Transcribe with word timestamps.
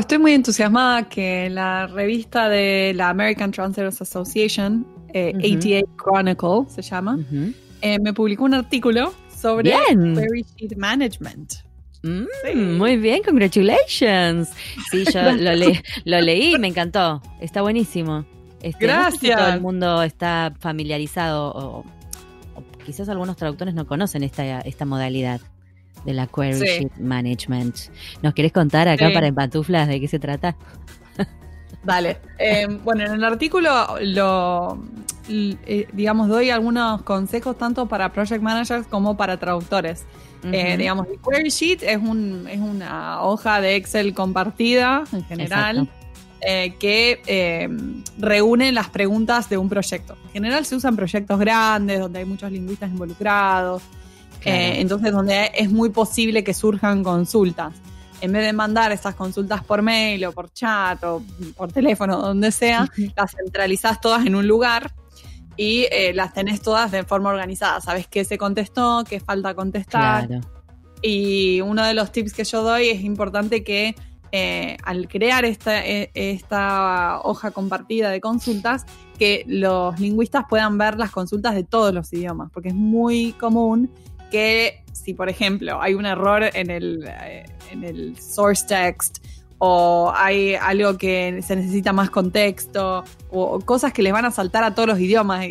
Estoy 0.00 0.16
muy 0.16 0.32
entusiasmada 0.32 1.10
que 1.10 1.50
la 1.50 1.86
revista 1.86 2.48
de 2.48 2.94
la 2.96 3.10
American 3.10 3.50
Translators 3.50 4.00
Association, 4.00 4.86
eh, 5.12 5.34
ATA 5.36 5.86
Chronicle 6.02 6.64
se 6.68 6.80
llama, 6.80 7.18
eh, 7.82 7.98
me 8.00 8.14
publicó 8.14 8.44
un 8.44 8.54
artículo 8.54 9.12
sobre 9.36 9.70
Query 9.70 10.46
Sheet 10.56 10.76
Management. 10.78 11.52
Mm, 12.02 12.78
muy 12.78 12.96
bien, 12.96 13.22
congratulations. 13.22 14.48
Sí, 14.90 15.04
yo 15.12 15.20
lo, 15.32 15.50
lo 16.06 16.20
leí, 16.22 16.58
me 16.58 16.68
encantó. 16.68 17.20
Está 17.38 17.60
buenísimo. 17.60 18.24
Este, 18.62 18.86
Gracias. 18.86 19.38
todo 19.38 19.52
el 19.52 19.60
mundo 19.60 20.02
está 20.02 20.54
familiarizado 20.60 21.52
o, 21.54 21.84
quizás 22.86 23.10
algunos 23.10 23.36
traductores 23.36 23.74
no 23.74 23.86
conocen 23.86 24.22
esta, 24.22 24.60
esta 24.60 24.86
modalidad 24.86 25.42
de 26.04 26.14
la 26.14 26.26
Query 26.26 26.60
Sheet 26.60 26.98
Management. 26.98 27.76
¿Nos 28.22 28.34
querés 28.34 28.52
contar 28.52 28.88
acá 28.88 29.10
para 29.12 29.26
en 29.26 29.34
pantuflas 29.34 29.88
de 29.88 30.00
qué 30.00 30.08
se 30.08 30.18
trata? 30.18 30.56
Dale. 31.82 32.18
Eh, 32.38 32.66
bueno, 32.84 33.04
en 33.04 33.12
el 33.12 33.24
artículo 33.24 33.70
lo, 34.02 34.82
eh, 35.28 35.88
digamos, 35.92 36.28
doy 36.28 36.50
algunos 36.50 37.02
consejos 37.02 37.56
tanto 37.56 37.86
para 37.86 38.12
project 38.12 38.42
managers 38.42 38.86
como 38.86 39.16
para 39.16 39.38
traductores. 39.38 40.04
Eh, 40.42 40.76
digamos, 40.78 41.06
el 41.08 41.18
Query 41.20 41.50
Sheet 41.50 41.82
es, 41.82 41.98
un, 41.98 42.46
es 42.48 42.60
una 42.60 43.22
hoja 43.22 43.60
de 43.60 43.76
Excel 43.76 44.14
compartida 44.14 45.04
en 45.12 45.24
general. 45.24 45.88
que 46.40 47.68
reúne 48.18 48.72
las 48.72 48.88
preguntas 48.88 49.50
de 49.50 49.58
un 49.58 49.68
proyecto. 49.68 50.16
En 50.28 50.32
general 50.32 50.64
se 50.64 50.76
usan 50.76 50.96
proyectos 50.96 51.38
grandes 51.38 52.00
donde 52.00 52.20
hay 52.20 52.24
muchos 52.24 52.50
lingüistas 52.50 52.90
involucrados, 52.90 53.82
entonces 54.44 55.12
donde 55.12 55.50
es 55.54 55.70
muy 55.70 55.90
posible 55.90 56.42
que 56.44 56.54
surjan 56.54 57.02
consultas 57.02 57.74
en 58.20 58.32
vez 58.32 58.44
de 58.44 58.52
mandar 58.52 58.92
esas 58.92 59.14
consultas 59.14 59.64
por 59.64 59.82
mail 59.82 60.24
o 60.26 60.32
por 60.32 60.52
chat 60.52 61.02
o 61.04 61.22
por 61.56 61.72
teléfono, 61.72 62.18
donde 62.18 62.52
sea, 62.52 62.86
las 63.16 63.32
centralizás 63.32 64.00
todas 64.00 64.26
en 64.26 64.34
un 64.34 64.46
lugar 64.46 64.92
y 65.56 65.86
eh, 65.90 66.12
las 66.14 66.32
tenés 66.32 66.60
todas 66.60 66.90
de 66.90 67.04
forma 67.04 67.30
organizada. 67.30 67.80
Sabes 67.80 68.06
qué 68.06 68.24
se 68.24 68.38
contestó, 68.38 69.04
qué 69.08 69.20
falta 69.20 69.54
contestar. 69.54 70.28
Y 71.02 71.60
uno 71.62 71.84
de 71.84 71.94
los 71.94 72.12
tips 72.12 72.34
que 72.34 72.44
yo 72.44 72.62
doy 72.62 72.88
es 72.88 73.02
importante 73.02 73.64
que 73.64 73.94
eh, 74.32 74.76
al 74.84 75.08
crear 75.08 75.44
esta, 75.44 75.84
e, 75.84 76.10
esta 76.14 77.20
hoja 77.22 77.50
compartida 77.50 78.10
de 78.10 78.20
consultas, 78.20 78.84
que 79.18 79.44
los 79.46 79.98
lingüistas 79.98 80.44
puedan 80.48 80.78
ver 80.78 80.98
las 80.98 81.10
consultas 81.10 81.54
de 81.54 81.64
todos 81.64 81.92
los 81.92 82.12
idiomas, 82.12 82.50
porque 82.52 82.68
es 82.68 82.74
muy 82.74 83.32
común 83.32 83.90
que 84.30 84.82
si, 84.92 85.14
por 85.14 85.28
ejemplo, 85.28 85.80
hay 85.80 85.94
un 85.94 86.06
error 86.06 86.42
en 86.54 86.70
el, 86.70 87.04
eh, 87.06 87.44
en 87.70 87.84
el 87.84 88.18
source 88.18 88.66
text 88.66 89.18
o 89.58 90.12
hay 90.14 90.54
algo 90.54 90.96
que 90.96 91.40
se 91.42 91.56
necesita 91.56 91.92
más 91.92 92.10
contexto 92.10 93.04
o, 93.30 93.60
cosas 93.60 93.92
que 93.92 94.02
les 94.02 94.12
van 94.12 94.24
a 94.24 94.30
saltar 94.30 94.64
a 94.64 94.74
todos 94.74 94.88
los 94.88 94.98
idiomas, 94.98 95.46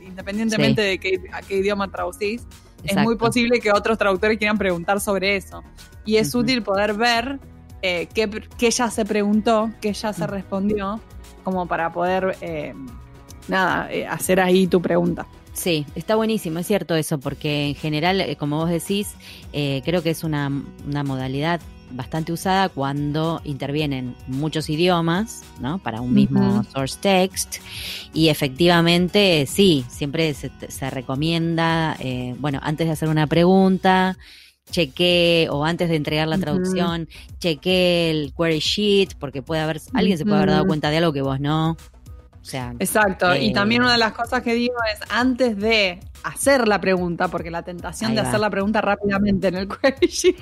independientemente 0.00 0.80
de 0.80 0.98
qué, 0.98 1.20
a 1.32 1.42
qué 1.42 1.58
idioma 1.58 1.90
traducís, 1.90 2.46
es 2.84 2.96
muy 2.96 3.16
posible 3.16 3.60
que 3.60 3.72
otros 3.72 3.98
traductores 3.98 4.38
quieran 4.38 4.56
preguntar 4.56 5.00
sobre 5.00 5.36
eso. 5.36 5.62
Y 6.06 6.16
es 6.16 6.34
útil 6.34 6.62
poder 6.62 6.94
ver 6.94 7.38
eh, 7.82 8.08
qué, 8.14 8.70
ya 8.70 8.90
se 8.90 9.04
preguntó, 9.04 9.70
qué 9.82 9.92
ya 9.92 10.14
se 10.14 10.26
respondió, 10.26 11.00
como 11.44 11.66
para 11.66 11.92
poder, 11.92 12.36
eh, 12.40 12.74
nada, 13.48 13.90
hacer 14.08 14.40
ahí 14.40 14.66
tu 14.66 14.80
pregunta. 14.80 15.26
Sí, 15.52 15.84
está 15.94 16.14
buenísimo, 16.14 16.60
es 16.60 16.66
cierto 16.66 16.94
eso, 16.94 17.18
porque 17.18 17.68
en 17.68 17.74
general, 17.74 18.20
eh, 18.20 18.36
como 18.36 18.58
vos 18.58 18.70
decís, 18.70 19.14
eh, 19.52 19.82
creo 19.84 20.02
que 20.02 20.10
es 20.10 20.24
una, 20.24 20.48
modalidad 20.48 21.60
bastante 21.92 22.32
usada 22.32 22.68
cuando 22.68 23.40
intervienen 23.44 24.14
muchos 24.28 24.70
idiomas, 24.70 25.42
¿no? 25.60 25.78
Para 25.78 26.00
un 26.00 26.14
mismo 26.14 26.62
source 26.72 26.96
text. 27.00 27.56
Y 28.14 28.28
efectivamente, 28.28 29.44
sí, 29.46 29.84
siempre 29.88 30.32
se, 30.34 30.90
recomienda, 30.90 31.96
eh, 31.98 32.36
bueno, 32.38 32.60
antes 32.62 32.86
de 32.86 32.92
hacer 32.92 33.08
una 33.08 33.26
pregunta, 33.26 34.16
cheque 34.70 35.48
o 35.50 35.64
antes 35.64 35.88
de 35.88 35.96
entregar 35.96 36.28
la 36.28 36.38
traducción, 36.38 37.08
cheque 37.40 38.10
el 38.10 38.32
query 38.36 38.60
sheet, 38.60 39.14
porque 39.18 39.42
puede 39.42 39.60
haber, 39.60 39.80
alguien 39.92 40.16
se 40.16 40.24
puede 40.24 40.36
haber 40.36 40.50
dado 40.50 40.66
cuenta 40.66 40.90
de 40.90 40.98
algo 40.98 41.12
que 41.12 41.22
vos 41.22 41.40
no. 41.40 41.76
Exacto. 42.42 43.34
y 43.36 43.52
también 43.52 43.82
una 43.82 43.92
de 43.92 43.98
las 43.98 44.12
cosas 44.12 44.42
que 44.42 44.54
digo 44.54 44.74
es 44.92 45.00
antes 45.10 45.56
de 45.56 46.00
hacer 46.22 46.66
la 46.68 46.80
pregunta, 46.80 47.28
porque 47.28 47.50
la 47.50 47.62
tentación 47.62 48.14
de 48.14 48.20
hacer 48.20 48.40
la 48.40 48.50
pregunta 48.50 48.80
rápidamente 48.80 49.48
en 49.48 49.54
el 49.56 49.68
query 49.80 50.06
sheet 50.06 50.36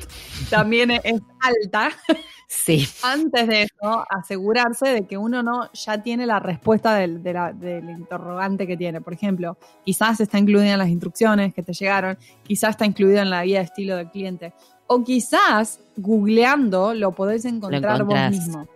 también 0.51 0.91
es 0.91 1.21
alta. 1.41 1.91
Sí. 2.51 2.89
Antes 3.03 3.47
de 3.47 3.65
eso, 3.65 4.07
asegurarse 4.09 4.89
de 4.89 5.07
que 5.07 5.19
uno 5.19 5.43
no 5.43 5.71
ya 5.75 6.03
tiene 6.03 6.25
la 6.25 6.41
respuesta 6.41 6.95
del, 6.95 7.23
del, 7.23 7.91
interrogante 7.91 8.67
que 8.67 8.75
tiene. 8.75 9.03
Por 9.03 9.13
ejemplo, 9.13 9.59
quizás 9.85 10.19
está 10.21 10.39
incluida 10.39 10.73
en 10.73 10.79
las 10.79 10.89
instrucciones 10.89 11.53
que 11.53 11.63
te 11.63 11.75
llegaron, 11.75 12.17
quizás 12.45 12.71
está 12.71 12.87
incluida 12.87 13.21
en 13.21 13.29
la 13.29 13.45
guía 13.45 13.59
de 13.59 13.67
estilo 13.67 13.97
del 13.97 14.09
cliente, 14.11 14.55
o 14.87 15.05
quizás 15.05 15.79
googleando 15.99 16.95
lo 16.95 17.13
podés 17.13 17.45
encontrar 17.45 18.03
vos 18.05 18.31
mismo. 18.31 18.67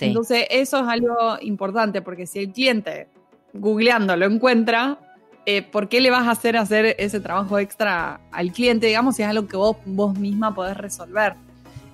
Entonces, 0.00 0.46
eso 0.50 0.78
es 0.78 0.88
algo 0.88 1.38
importante, 1.40 2.02
porque 2.02 2.26
si 2.26 2.40
el 2.40 2.52
cliente, 2.52 3.08
googleando, 3.54 4.16
lo 4.16 4.26
encuentra, 4.26 4.98
eh, 5.46 5.62
¿por 5.62 5.88
qué 5.88 6.00
le 6.00 6.10
vas 6.10 6.26
a 6.26 6.32
hacer 6.32 6.56
hacer 6.56 6.94
ese 6.98 7.20
trabajo 7.20 7.58
extra 7.58 8.20
al 8.30 8.52
cliente, 8.52 8.86
digamos, 8.86 9.16
si 9.16 9.22
es 9.22 9.28
algo 9.28 9.46
que 9.46 9.56
vos, 9.56 9.76
vos 9.86 10.18
misma 10.18 10.54
podés 10.54 10.76
resolver? 10.76 11.34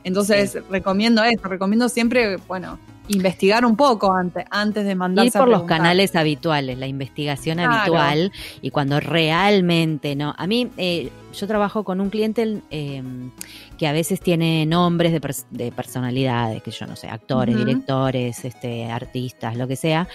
Entonces, 0.03 0.59
recomiendo 0.69 1.22
eso, 1.25 1.49
recomiendo 1.49 1.88
siempre, 1.88 2.37
bueno, 2.49 2.78
investigar 3.09 3.65
un 3.65 3.77
poco 3.77 4.12
antes, 4.12 4.44
antes 4.50 4.84
de 4.84 4.94
mandarse 4.94 5.38
Ir 5.38 5.44
por 5.44 5.49
los 5.49 5.62
canales 5.65 6.15
habituales, 6.16 6.78
la 6.78 6.87
investigación 6.87 7.61
habitual 7.61 8.32
y 8.61 8.71
cuando 8.71 9.00
realmente 9.00 10.15
no. 10.15 10.34
A 10.37 10.47
mí, 10.47 10.71
eh, 10.76 11.11
yo 11.34 11.47
trabajo 11.47 11.84
con 11.84 12.00
un 12.00 12.11
cliente 12.11 12.62
em, 12.71 13.31
que 13.77 13.87
a 13.87 13.93
veces 13.93 14.21
tiene 14.21 14.67
nombres 14.67 15.12
de, 15.12 15.72
personalidades, 15.72 16.62
que 16.62 16.71
yo 16.71 16.87
no 16.87 16.97
sé, 16.97 17.09
actores, 17.09 17.56
directores, 17.56 18.45
este, 18.45 18.87
artistas, 18.87 19.56
lo 19.56 19.69
que 19.69 19.77
sea, 19.77 20.09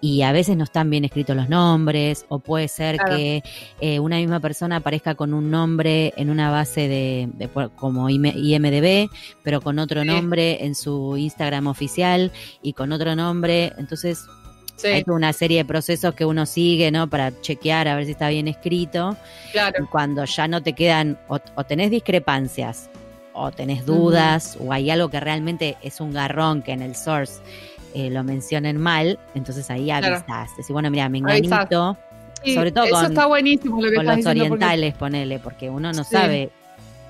y 0.00 0.22
a 0.22 0.32
veces 0.32 0.56
no 0.56 0.64
están 0.64 0.90
bien 0.90 1.04
escritos 1.04 1.36
los 1.36 1.48
nombres, 1.48 2.26
o 2.28 2.38
puede 2.40 2.68
ser 2.68 2.98
que 2.98 3.42
eh, 3.80 4.00
una 4.00 4.16
misma 4.16 4.40
persona 4.40 4.76
aparezca 4.76 5.14
con 5.14 5.34
un 5.34 5.50
nombre 5.50 6.12
en 6.16 6.30
una 6.30 6.50
base 6.50 6.88
de, 6.88 7.48
como 7.76 8.10
IMDB, 8.10 9.08
pero 9.42 9.60
con 9.60 9.78
otro 9.78 10.04
nombre 10.04 10.64
en 10.64 10.74
su 10.74 11.16
Instagram 11.16 11.68
oficial 11.68 12.32
y 12.62 12.72
con 12.72 12.92
otro 12.92 13.14
nombre, 13.14 13.72
entonces 13.78 14.26
hay 14.82 15.04
una 15.06 15.32
serie 15.32 15.58
de 15.58 15.64
procesos 15.64 16.14
que 16.14 16.24
uno 16.24 16.46
sigue, 16.46 16.90
¿no? 16.90 17.08
Para 17.08 17.32
chequear 17.40 17.88
a 17.88 17.96
ver 17.96 18.06
si 18.06 18.12
está 18.12 18.28
bien 18.28 18.48
escrito. 18.48 19.16
Claro. 19.52 19.88
cuando 19.90 20.24
ya 20.24 20.48
no 20.48 20.62
te 20.62 20.72
quedan, 20.72 21.18
o, 21.28 21.38
tenés 21.64 21.90
discrepancias, 21.90 22.90
o 23.32 23.52
tenés 23.52 23.86
dudas, 23.86 24.56
o 24.60 24.72
hay 24.72 24.90
algo 24.90 25.10
que 25.10 25.20
realmente 25.20 25.76
es 25.82 26.00
un 26.00 26.12
garrón 26.12 26.62
que 26.62 26.72
en 26.72 26.82
el 26.82 26.96
source 26.96 27.40
eh, 27.94 28.10
lo 28.10 28.24
mencionen 28.24 28.76
mal, 28.76 29.18
entonces 29.34 29.70
ahí 29.70 29.90
avisas. 29.90 30.50
Decís, 30.56 30.70
bueno, 30.70 30.90
mira, 30.90 31.08
me 31.08 31.18
engañito. 31.18 31.96
sobre 32.44 32.72
todo 32.72 32.88
con, 32.90 33.06
está 33.06 33.26
buenísimo 33.26 33.80
lo 33.80 33.90
que 33.90 33.96
con 33.96 34.06
los 34.06 34.26
orientales, 34.26 34.94
ponele, 34.94 35.38
porque 35.38 35.70
uno 35.70 35.92
no 35.92 36.02
sabe 36.04 36.50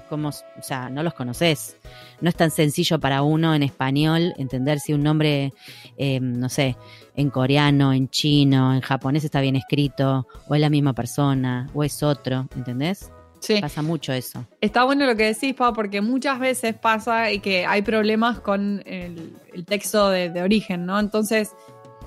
cómo, 0.08 0.28
o 0.28 0.62
sea, 0.62 0.91
no 0.91 1.03
los 1.03 1.14
conoces. 1.14 1.76
No 2.20 2.28
es 2.28 2.36
tan 2.36 2.50
sencillo 2.50 2.98
para 2.98 3.22
uno 3.22 3.54
en 3.54 3.62
español 3.62 4.34
entender 4.39 4.78
si 4.80 4.92
un 4.92 5.03
nombre, 5.03 5.53
eh, 5.97 6.21
no 6.21 6.48
sé, 6.48 6.77
en 7.16 7.31
coreano, 7.31 7.93
en 7.93 8.09
chino, 8.09 8.75
en 8.75 8.81
japonés 8.81 9.25
está 9.25 9.41
bien 9.41 9.57
escrito, 9.57 10.27
o 10.49 10.55
es 10.55 10.61
la 10.61 10.71
misma 10.71 10.93
persona, 10.93 11.69
o 11.75 11.84
es 11.84 12.03
otro, 12.03 12.49
¿entendés? 12.57 13.11
Sí. 13.41 13.61
Pasa 13.61 13.83
mucho 13.83 14.13
eso. 14.13 14.47
Está 14.61 14.84
bueno 14.84 15.05
lo 15.05 15.16
que 15.16 15.25
decís, 15.25 15.55
Pau, 15.55 15.75
porque 15.75 16.01
muchas 16.01 16.41
veces 16.41 16.75
pasa 16.75 17.31
y 17.31 17.41
que 17.41 17.66
hay 17.66 17.83
problemas 17.83 18.41
con 18.41 18.83
el, 18.87 19.34
texto 19.66 20.09
de, 20.09 20.43
origen, 20.43 20.87
¿no? 20.87 20.99
Entonces, 20.99 21.51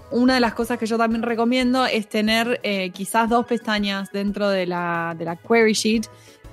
una 0.10 0.34
de 0.34 0.40
las 0.40 0.56
cosas 0.56 0.80
que 0.80 0.88
yo 0.88 0.98
también 0.98 1.22
recomiendo 1.22 1.86
es 1.86 2.10
tener 2.10 2.60
eh, 2.64 2.90
quizás 2.90 3.30
dos 3.30 3.46
pestañas 3.46 4.12
dentro 4.12 4.50
de 4.50 4.66
la, 4.66 5.16
de 5.18 5.26
la 5.26 5.36
query 5.36 5.74
sheet 5.74 6.08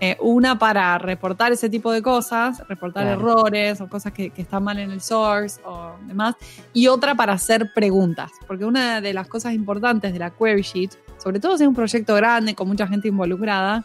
eh, 0.06 0.18
una 0.20 0.58
para 0.58 0.98
reportar 0.98 1.52
ese 1.52 1.70
tipo 1.70 1.90
de 1.90 2.02
cosas, 2.02 2.62
reportar 2.68 3.06
errores 3.06 3.80
o 3.80 3.88
cosas 3.88 4.12
que, 4.12 4.30
están 4.36 4.62
mal 4.62 4.78
en 4.78 4.90
el 4.90 5.00
source 5.00 5.62
o 5.64 5.92
demás, 6.06 6.34
y 6.74 6.88
otra 6.88 7.14
para 7.14 7.32
hacer 7.32 7.72
preguntas, 7.74 8.30
porque 8.46 8.66
una 8.66 9.00
de 9.00 9.14
las 9.14 9.28
cosas 9.28 9.54
importantes 9.54 10.12
de 10.12 10.18
la 10.18 10.28
query 10.28 10.60
sheet, 10.60 10.90
sobre 11.16 11.40
todo 11.40 11.56
si 11.56 11.62
es 11.62 11.68
un 11.68 11.74
proyecto 11.74 12.14
grande 12.16 12.54
con 12.54 12.68
mucha 12.68 12.86
gente 12.86 13.08
involucrada, 13.08 13.84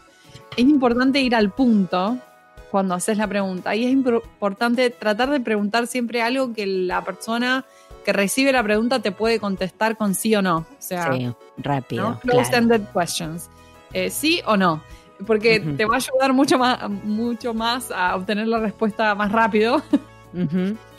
es 0.58 0.64
importante 0.64 1.20
ir 1.22 1.34
al 1.34 1.52
punto 1.52 2.18
cuando 2.70 2.94
haces 2.94 3.16
la 3.16 3.26
pregunta. 3.26 3.74
Y 3.74 3.86
es 3.86 3.90
importante 3.90 4.90
tratar 4.90 5.30
de 5.30 5.40
preguntar 5.40 5.86
siempre 5.86 6.20
algo 6.20 6.52
que 6.52 6.66
la 6.66 7.02
persona 7.02 7.64
que 8.04 8.12
recibe 8.12 8.52
la 8.52 8.62
pregunta 8.62 9.00
te 9.00 9.10
puede 9.10 9.40
contestar 9.40 9.96
con 9.96 10.14
sí 10.14 10.34
o 10.34 10.42
no. 10.42 10.58
O 10.58 10.66
sea, 10.78 11.14
sí, 11.14 11.32
rápido. 11.56 12.20
Close-ended 12.20 12.82
questions. 12.92 13.48
Eh, 13.94 14.10
sí 14.10 14.42
o 14.44 14.58
no 14.58 14.82
porque 15.26 15.60
te 15.60 15.84
va 15.84 15.94
a 15.94 15.98
ayudar 15.98 16.32
mucho 16.32 16.58
más, 16.58 16.88
mucho 16.88 17.54
más 17.54 17.90
a 17.90 18.16
obtener 18.16 18.48
la 18.48 18.58
respuesta 18.58 19.14
más 19.14 19.32
rápido. 19.32 19.82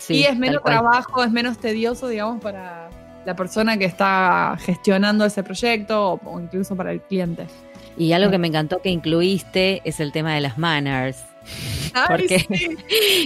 Y 0.10 0.24
es 0.24 0.38
menos 0.38 0.64
trabajo, 0.64 1.24
es 1.24 1.32
menos 1.32 1.58
tedioso, 1.58 2.08
digamos, 2.08 2.42
para 2.42 2.90
la 3.26 3.36
persona 3.36 3.78
que 3.78 3.86
está 3.86 4.58
gestionando 4.60 5.26
ese 5.26 5.44
proyecto 5.44 6.20
o, 6.24 6.40
incluso 6.40 6.76
para 6.76 6.92
el 6.92 7.02
cliente. 7.02 7.48
Y 7.98 8.14
algo 8.14 8.32
que 8.32 8.38
me 8.38 8.48
encantó 8.48 8.82
que 8.82 8.90
incluiste 8.90 9.82
es 9.84 10.00
el 10.00 10.12
tema 10.12 10.34
de 10.34 10.42
las 10.42 10.58
manners. 10.58 11.24
porque 12.08 12.46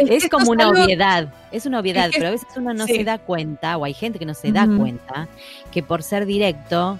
es, 0.10 0.30
como 0.30 0.52
una 0.52 0.70
obviedad, 0.70 1.34
es 1.52 1.66
una 1.66 1.80
obviedad, 1.80 2.10
pero 2.14 2.28
a 2.28 2.32
veces 2.32 2.48
uno 2.56 2.74
no 2.74 2.86
se 2.88 3.04
da 3.04 3.18
cuenta, 3.18 3.78
o 3.78 3.86
hay 3.86 3.94
gente 3.94 4.20
que 4.20 4.26
no 4.26 4.34
se 4.34 4.52
da 4.52 4.68
cuenta, 4.68 5.28
que 5.72 5.84
por 5.84 6.04
ser 6.04 6.26
directo 6.26 6.98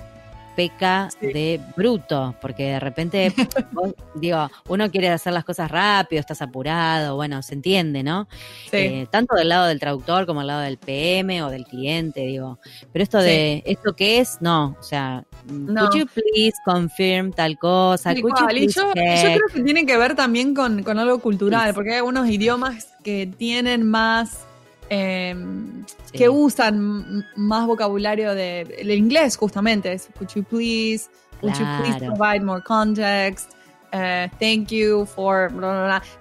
peca 0.56 1.10
de 1.22 1.60
bruto, 1.76 2.36
porque 2.42 2.64
de 2.64 2.80
repente, 2.80 3.34
digo, 4.16 4.50
uno 4.68 4.90
quiere 4.90 5.10
hacer 5.10 5.34
las 5.34 5.44
cosas 5.44 5.70
rápido, 5.70 6.20
estás 6.20 6.42
apurado, 6.42 7.16
bueno, 7.16 7.42
se 7.42 7.54
entiende, 7.54 8.04
¿no? 8.04 8.28
Eh, 8.72 9.08
tanto 9.10 9.36
del 9.36 9.50
lado 9.50 9.66
del 9.68 9.80
traductor 9.80 10.26
como 10.26 10.40
del 10.40 10.48
lado 10.48 10.62
del 10.62 10.78
PM 10.78 11.44
o 11.44 11.50
del 11.50 11.66
cliente, 11.66 12.22
digo. 12.22 12.60
Pero 12.92 13.04
esto 13.04 13.20
de, 13.20 13.64
¿esto 13.66 13.96
qué 13.96 14.20
es? 14.20 14.38
No, 14.42 14.76
o 14.80 14.84
sea, 14.84 15.24
no. 15.48 15.88
could 15.88 16.00
you 16.00 16.08
please 16.08 16.58
confirm 16.64 17.32
tal 17.32 17.58
cosa? 17.58 18.14
yo, 18.14 18.22
creo 18.22 19.40
que 19.54 19.62
tiene 19.62 19.86
que 19.86 19.98
ver 19.98 20.16
también 20.16 20.54
con, 20.54 20.84
con 20.84 21.00
algo 21.00 21.20
cultural, 21.20 21.74
porque 21.74 21.92
hay 21.92 21.98
algunos 21.98 22.28
idiomas 22.30 22.96
que 23.04 23.30
tienen 23.38 23.84
más 23.84 24.46
Em, 24.90 25.84
que 26.12 26.30
usan 26.30 27.26
más 27.36 27.66
vocabulario 27.68 28.36
del 28.36 28.68
de, 28.68 28.96
inglés 28.96 29.36
justamente. 29.36 29.94
Es, 29.94 30.10
could 30.18 30.30
you 30.36 30.44
please, 30.44 31.10
would 31.42 31.56
you 31.56 31.66
please 31.82 32.06
provide 32.06 32.44
more 32.44 32.62
context? 32.62 33.52
Uh, 33.94 34.28
thank 34.40 34.68
you 34.72 35.06
for 35.06 35.50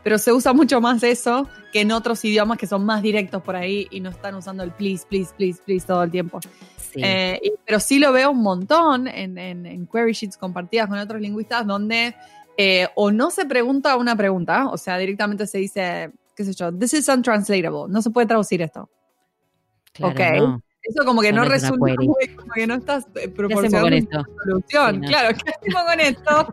pero 0.04 0.16
se 0.16 0.32
usa 0.32 0.52
mucho 0.52 0.80
más 0.80 1.02
eso 1.02 1.48
que 1.72 1.80
en 1.80 1.90
otros 1.90 2.24
idiomas 2.24 2.56
que 2.56 2.68
son 2.68 2.84
más 2.84 3.02
directos 3.02 3.42
por 3.42 3.56
ahí 3.56 3.88
y 3.90 3.98
no 3.98 4.10
están 4.10 4.36
usando 4.36 4.62
el 4.62 4.70
please, 4.70 5.04
please, 5.08 5.32
please, 5.36 5.60
please 5.64 5.84
todo 5.84 6.02
el 6.04 6.10
tiempo. 6.10 6.38
Eh, 6.94 7.40
pero 7.66 7.80
sí 7.80 7.98
lo 7.98 8.12
veo 8.12 8.30
un 8.30 8.42
montón 8.42 9.08
en, 9.08 9.36
en, 9.36 9.86
query 9.88 10.12
sheets 10.12 10.36
compartidas 10.36 10.86
con 10.88 10.98
otros 10.98 11.20
lingüistas 11.20 11.66
donde 11.66 12.14
eh, 12.56 12.86
o 12.94 13.10
no 13.10 13.30
se 13.30 13.46
pregunta 13.46 13.96
una 13.96 14.14
pregunta, 14.14 14.68
o 14.68 14.76
sea, 14.76 14.96
directamente 14.96 15.46
se 15.48 15.58
dice 15.58 16.12
qué 16.34 16.44
sé 16.44 16.52
yo, 16.52 16.72
this 16.72 16.94
is 16.94 17.08
untranslatable, 17.08 17.86
no 17.88 18.02
se 18.02 18.10
puede 18.10 18.26
traducir 18.26 18.62
esto. 18.62 18.88
Claro, 19.92 20.12
ok. 20.54 20.62
Eso 20.84 21.04
como 21.06 21.22
que 21.22 21.32
no, 21.32 21.44
resulta 21.46 21.94
como 21.96 22.52
que 22.54 22.66
no 22.66 22.74
estás 22.74 23.06
eh, 23.14 23.28
proporcionando 23.28 23.86
una 23.86 24.24
solución. 24.44 25.00
Claro, 25.00 25.34
¿qué 25.42 25.50
hacemos 25.50 25.82
con 25.90 26.00
esto? 26.00 26.52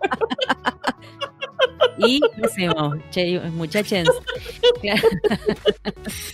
¿Y 1.98 2.22
qué 2.22 2.45
hacemos? 2.45 2.98
Che, 3.10 3.39
muchachos. 3.51 4.07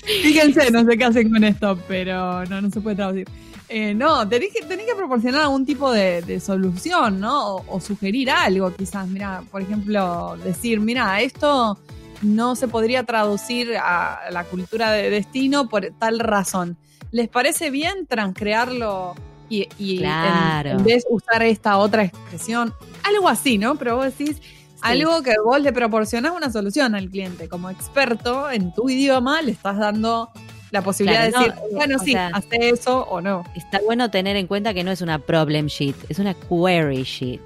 Fíjense, 0.03 0.69
no 0.69 0.85
sé 0.85 0.97
qué 0.97 1.05
hacen 1.05 1.31
con 1.31 1.43
esto, 1.43 1.77
pero 1.87 2.45
no, 2.45 2.61
no 2.61 2.69
se 2.69 2.81
puede 2.81 2.97
traducir. 2.97 3.27
Eh, 3.67 3.95
no, 3.95 4.29
tenés 4.29 4.53
que, 4.53 4.63
tenés 4.65 4.85
que 4.85 4.95
proporcionar 4.95 5.41
algún 5.41 5.65
tipo 5.65 5.91
de, 5.91 6.39
solución, 6.39 7.19
¿no? 7.19 7.55
O, 7.55 7.65
o, 7.67 7.81
sugerir 7.81 8.29
algo, 8.29 8.73
quizás. 8.75 9.07
Mira, 9.07 9.43
por 9.51 9.63
ejemplo, 9.63 10.37
decir, 10.43 10.79
mira, 10.79 11.19
esto 11.21 11.79
no 12.21 12.55
se 12.55 12.67
podría 12.67 13.03
traducir 13.03 13.77
a 13.77 14.29
la 14.31 14.43
cultura 14.43 14.91
de 14.91 15.09
destino 15.09 15.69
por 15.69 15.91
tal 15.99 16.19
razón. 16.19 16.77
¿Les 17.11 17.29
parece 17.29 17.69
bien 17.69 18.05
transcrearlo 18.07 19.15
y, 19.49 19.67
en, 19.79 20.83
vez 20.83 21.03
de 21.03 21.09
usar 21.09 21.43
esta 21.43 21.77
otra 21.77 22.03
expresión? 22.03 22.73
Algo 23.03 23.29
así, 23.29 23.57
¿no? 23.57 23.75
Pero 23.75 23.95
vos 23.95 24.05
decís, 24.05 24.41
algo 24.81 25.21
que 25.23 25.35
vos 25.43 25.61
le 25.61 25.71
proporcionás 25.71 26.33
una 26.35 26.51
solución 26.51 26.95
al 26.95 27.09
cliente. 27.09 27.47
Como 27.47 27.69
experto 27.69 28.49
en 28.51 28.73
tu 28.73 28.89
idioma, 28.89 29.41
le 29.41 29.51
estás 29.51 29.77
dando 29.77 30.29
la 30.71 30.81
posibilidad 30.81 31.25
de 31.25 31.31
decir, 31.31 31.53
bueno, 31.71 31.97
sí, 31.99 32.15
hace 32.15 32.69
eso 32.69 33.03
o 33.03 33.21
no. 33.21 33.43
Está 33.55 33.79
bueno 33.85 34.11
tener 34.11 34.35
en 34.35 34.47
cuenta 34.47 34.73
que 34.73 34.83
no 34.83 34.91
es 34.91 35.01
una 35.01 35.19
problem 35.19 35.67
sheet, 35.67 35.95
es 36.09 36.19
una 36.19 36.33
query 36.33 37.03
sheet. 37.03 37.41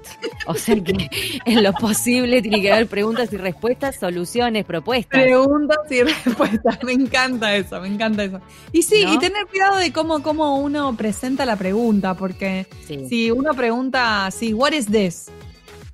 O 0.46 0.54
sea 0.54 0.74
que 0.82 1.08
en 1.46 1.62
lo 1.62 1.72
posible 1.72 2.42
tiene 2.42 2.60
que 2.60 2.72
haber 2.72 2.88
preguntas 2.88 3.32
y 3.32 3.36
respuestas, 3.36 3.96
soluciones, 3.96 4.64
propuestas. 4.64 5.22
Preguntas 5.22 5.78
y 5.90 6.02
respuestas, 6.02 6.82
me 6.82 6.92
encanta 6.92 7.54
eso, 7.54 7.80
me 7.80 7.88
encanta 7.88 8.24
eso. 8.24 8.40
Y 8.72 8.82
sí, 8.82 9.04
y 9.08 9.18
tener 9.18 9.46
cuidado 9.46 9.76
de 9.76 9.92
cómo, 9.92 10.22
cómo 10.22 10.58
uno 10.58 10.96
presenta 10.96 11.46
la 11.46 11.56
pregunta, 11.56 12.14
porque 12.14 12.66
si 12.86 13.30
uno 13.30 13.54
pregunta, 13.54 14.30
sí, 14.30 14.52
what 14.52 14.72
is 14.72 14.86
this? 14.86 15.30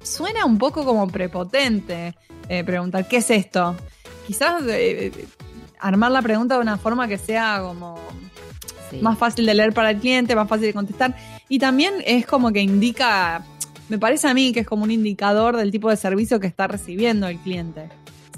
Suena 0.03 0.45
un 0.45 0.59
poco 0.59 0.85
como 0.85 1.09
prepotente 1.09 2.15
eh, 2.49 2.65
preguntar, 2.65 3.07
¿qué 3.07 3.19
es 3.19 3.31
esto? 3.31 3.77
Quizás 4.27 4.63
eh, 4.69 5.13
armar 5.81 6.11
la 6.11 6.23
pregunta 6.23 6.55
de 6.55 6.61
una 6.61 6.77
forma 6.77 7.09
que 7.09 7.19
sea 7.19 7.61
como 7.63 7.99
más 9.01 9.19
fácil 9.19 9.47
de 9.47 9.55
leer 9.55 9.73
para 9.73 9.91
el 9.91 9.99
cliente, 9.99 10.35
más 10.35 10.49
fácil 10.49 10.67
de 10.67 10.75
contestar. 10.75 11.15
Y 11.49 11.59
también 11.59 11.95
es 12.07 12.27
como 12.27 12.53
que 12.53 12.61
indica, 12.61 13.45
me 13.89 13.99
parece 13.99 14.29
a 14.29 14.35
mí 14.35 14.53
que 14.53 14.61
es 14.61 14.67
como 14.67 14.85
un 14.85 14.91
indicador 14.91 15.57
del 15.57 15.71
tipo 15.71 15.91
de 15.91 15.97
servicio 15.97 16.41
que 16.41 16.47
está 16.47 16.67
recibiendo 16.67 17.27
el 17.27 17.39
cliente. 17.39 17.89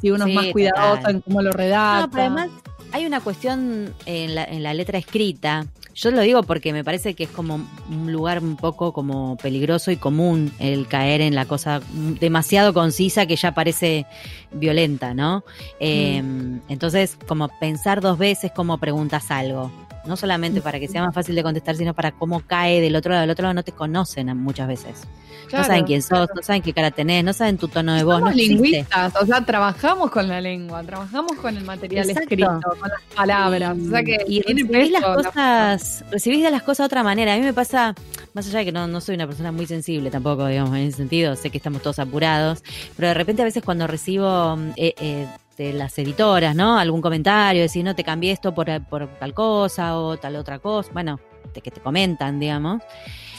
Si 0.00 0.10
uno 0.10 0.26
es 0.26 0.34
más 0.34 0.46
cuidadoso 0.46 1.08
en 1.08 1.20
cómo 1.20 1.42
lo 1.42 1.52
redacta. 1.52 2.06
No, 2.06 2.10
pero 2.10 2.22
además 2.22 2.48
hay 2.92 3.06
una 3.06 3.20
cuestión 3.20 3.94
en 4.06 4.34
la, 4.34 4.44
en 4.44 4.62
la 4.62 4.74
letra 4.74 4.98
escrita 4.98 5.66
yo 5.94 6.10
lo 6.10 6.20
digo 6.20 6.42
porque 6.42 6.72
me 6.72 6.84
parece 6.84 7.14
que 7.14 7.24
es 7.24 7.30
como 7.30 7.60
un 7.90 8.12
lugar 8.12 8.42
un 8.42 8.56
poco 8.56 8.92
como 8.92 9.36
peligroso 9.36 9.90
y 9.90 9.96
común 9.96 10.52
el 10.58 10.86
caer 10.86 11.20
en 11.20 11.34
la 11.34 11.46
cosa 11.46 11.80
demasiado 12.20 12.72
concisa 12.72 13.26
que 13.26 13.36
ya 13.36 13.52
parece 13.52 14.06
violenta, 14.52 15.14
¿no? 15.14 15.44
Em, 15.78 16.60
entonces, 16.68 17.18
como 17.26 17.48
pensar 17.58 18.00
dos 18.00 18.18
veces 18.18 18.52
cómo 18.54 18.78
preguntas 18.78 19.30
algo. 19.30 19.70
No 20.10 20.16
solamente 20.16 20.60
para 20.60 20.78
que 20.78 20.88
sea 20.88 21.02
más 21.02 21.14
fácil 21.14 21.34
de 21.34 21.42
contestar, 21.42 21.76
sino 21.76 21.94
para 21.94 22.12
cómo 22.12 22.40
cae 22.40 22.80
del 22.80 22.96
otro 22.96 23.12
lado. 23.12 23.22
Del 23.22 23.30
otro 23.30 23.44
lado 23.44 23.54
no 23.54 23.62
te 23.62 23.72
conocen 23.72 24.36
muchas 24.36 24.68
veces 24.68 25.06
no 25.52 25.64
saben 25.64 25.84
quién 25.84 26.02
sos, 26.02 26.28
no 26.34 26.42
saben 26.42 26.62
qué 26.62 26.72
cara 26.72 26.90
tenés, 26.90 27.24
no 27.24 27.32
saben 27.32 27.58
tu 27.58 27.68
tono 27.68 27.94
de 27.94 28.04
voz. 28.04 28.18
Somos 28.18 28.30
no 28.30 28.36
lingüistas, 28.36 29.14
o 29.16 29.26
sea, 29.26 29.44
trabajamos 29.44 30.10
con 30.10 30.28
la 30.28 30.40
lengua, 30.40 30.82
trabajamos 30.82 31.32
con 31.34 31.56
el 31.56 31.64
material 31.64 32.08
escrito, 32.08 32.60
con 32.62 32.88
las 32.88 33.02
palabras. 33.14 33.76
o 33.78 33.90
sea 33.90 34.02
que 34.02 34.24
y 34.26 34.42
recibís 34.42 34.90
las 34.90 35.02
cosas, 35.02 36.04
recibís 36.10 36.42
de 36.42 36.50
las 36.50 36.62
cosas 36.62 36.78
de 36.78 36.86
otra 36.86 37.02
manera. 37.02 37.34
A 37.34 37.36
mí 37.36 37.42
me 37.42 37.52
pasa, 37.52 37.94
más 38.34 38.46
allá 38.46 38.60
de 38.60 38.64
que 38.66 38.72
no, 38.72 38.86
no 38.86 39.00
soy 39.00 39.14
una 39.14 39.26
persona 39.26 39.52
muy 39.52 39.66
sensible 39.66 40.10
tampoco, 40.10 40.46
digamos, 40.46 40.76
en 40.76 40.88
ese 40.88 40.98
sentido, 40.98 41.36
sé 41.36 41.50
que 41.50 41.58
estamos 41.58 41.82
todos 41.82 41.98
apurados, 41.98 42.62
pero 42.96 43.08
de 43.08 43.14
repente 43.14 43.42
a 43.42 43.44
veces 43.44 43.62
cuando 43.62 43.86
recibo 43.86 44.58
eh, 44.76 44.94
eh, 45.00 45.26
de 45.60 45.74
las 45.74 45.98
editoras, 45.98 46.56
¿no? 46.56 46.78
Algún 46.78 47.02
comentario, 47.02 47.60
decir, 47.60 47.84
no 47.84 47.94
te 47.94 48.02
cambié 48.02 48.32
esto 48.32 48.54
por, 48.54 48.66
por 48.86 49.06
tal 49.18 49.34
cosa 49.34 49.98
o 49.98 50.16
tal 50.16 50.36
otra 50.36 50.58
cosa, 50.58 50.90
bueno, 50.94 51.20
de 51.52 51.60
que 51.60 51.70
te 51.70 51.80
comentan, 51.80 52.40
digamos. 52.40 52.82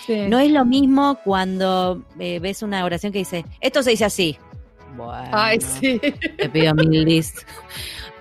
No 0.08 0.40
es 0.40 0.52
lo 0.52 0.64
mismo 0.64 1.18
cuando 1.24 2.04
eh, 2.20 2.40
ves 2.40 2.62
una 2.62 2.86
oración 2.86 3.12
que 3.12 3.20
dice, 3.20 3.44
esto 3.60 3.82
se 3.82 3.92
dice 3.92 4.06
así. 4.06 4.38
Bueno, 4.96 5.30
Ay, 5.32 5.60
sí. 5.62 6.00
Te 6.38 6.50
pido 6.50 6.76
mil 6.76 7.06
dis. 7.06 7.34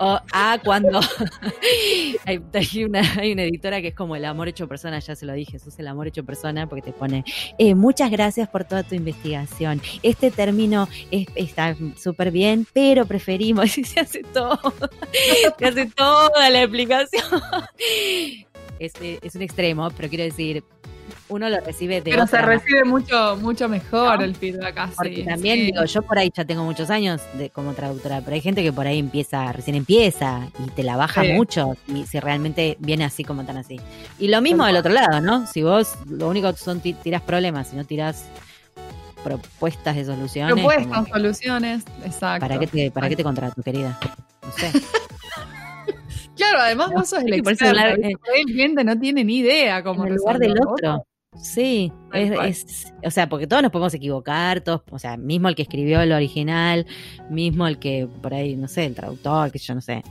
O 0.03 0.19
a 0.33 0.59
cuando 0.65 0.99
hay, 2.25 2.85
una, 2.85 3.03
hay 3.19 3.33
una 3.33 3.43
editora 3.43 3.83
que 3.83 3.89
es 3.89 3.95
como 3.95 4.17
el 4.17 4.25
amor 4.25 4.49
hecho 4.49 4.67
persona, 4.67 4.99
ya 4.99 5.15
se 5.15 5.27
lo 5.27 5.35
dije, 5.35 5.59
sos 5.59 5.79
el 5.79 5.89
amor 5.89 6.09
hecho 6.09 6.25
persona, 6.25 6.67
porque 6.67 6.81
te 6.81 6.93
pone, 6.93 7.23
eh, 7.59 7.75
muchas 7.75 8.11
gracias 8.11 8.49
por 8.49 8.65
toda 8.65 8.83
tu 8.83 8.95
investigación. 8.95 9.83
Este 10.03 10.31
término 10.31 10.89
está 11.11 11.77
súper 11.97 12.31
bien, 12.31 12.67
pero 12.73 13.05
preferimos, 13.05 13.77
y 13.79 13.85
se 13.85 14.01
hace 14.01 14.23
todo, 14.23 14.59
se 15.59 15.67
hace 15.67 15.85
toda 15.95 16.49
la 16.49 16.63
explicación. 16.63 17.25
Es, 18.79 18.95
es 18.99 19.35
un 19.35 19.43
extremo, 19.43 19.91
pero 19.91 20.09
quiero 20.09 20.25
decir, 20.25 20.65
uno 21.31 21.49
lo 21.49 21.61
recibe 21.61 22.03
de 22.03 22.11
Pero 22.11 22.27
se 22.27 22.41
recibe 22.43 22.85
mucho, 22.85 23.37
mucho 23.41 23.69
mejor 23.69 24.23
el 24.23 24.35
feedback 24.35 24.77
así. 24.79 24.95
Porque 24.97 25.25
también, 25.25 25.67
digo, 25.67 25.85
yo 25.85 26.03
por 26.03 26.19
ahí 26.19 26.31
ya 26.35 26.45
tengo 26.45 26.65
muchos 26.65 26.91
años 26.91 27.21
de, 27.35 27.51
como 27.51 27.73
traductora, 27.73 28.21
pero 28.21 28.35
hay 28.35 28.41
gente 28.41 28.63
que 28.63 28.73
por 28.73 28.87
ahí 28.87 28.99
empieza, 28.99 29.51
recién 29.53 29.77
empieza 29.77 30.49
y 30.59 30.71
te 30.71 30.83
la 30.83 30.97
baja 30.97 31.23
mucho 31.25 31.77
y 31.87 32.05
si 32.07 32.21
realmente 32.21 32.77
viene 32.81 33.05
así 33.05 33.25
como 33.25 33.45
tan 33.45 33.57
así. 33.57 33.81
Y 34.19 34.29
lo 34.29 34.41
mismo 34.43 34.67
del 34.67 34.77
otro 34.77 34.93
lado, 34.93 35.21
¿no? 35.21 35.47
Si 35.47 35.63
vos 35.63 35.95
lo 36.09 36.29
único 36.29 36.53
que 36.53 36.59
son 36.59 36.81
tiras 36.81 37.23
problemas, 37.23 37.69
si 37.69 37.77
no 37.77 37.85
tiras 37.85 38.27
propuestas 39.23 39.97
de 39.97 40.05
soluciones. 40.05 40.55
Propuestas, 40.55 41.09
soluciones, 41.09 41.85
exacto. 42.05 42.41
¿Para 42.41 42.59
qué 42.59 42.67
te, 42.67 42.91
para 42.91 43.09
qué 43.09 43.17
te 43.17 43.23
contrato, 43.23 43.63
querida? 43.63 43.99
No 44.43 44.53
sé. 44.53 44.73
Claro, 46.37 46.61
además 46.61 46.91
vos 46.91 47.09
sos 47.09 47.23
el 47.23 47.35
experto. 47.35 47.67
El 47.67 48.45
cliente 48.47 48.83
no 48.83 48.99
tiene 48.99 49.25
ni 49.25 49.39
idea 49.39 49.83
cómo 49.83 50.07
en 50.07 50.13
el 50.13 50.17
lugar 50.17 50.39
del 50.39 50.55
otro. 50.67 51.05
Sí, 51.37 51.93
es, 52.13 52.93
o 53.05 53.11
sea, 53.11 53.29
porque 53.29 53.47
todos 53.47 53.63
nos 53.63 53.71
podemos 53.71 53.95
equivocar, 53.95 54.61
todos, 54.63 54.83
o 54.91 54.99
sea, 54.99 55.17
mismo 55.17 55.49
el 55.49 55.55
que 55.55 55.63
escribió 55.63 56.01
el 56.01 56.13
original, 56.13 56.87
mismo 57.31 57.67
el 57.69 57.79
que 57.79 58.09
por 58.21 58.35
ahí, 58.35 58.57
no 58.57 58.67
sé, 58.67 58.87
el 58.87 58.95
traductor, 58.95 59.51
que 59.53 59.59
yo 59.59 59.75
no 59.75 59.81
sé, 59.81 60.03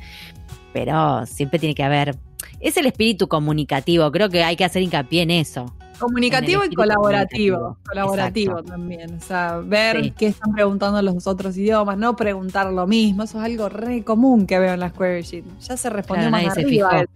pero 0.71 1.25
siempre 1.25 1.59
tiene 1.59 1.75
que 1.75 1.83
haber, 1.83 2.15
es 2.61 2.77
el 2.77 2.85
espíritu 2.85 3.27
comunicativo, 3.27 4.09
creo 4.11 4.29
que 4.29 4.43
hay 4.43 4.55
que 4.55 4.63
hacer 4.63 4.81
hincapié 4.81 5.23
en 5.23 5.31
eso, 5.31 5.73
Comunicativo 5.99 6.63
y 6.63 6.73
colaborativo. 6.73 7.77
Colaborativo 7.85 8.63
también. 8.63 9.15
O 9.15 9.21
sea, 9.21 9.57
ver 9.57 10.13
qué 10.13 10.27
están 10.27 10.53
preguntando 10.53 11.01
los 11.01 11.27
otros 11.27 11.57
idiomas, 11.57 11.97
no 11.97 12.15
preguntar 12.15 12.71
lo 12.71 12.88
mismo. 12.88 13.23
Eso 13.23 13.38
es 13.39 13.43
algo 13.43 13.67
re 13.67 14.03
común 14.05 14.47
que 14.47 14.57
veo 14.59 14.73
en 14.73 14.79
las 14.79 14.93
query 14.93 15.23
sheet. 15.23 15.43
Ya 15.59 15.75
se 15.75 15.89
respondió 15.89 16.31
más 16.31 16.45
nadie 16.45 16.63
arriba 16.63 16.89
se 16.91 16.97
eso. 17.03 17.11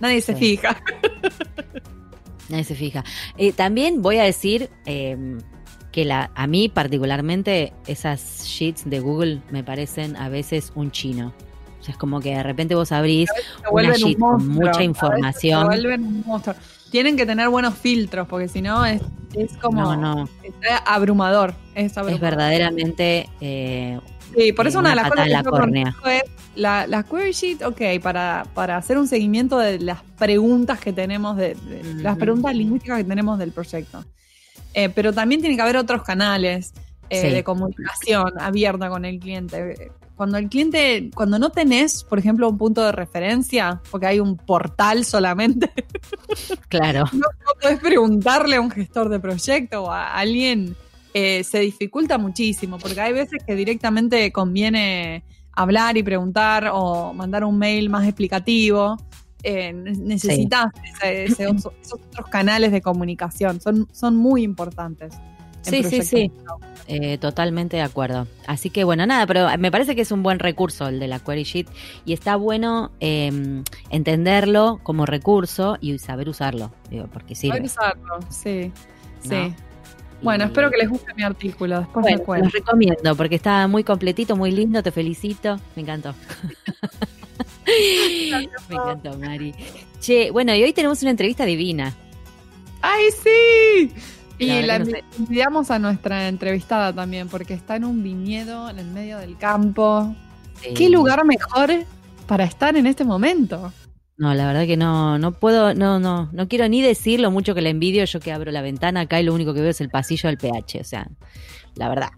Nadie 0.00 0.20
se 0.20 0.34
fija. 0.34 0.76
Nadie 2.48 2.64
se 2.64 2.74
fija. 2.74 3.04
Eh, 3.36 3.52
también 3.52 4.02
voy 4.02 4.18
a 4.18 4.24
decir 4.24 4.70
em, 4.84 5.38
que 5.92 6.04
la, 6.04 6.30
a 6.34 6.46
mí 6.46 6.68
particularmente 6.68 7.72
esas 7.86 8.44
sheets 8.46 8.88
de 8.88 9.00
Google 9.00 9.42
me 9.50 9.64
parecen 9.64 10.16
a 10.16 10.28
veces 10.28 10.72
un 10.74 10.90
chino. 10.90 11.32
O 11.80 11.82
sea, 11.82 11.92
es 11.92 11.98
como 11.98 12.20
que 12.20 12.34
de 12.34 12.42
repente 12.42 12.74
vos 12.74 12.92
abrís 12.92 13.28
una 13.70 13.94
sheet 13.94 14.18
con 14.18 14.48
mucha 14.48 14.82
información. 14.82 15.60
Se 15.60 15.66
vuelven 15.66 16.04
un 16.04 16.22
monstruo 16.26 16.56
tienen 16.90 17.16
que 17.16 17.26
tener 17.26 17.48
buenos 17.48 17.74
filtros, 17.74 18.26
porque 18.28 18.48
si 18.48 18.62
no 18.62 18.84
es, 18.84 19.02
como 19.60 20.26
abrumador, 20.84 21.54
es 21.74 21.94
verdaderamente 22.20 23.28
eh, 23.40 24.00
Sí, 24.36 24.52
por 24.52 24.66
eso 24.66 24.78
una, 24.80 24.90
de 24.90 24.96
las 24.96 25.10
cosas 25.10 25.26
que 25.26 25.32
yo 25.32 26.10
es 26.10 26.22
la, 26.54 26.86
la, 26.86 27.02
query 27.02 27.32
sheet, 27.32 27.62
ok, 27.62 28.02
para, 28.02 28.46
para 28.54 28.76
hacer 28.76 28.98
un 28.98 29.08
seguimiento 29.08 29.58
de 29.58 29.78
las 29.78 30.02
preguntas 30.18 30.78
que 30.78 30.92
tenemos, 30.92 31.36
de, 31.36 31.56
las 31.96 32.16
preguntas 32.18 32.54
lingüísticas 32.54 32.98
que 32.98 33.04
tenemos 33.04 33.38
del 33.38 33.52
proyecto. 33.52 34.04
Eh, 34.74 34.90
pero 34.90 35.12
también 35.12 35.40
tiene 35.40 35.56
que 35.56 35.62
haber 35.62 35.76
otros 35.76 36.02
canales 36.02 36.74
eh, 37.08 37.32
de 37.32 37.44
comunicación 37.44 38.32
abierta 38.38 38.90
con 38.90 39.04
el 39.04 39.18
cliente 39.18 39.90
cuando 40.16 40.38
el 40.38 40.48
cliente, 40.48 41.10
cuando 41.14 41.38
no 41.38 41.50
tenés, 41.50 42.02
por 42.02 42.18
ejemplo, 42.18 42.48
un 42.48 42.56
punto 42.56 42.82
de 42.82 42.90
referencia, 42.90 43.80
porque 43.90 44.06
hay 44.06 44.18
un 44.18 44.36
portal 44.36 45.04
solamente, 45.04 45.70
claro. 46.68 47.04
no, 47.12 47.26
puedes 47.60 47.78
preguntarle 47.80 48.56
a 48.56 48.60
un 48.62 48.70
gestor 48.70 49.10
de 49.10 49.20
proyecto 49.20 49.84
o 49.84 49.90
a 49.90 50.14
alguien, 50.14 50.74
eh, 51.18 51.44
se 51.44 51.60
dificulta 51.60 52.18
muchísimo, 52.18 52.76
porque 52.76 53.00
hay 53.00 53.14
veces 53.14 53.42
que 53.42 53.54
directamente 53.54 54.30
conviene 54.32 55.24
hablar 55.50 55.96
y 55.96 56.02
preguntar 56.02 56.68
o 56.70 57.14
mandar 57.14 57.42
un 57.42 57.56
mail 57.56 57.88
más 57.88 58.06
explicativo. 58.06 58.98
Eh, 59.42 59.72
necesitas 59.72 60.66
esos, 61.02 61.72
otros 61.90 62.26
canales 62.28 62.70
de 62.70 62.82
comunicación, 62.82 63.62
son, 63.62 63.88
son 63.92 64.14
muy 64.14 64.42
importantes. 64.42 65.14
Sí, 65.62 65.82
sí, 65.84 66.02
sí. 66.02 66.30
Eh, 66.86 67.16
totalmente 67.16 67.78
de 67.78 67.82
acuerdo. 67.82 68.26
Así 68.46 68.68
que 68.68 68.84
bueno, 68.84 69.06
nada, 69.06 69.26
pero 69.26 69.48
me 69.58 69.70
parece 69.70 69.96
que 69.96 70.02
es 70.02 70.12
un 70.12 70.22
buen 70.22 70.38
recurso 70.38 70.86
el 70.86 71.00
de 71.00 71.08
la 71.08 71.18
Query 71.20 71.44
Sheet 71.44 71.66
y 72.04 72.12
está 72.12 72.36
bueno 72.36 72.92
em, 73.00 73.64
entenderlo 73.88 74.80
como 74.82 75.06
recurso 75.06 75.78
y 75.80 75.98
saber 75.98 76.28
usarlo, 76.28 76.72
digo, 76.90 77.06
porque 77.10 77.34
sirve. 77.34 77.66
Saber 77.68 77.96
usarlo, 77.96 78.18
sí, 78.30 78.70
sí. 79.22 79.54
Bueno, 80.22 80.44
espero 80.44 80.70
que 80.70 80.78
les 80.78 80.88
guste 80.88 81.12
mi 81.14 81.22
artículo. 81.22 81.80
Después 81.80 82.26
bueno, 82.26 82.44
me 82.44 82.44
Los 82.44 82.52
recomiendo 82.52 83.16
porque 83.16 83.34
está 83.36 83.68
muy 83.68 83.84
completito, 83.84 84.36
muy 84.36 84.50
lindo. 84.50 84.82
Te 84.82 84.90
felicito. 84.90 85.58
Me 85.74 85.82
encantó. 85.82 86.14
me 87.66 88.48
encantó, 88.70 89.18
Mari. 89.18 89.54
Che, 90.00 90.30
bueno, 90.30 90.54
y 90.54 90.62
hoy 90.62 90.72
tenemos 90.72 91.02
una 91.02 91.10
entrevista 91.10 91.44
divina. 91.44 91.94
¡Ay, 92.82 93.06
sí! 93.10 93.92
Y 94.38 94.62
la, 94.62 94.76
enviamos 95.18 95.70
a 95.70 95.78
nuestra 95.78 96.28
entrevistada 96.28 96.92
también, 96.92 97.28
porque 97.28 97.54
está 97.54 97.76
en 97.76 97.84
un 97.84 98.02
viñedo 98.02 98.68
en 98.68 98.78
el 98.78 98.86
medio 98.86 99.18
del 99.18 99.36
campo. 99.38 100.14
¿Qué 100.74 100.88
lugar 100.88 101.24
mejor 101.24 101.70
para 102.26 102.44
estar 102.44 102.76
en 102.76 102.86
este 102.86 103.04
momento? 103.04 103.72
No, 104.18 104.32
la 104.32 104.46
verdad 104.46 104.66
que 104.66 104.76
no, 104.78 105.18
no 105.18 105.32
puedo, 105.32 105.74
no, 105.74 106.00
no, 106.00 106.30
no 106.32 106.48
quiero 106.48 106.68
ni 106.68 106.80
decir 106.80 107.20
lo 107.20 107.30
mucho 107.30 107.54
que 107.54 107.60
la 107.60 107.68
envidio, 107.68 108.04
yo 108.04 108.18
que 108.18 108.32
abro 108.32 108.50
la 108.50 108.62
ventana 108.62 109.00
acá 109.02 109.20
y 109.20 109.24
lo 109.24 109.34
único 109.34 109.52
que 109.52 109.60
veo 109.60 109.70
es 109.70 109.80
el 109.82 109.90
pasillo 109.90 110.28
del 110.28 110.38
PH, 110.38 110.80
o 110.80 110.84
sea, 110.84 111.06
la 111.74 111.88
verdad. 111.88 112.10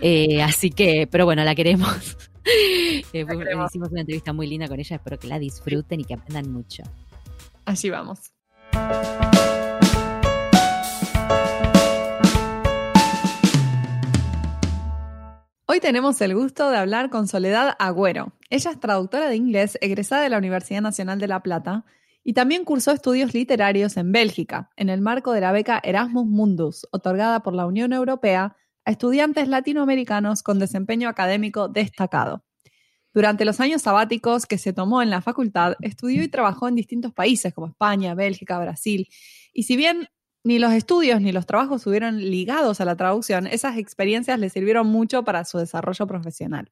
Eh, 0.00 0.42
así 0.42 0.70
que, 0.70 1.08
pero 1.10 1.24
bueno, 1.24 1.44
la 1.44 1.54
queremos. 1.54 2.16
Eh, 2.46 3.24
hicimos 3.66 3.88
una 3.90 4.02
entrevista 4.02 4.34
muy 4.34 4.46
linda 4.46 4.68
con 4.68 4.78
ella, 4.78 4.96
espero 4.96 5.18
que 5.18 5.28
la 5.28 5.38
disfruten 5.38 6.00
y 6.00 6.04
que 6.04 6.12
aprendan 6.12 6.52
mucho. 6.52 6.82
Allí 7.64 7.88
vamos. 7.88 8.18
Hoy 15.74 15.80
tenemos 15.80 16.20
el 16.20 16.36
gusto 16.36 16.70
de 16.70 16.76
hablar 16.76 17.10
con 17.10 17.26
Soledad 17.26 17.74
Agüero. 17.80 18.32
Ella 18.48 18.70
es 18.70 18.78
traductora 18.78 19.28
de 19.28 19.34
inglés 19.34 19.76
egresada 19.80 20.22
de 20.22 20.28
la 20.28 20.38
Universidad 20.38 20.80
Nacional 20.80 21.18
de 21.18 21.26
La 21.26 21.42
Plata 21.42 21.84
y 22.22 22.32
también 22.32 22.64
cursó 22.64 22.92
estudios 22.92 23.34
literarios 23.34 23.96
en 23.96 24.12
Bélgica, 24.12 24.70
en 24.76 24.88
el 24.88 25.00
marco 25.00 25.32
de 25.32 25.40
la 25.40 25.50
beca 25.50 25.80
Erasmus 25.82 26.26
Mundus, 26.26 26.86
otorgada 26.92 27.40
por 27.40 27.54
la 27.54 27.66
Unión 27.66 27.92
Europea 27.92 28.56
a 28.84 28.90
estudiantes 28.92 29.48
latinoamericanos 29.48 30.44
con 30.44 30.60
desempeño 30.60 31.08
académico 31.08 31.66
destacado. 31.66 32.44
Durante 33.12 33.44
los 33.44 33.58
años 33.58 33.82
sabáticos 33.82 34.46
que 34.46 34.58
se 34.58 34.72
tomó 34.72 35.02
en 35.02 35.10
la 35.10 35.22
facultad, 35.22 35.74
estudió 35.80 36.22
y 36.22 36.28
trabajó 36.28 36.68
en 36.68 36.76
distintos 36.76 37.12
países 37.12 37.52
como 37.52 37.66
España, 37.66 38.14
Bélgica, 38.14 38.60
Brasil, 38.60 39.08
y 39.52 39.64
si 39.64 39.74
bien 39.74 40.06
ni 40.44 40.58
los 40.58 40.72
estudios 40.72 41.20
ni 41.20 41.32
los 41.32 41.46
trabajos 41.46 41.80
estuvieron 41.80 42.18
ligados 42.18 42.80
a 42.80 42.84
la 42.84 42.96
traducción, 42.96 43.46
esas 43.46 43.78
experiencias 43.78 44.38
le 44.38 44.50
sirvieron 44.50 44.86
mucho 44.86 45.24
para 45.24 45.44
su 45.44 45.58
desarrollo 45.58 46.06
profesional. 46.06 46.70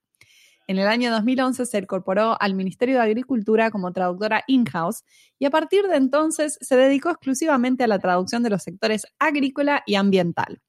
En 0.69 0.79
el 0.79 0.87
año 0.87 1.11
2011 1.11 1.67
se 1.67 1.79
incorporó 1.79 2.41
al 2.41 2.55
Ministerio 2.55 2.97
de 2.97 3.03
Agricultura 3.03 3.71
como 3.71 3.93
traductora 3.93 4.45
in-house 4.47 5.03
y 5.39 5.47
a 5.47 5.51
partir 5.51 5.89
de 5.89 5.97
entonces 5.97 6.57
se 6.61 6.77
dedicó 6.77 7.11
exclusivamente 7.11 7.83
a 7.83 7.89
la 7.89 7.99
traducción 7.99 8.43
de 8.43 8.51
los 8.51 8.63
sectores 8.63 9.07
agrícola 9.19 9.83
y 9.87 9.97
ambiental. 9.97 10.61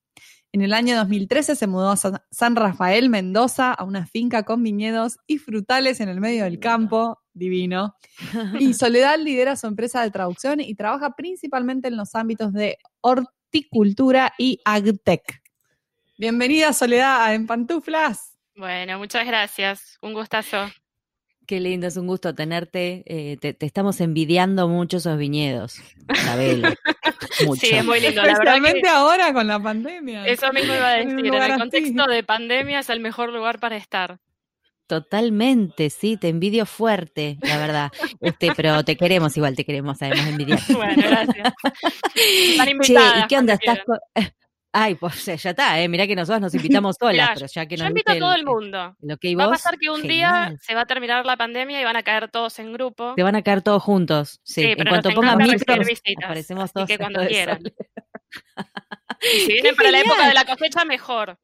En 0.51 0.61
el 0.61 0.73
año 0.73 0.95
2013 0.95 1.55
se 1.55 1.67
mudó 1.67 1.91
a 1.91 1.97
San 1.97 2.55
Rafael, 2.55 3.09
Mendoza, 3.09 3.73
a 3.73 3.83
una 3.83 4.05
finca 4.05 4.43
con 4.43 4.63
viñedos 4.63 5.17
y 5.27 5.39
frutales 5.39 5.99
en 5.99 6.09
el 6.09 6.21
medio 6.21 6.43
del 6.43 6.59
campo, 6.59 7.22
divino. 7.33 7.95
Y 8.59 8.73
Soledad 8.73 9.19
lidera 9.19 9.55
su 9.55 9.67
empresa 9.67 10.03
de 10.03 10.11
traducción 10.11 10.59
y 10.59 10.75
trabaja 10.75 11.15
principalmente 11.15 11.87
en 11.87 11.97
los 11.97 12.15
ámbitos 12.15 12.53
de 12.53 12.77
horticultura 13.01 14.33
y 14.37 14.59
agtech. 14.65 15.41
Bienvenida 16.17 16.73
Soledad 16.73 17.23
a 17.23 17.33
En 17.33 17.47
Pantuflas. 17.47 18.37
Bueno, 18.55 18.97
muchas 18.99 19.25
gracias. 19.25 19.97
Un 20.01 20.13
gustazo. 20.13 20.69
Qué 21.45 21.59
lindo, 21.59 21.87
es 21.87 21.97
un 21.97 22.07
gusto 22.07 22.33
tenerte. 22.33 23.03
Eh, 23.05 23.37
te, 23.37 23.57
estamos 23.65 23.99
envidiando 23.99 24.67
mucho 24.67 24.97
esos 24.97 25.17
viñedos, 25.17 25.81
Isabel. 26.13 26.63
Sí, 27.59 27.71
es 27.71 27.83
muy 27.83 27.99
lindo. 27.99 28.21
Especialmente 28.21 28.87
ahora 28.87 29.33
con 29.33 29.47
la 29.47 29.59
pandemia. 29.59 30.27
Eso 30.27 30.53
mismo 30.53 30.73
iba 30.73 30.87
a 30.87 30.93
decir. 30.97 31.25
En, 31.25 31.33
el 31.33 31.57
contexto 31.57 32.05
de 32.05 32.23
pandemia 32.23 32.79
es 32.79 32.89
el 32.89 32.99
mejor 32.99 33.33
lugar 33.33 33.59
para 33.59 33.75
estar. 33.75 34.19
Totalmente, 34.87 35.89
sí, 35.89 36.17
te 36.17 36.27
envidio 36.27 36.65
fuerte, 36.65 37.37
la 37.41 37.57
verdad. 37.57 37.91
Este, 38.19 38.51
pero 38.55 38.83
te 38.83 38.97
queremos 38.97 39.35
igual, 39.37 39.55
te 39.55 39.63
queremos, 39.63 40.01
además 40.01 40.25
de 40.25 40.31
envidiar. 40.31 40.59
Bueno, 40.75 41.01
gracias. 41.01 41.53
Che, 42.81 42.93
¿y 42.93 43.27
qué 43.27 43.37
onda? 43.37 43.53
¿Estás 43.53 43.79
Ay, 44.75 44.95
pues 44.95 45.23
ya 45.25 45.33
está, 45.35 45.79
¿eh? 45.79 45.87
mirá 45.87 46.07
que 46.07 46.15
nosotros 46.15 46.41
nos 46.41 46.55
invitamos 46.55 46.95
solas, 46.99 47.29
pero 47.35 47.45
ya 47.45 47.67
que 47.67 47.77
nos 47.77 47.83
Yo 47.83 47.89
invito 47.89 48.11
a 48.11 48.17
todo 48.17 48.33
el, 48.33 48.43
mundo. 48.43 48.95
va 49.37 49.43
a 49.43 49.49
pasar 49.49 49.77
que 49.77 49.91
un 49.91 50.01
día 50.01 50.55
se 50.61 50.73
va 50.73 50.81
a 50.81 50.85
terminar 50.87 51.27
la 51.27 51.37
pandemia 51.37 51.79
y 51.79 51.83
van 51.83 51.95
a 51.95 52.01
caer 52.01 52.31
todos 52.31 52.57
en 52.57 52.73
grupo. 52.73 53.13
Te 53.15 53.21
van 53.21 53.35
a 53.35 53.43
caer 53.43 53.61
todos 53.61 53.83
juntos, 53.83 54.41
sí. 54.43 54.63
en 54.63 54.87
cuanto 54.87 55.11
pongan 55.11 55.37
micros, 55.37 55.77
aparecemos 56.23 56.73
todos. 56.73 56.87
que 56.87 56.97
cuando 56.97 57.23
quieran. 57.27 57.61
y 59.21 59.39
si 59.41 59.53
vienen 59.53 59.75
para 59.75 59.91
la 59.91 59.99
época 59.99 60.27
de 60.27 60.33
la 60.33 60.43
cosecha, 60.43 60.85
mejor. 60.85 61.37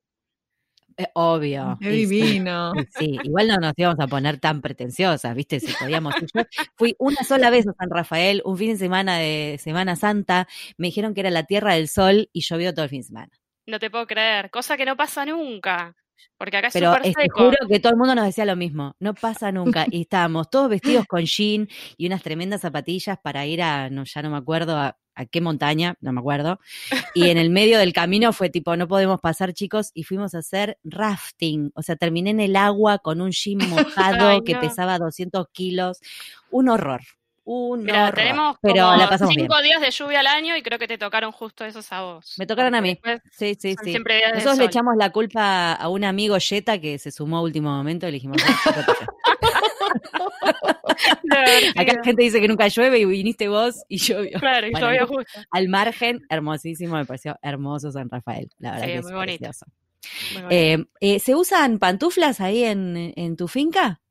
Eh, 1.00 1.08
obvio. 1.13 1.77
Qué 1.79 1.91
divino. 1.91 2.74
Sí, 2.98 3.18
igual 3.24 3.48
no 3.48 3.56
nos 3.56 3.74
íbamos 3.77 4.01
a 4.01 4.08
poner 4.08 4.38
tan 4.38 4.62
pretenciosas, 4.62 5.34
¿viste? 5.34 5.62
Si 5.62 5.72
podíamos. 5.74 6.13
Yo 6.34 6.44
fui 6.75 6.94
una 7.00 7.24
sola 7.24 7.50
vez 7.50 7.65
a 7.68 7.74
San 7.74 7.89
Rafael, 7.89 8.41
un 8.44 8.58
fin 8.58 8.72
de 8.72 8.77
semana 8.77 9.18
de 9.18 9.58
Semana 9.63 9.96
Santa. 9.96 10.50
Me 10.77 10.88
dijeron 10.88 11.13
que 11.13 11.22
era 11.22 11.29
la 11.29 11.44
Tierra 11.44 11.75
del 11.75 11.88
Sol 11.88 12.29
y 12.34 12.41
llovió 12.41 12.74
todo 12.74 12.84
el 12.84 12.89
fin 12.89 13.00
de 13.00 13.08
semana. 13.08 13.32
No 13.65 13.79
te 13.79 13.89
puedo 13.89 14.06
creer, 14.08 14.50
cosa 14.51 14.75
que 14.75 14.84
no 14.84 14.98
pasa 14.98 15.25
nunca. 15.25 15.96
Porque 16.38 16.57
acá 16.57 16.67
es 16.67 16.73
Pero 16.73 16.93
te 17.01 17.13
juro 17.29 17.57
que 17.67 17.79
todo 17.79 17.91
el 17.91 17.97
mundo 17.97 18.15
nos 18.15 18.25
decía 18.25 18.45
lo 18.45 18.55
mismo. 18.55 18.95
No 18.99 19.13
pasa 19.13 19.51
nunca. 19.51 19.85
Y 19.89 20.01
estábamos 20.01 20.49
todos 20.49 20.69
vestidos 20.69 21.05
con 21.05 21.25
jean 21.25 21.67
y 21.97 22.07
unas 22.07 22.23
tremendas 22.23 22.61
zapatillas 22.61 23.17
para 23.21 23.45
ir 23.45 23.61
a, 23.61 23.89
no, 23.89 24.03
ya 24.05 24.21
no 24.21 24.29
me 24.29 24.38
acuerdo, 24.38 24.77
a, 24.77 24.97
a 25.19 25.25
qué 25.25 25.41
montaña, 25.41 25.95
no 25.99 26.13
me 26.13 26.21
acuerdo. 26.21 26.59
Y 27.13 27.29
en 27.29 27.38
el 27.38 27.49
medio 27.49 27.77
del 27.77 27.93
camino 27.93 28.31
fue 28.31 28.49
tipo, 28.49 28.75
no 28.77 28.88
podemos 28.88 29.19
pasar, 29.19 29.53
chicos, 29.53 29.91
y 29.93 30.03
fuimos 30.03 30.33
a 30.33 30.39
hacer 30.39 30.77
rafting. 30.83 31.71
O 31.75 31.81
sea, 31.81 31.97
terminé 31.97 32.29
en 32.29 32.39
el 32.39 32.55
agua 32.55 32.99
con 32.99 33.21
un 33.21 33.31
jean 33.31 33.57
mojado 33.69 34.43
que 34.43 34.55
pesaba 34.55 34.97
200 34.97 35.47
kilos. 35.51 35.99
Un 36.49 36.69
horror. 36.69 37.01
Un 37.51 37.84
Mira, 37.84 38.12
tenemos 38.12 38.58
pero 38.62 38.96
la 38.96 39.10
pasamos 39.10 39.34
cinco 39.34 39.60
días 39.63 39.82
de 39.82 39.89
lluvia 39.89 40.20
al 40.20 40.27
año 40.27 40.56
y 40.56 40.62
creo 40.62 40.77
que 40.77 40.88
te 40.88 41.00
tocaron 41.00 41.32
justo 41.32 41.65
esos 41.65 41.91
a 41.91 42.03
vos. 42.03 42.36
Me 42.38 42.46
tocaron 42.46 42.75
a 42.75 42.82
mí. 42.82 42.96
Sí, 43.32 43.58
sí, 43.60 43.75
sí. 43.84 43.98
Nosotros 44.36 44.60
le 44.60 44.65
echamos 44.65 44.94
la 44.96 45.10
culpa 45.10 45.74
a 45.74 45.89
un 45.89 46.03
amigo 46.03 46.38
Jetta 46.38 46.79
que 46.79 47.00
se 47.00 47.10
sumó 47.10 47.38
a 47.38 47.41
último 47.41 47.75
momento 47.75 48.08
y 48.08 48.12
le 48.12 48.18
dijimos, 48.18 48.38
Acá 51.75 51.94
la 51.96 52.03
gente 52.03 52.22
dice 52.22 52.39
que 52.39 52.48
nunca 52.48 52.68
llueve 52.68 53.00
y 53.00 53.06
viniste 53.06 53.48
vos 53.48 53.84
y 53.88 53.98
llovió. 53.98 54.39
Claro, 54.39 54.68
y 54.68 54.79
llovió 54.79 55.08
justo. 55.08 55.39
Al 55.50 55.70
margen, 55.70 56.22
hermosísimo, 56.29 56.98
me 56.98 57.06
pareció 57.06 57.36
hermoso 57.41 57.91
San 57.91 58.12
Rafael, 58.12 58.48
la 58.60 58.74
verdad. 58.74 58.86
Sí, 58.86 58.94
que 58.94 59.01
muy, 59.01 59.13
bonito. 59.13 59.50
Eh, 60.51 60.86
eh, 61.01 61.20
¿Se 61.20 61.34
usan 61.34 61.79
pantuflas 61.79 62.41
ahí 62.41 62.63
en, 62.63 63.12
en 63.15 63.36
tu 63.36 63.48
finca? 63.48 64.01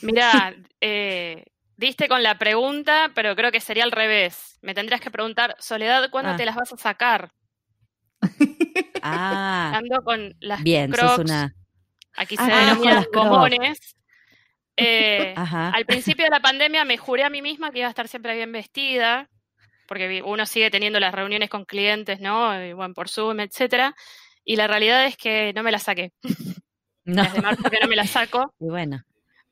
Mira, 0.00 0.54
eh, 0.80 1.44
diste 1.76 2.08
con 2.08 2.22
la 2.22 2.38
pregunta, 2.38 3.10
pero 3.14 3.36
creo 3.36 3.52
que 3.52 3.60
sería 3.60 3.84
al 3.84 3.92
revés. 3.92 4.58
Me 4.62 4.74
tendrías 4.74 5.00
que 5.00 5.10
preguntar, 5.10 5.56
Soledad, 5.58 6.10
¿cuándo 6.10 6.32
ah. 6.32 6.36
te 6.36 6.46
las 6.46 6.56
vas 6.56 6.72
a 6.72 6.76
sacar? 6.76 7.30
Ah. 9.08 9.72
Ando 9.76 10.02
con 10.02 10.34
las 10.40 10.62
Bien, 10.64 10.90
crocs, 10.90 11.18
una... 11.18 11.54
aquí 12.16 12.36
se 12.36 12.42
ah, 12.42 12.66
denominan 12.66 13.04
comones. 13.12 13.96
Eh, 14.76 15.32
al 15.36 15.86
principio 15.86 16.24
de 16.24 16.30
la 16.30 16.40
pandemia 16.40 16.84
me 16.84 16.98
juré 16.98 17.22
a 17.22 17.30
mí 17.30 17.40
misma 17.40 17.70
que 17.70 17.78
iba 17.78 17.86
a 17.86 17.90
estar 17.90 18.08
siempre 18.08 18.34
bien 18.34 18.50
vestida, 18.50 19.30
porque 19.86 20.22
uno 20.24 20.44
sigue 20.44 20.70
teniendo 20.70 20.98
las 20.98 21.14
reuniones 21.14 21.48
con 21.48 21.64
clientes, 21.64 22.20
¿no? 22.20 22.62
Y, 22.62 22.72
bueno, 22.72 22.94
por 22.94 23.08
Zoom, 23.08 23.40
etcétera. 23.40 23.94
Y 24.44 24.56
la 24.56 24.66
realidad 24.66 25.06
es 25.06 25.16
que 25.16 25.52
no 25.54 25.62
me 25.62 25.72
la 25.72 25.78
saqué. 25.78 26.12
No. 27.08 27.22
Desde 27.22 27.40
marzo 27.40 27.70
que 27.70 27.78
no 27.80 27.86
me 27.86 27.94
la 27.94 28.04
saco. 28.04 28.52
Y 28.58 28.68
bueno. 28.68 29.00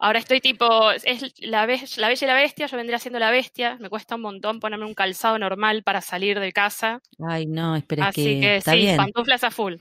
Ahora 0.05 0.19
estoy 0.19 0.43
tipo, 0.43 0.91
es 0.91 1.33
la, 1.39 1.61
la 1.61 1.67
bella 1.67 1.87
y 1.97 2.27
la 2.27 2.35
bestia, 2.35 2.67
yo 2.67 2.77
vendría 2.77 2.99
siendo 2.99 3.19
la 3.19 3.31
bestia, 3.31 3.79
me 3.81 3.89
cuesta 3.89 4.17
un 4.17 4.21
montón 4.21 4.61
ponerme 4.61 4.85
un 4.85 4.93
calzado 4.93 5.39
normal 5.39 5.83
para 5.83 6.03
salir 6.03 6.39
de 6.41 6.53
casa. 6.53 7.01
Ay, 7.27 7.47
no, 7.47 7.75
espera 7.75 8.09
Así 8.09 8.39
que, 8.39 8.61
sí, 8.61 8.89
pantuflas 8.99 9.45
a 9.45 9.51
full. 9.51 9.77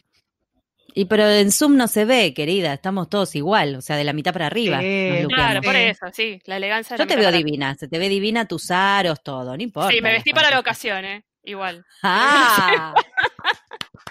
Y 0.93 1.05
pero 1.05 1.27
en 1.27 1.51
Zoom 1.51 1.75
no 1.75 1.89
se 1.89 2.05
ve, 2.05 2.33
querida, 2.33 2.71
estamos 2.71 3.09
todos 3.09 3.35
igual, 3.35 3.75
o 3.75 3.81
sea, 3.81 3.97
de 3.97 4.05
la 4.05 4.13
mitad 4.13 4.31
para 4.31 4.47
arriba. 4.47 4.79
claro, 5.27 5.61
por 5.61 5.75
eso, 5.75 6.05
sí, 6.13 6.41
la 6.45 6.55
elegancia. 6.55 6.95
Yo 6.95 7.05
te 7.05 7.17
veo 7.17 7.29
divina, 7.29 7.75
se 7.75 7.89
te 7.89 7.99
ve 7.99 8.07
divina 8.07 8.47
tus 8.47 8.71
aros, 8.71 9.21
todo, 9.23 9.57
no 9.57 9.61
importa. 9.61 9.91
Sí, 9.91 9.99
me 9.99 10.13
vestí 10.13 10.31
para 10.31 10.49
la 10.49 10.61
ocasión, 10.61 11.03
¿eh? 11.03 11.25
Igual. 11.43 11.85
Ah. 12.01 12.93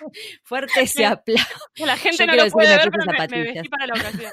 Fuerte 0.43 0.83
ese 0.83 1.05
aplauso. 1.05 1.45
La 1.77 1.97
gente 1.97 2.27
no 2.27 2.35
lo 2.35 2.47
puede 2.51 2.77
ver, 2.77 2.91
pero 2.91 3.05
me, 3.07 3.43
vestí 3.43 3.69
para 3.69 3.87
la 3.87 3.95
ocasión. 3.95 4.33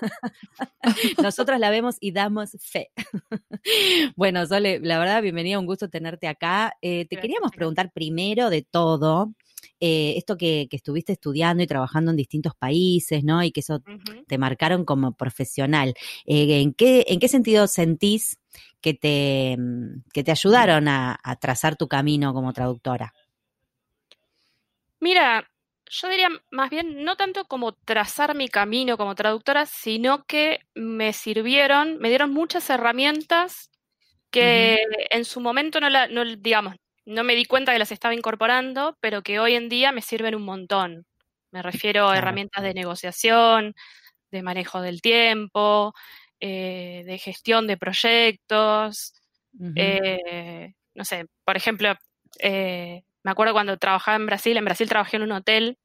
Nosotros 1.24 1.60
la 1.60 1.70
vemos 1.70 1.98
y 2.00 2.12
damos 2.12 2.52
fe. 2.60 2.92
bueno, 4.16 4.46
Sole, 4.46 4.80
la 4.82 5.00
verdad, 5.00 5.22
bienvenida, 5.22 5.60
un 5.60 5.66
gusto 5.66 5.90
tenerte 5.90 6.28
acá. 6.28 6.74
Eh, 6.82 7.06
te 7.06 7.18
queríamos 7.18 7.52
preguntar 7.52 7.92
primero 7.92 8.50
de 8.50 8.62
todo, 8.64 9.34
eh, 9.80 10.16
esto 10.18 10.38
que, 10.38 10.68
estuviste 10.72 11.14
estudiando 11.14 11.64
y 11.64 11.68
trabajando 11.68 12.12
en 12.12 12.18
distintos 12.18 12.54
países, 12.56 13.24
¿no? 13.24 13.44
Y 13.44 13.52
que 13.52 13.62
eso 13.62 13.82
te 14.28 14.38
marcaron 14.38 14.86
como 14.86 15.14
profesional. 15.14 15.94
Eh, 16.26 16.62
¿en, 16.62 16.74
qué, 16.74 17.06
¿En 17.08 17.20
qué 17.20 17.28
sentido 17.28 17.68
sentís 17.68 18.40
que 18.82 18.94
te, 18.94 19.58
que 20.14 20.24
te 20.24 20.32
ayudaron 20.32 20.88
a 20.88 21.38
trazar 21.40 21.76
tu 21.76 21.88
camino 21.88 22.34
como 22.34 22.54
traductora? 22.54 23.14
Mira, 25.00 25.50
yo 25.90 26.08
diría 26.08 26.30
más 26.52 26.70
bien 26.70 27.04
no 27.04 27.18
tanto 27.18 27.46
como 27.46 27.74
trazar 27.74 28.36
mi 28.36 28.48
camino 28.48 28.96
como 28.96 29.16
traductora, 29.16 29.66
sino 29.66 30.24
que 30.26 30.60
me 30.76 31.14
sirvieron, 31.14 31.98
me 31.98 32.10
dieron 32.10 32.32
muchas 32.32 32.70
herramientas 32.70 33.72
que 34.30 34.78
en 35.10 35.26
su 35.26 35.42
momento 35.42 35.80
no, 35.80 35.90
la, 35.90 36.08
no, 36.08 36.24
digamos, 36.24 36.76
no 37.06 37.24
me 37.24 37.36
di 37.36 37.46
cuenta 37.46 37.74
que 37.74 37.80
las 37.80 37.92
estaba 37.92 38.14
incorporando, 38.14 38.96
pero 39.02 39.24
que 39.24 39.40
hoy 39.40 39.56
en 39.56 39.68
día 39.68 39.92
me 39.92 40.04
sirven 40.04 40.36
un 40.36 40.44
montón. 40.44 41.08
Me 41.52 41.64
refiero 41.64 42.08
a 42.08 42.18
herramientas 42.18 42.64
de 42.64 42.76
negociación, 42.76 43.74
de 44.30 44.44
manejo 44.44 44.82
del 44.82 45.02
tiempo, 45.02 45.96
eh, 46.40 47.04
de 47.08 47.18
gestión 47.18 47.66
de 47.66 47.78
proyectos. 47.78 49.14
Eh, 49.76 50.74
no 50.94 51.04
sé, 51.04 51.26
por 51.44 51.58
ejemplo, 51.58 51.96
eh, 52.38 53.02
me 53.24 53.32
acuerdo 53.32 53.54
cuando 53.54 53.78
trabajaba 53.78 54.18
en 54.18 54.26
Brasil, 54.26 54.58
en 54.58 54.66
Brasil 54.66 54.88
trabajé 54.88 55.18
en 55.18 55.24
un 55.24 55.32
hotel, 55.32 55.78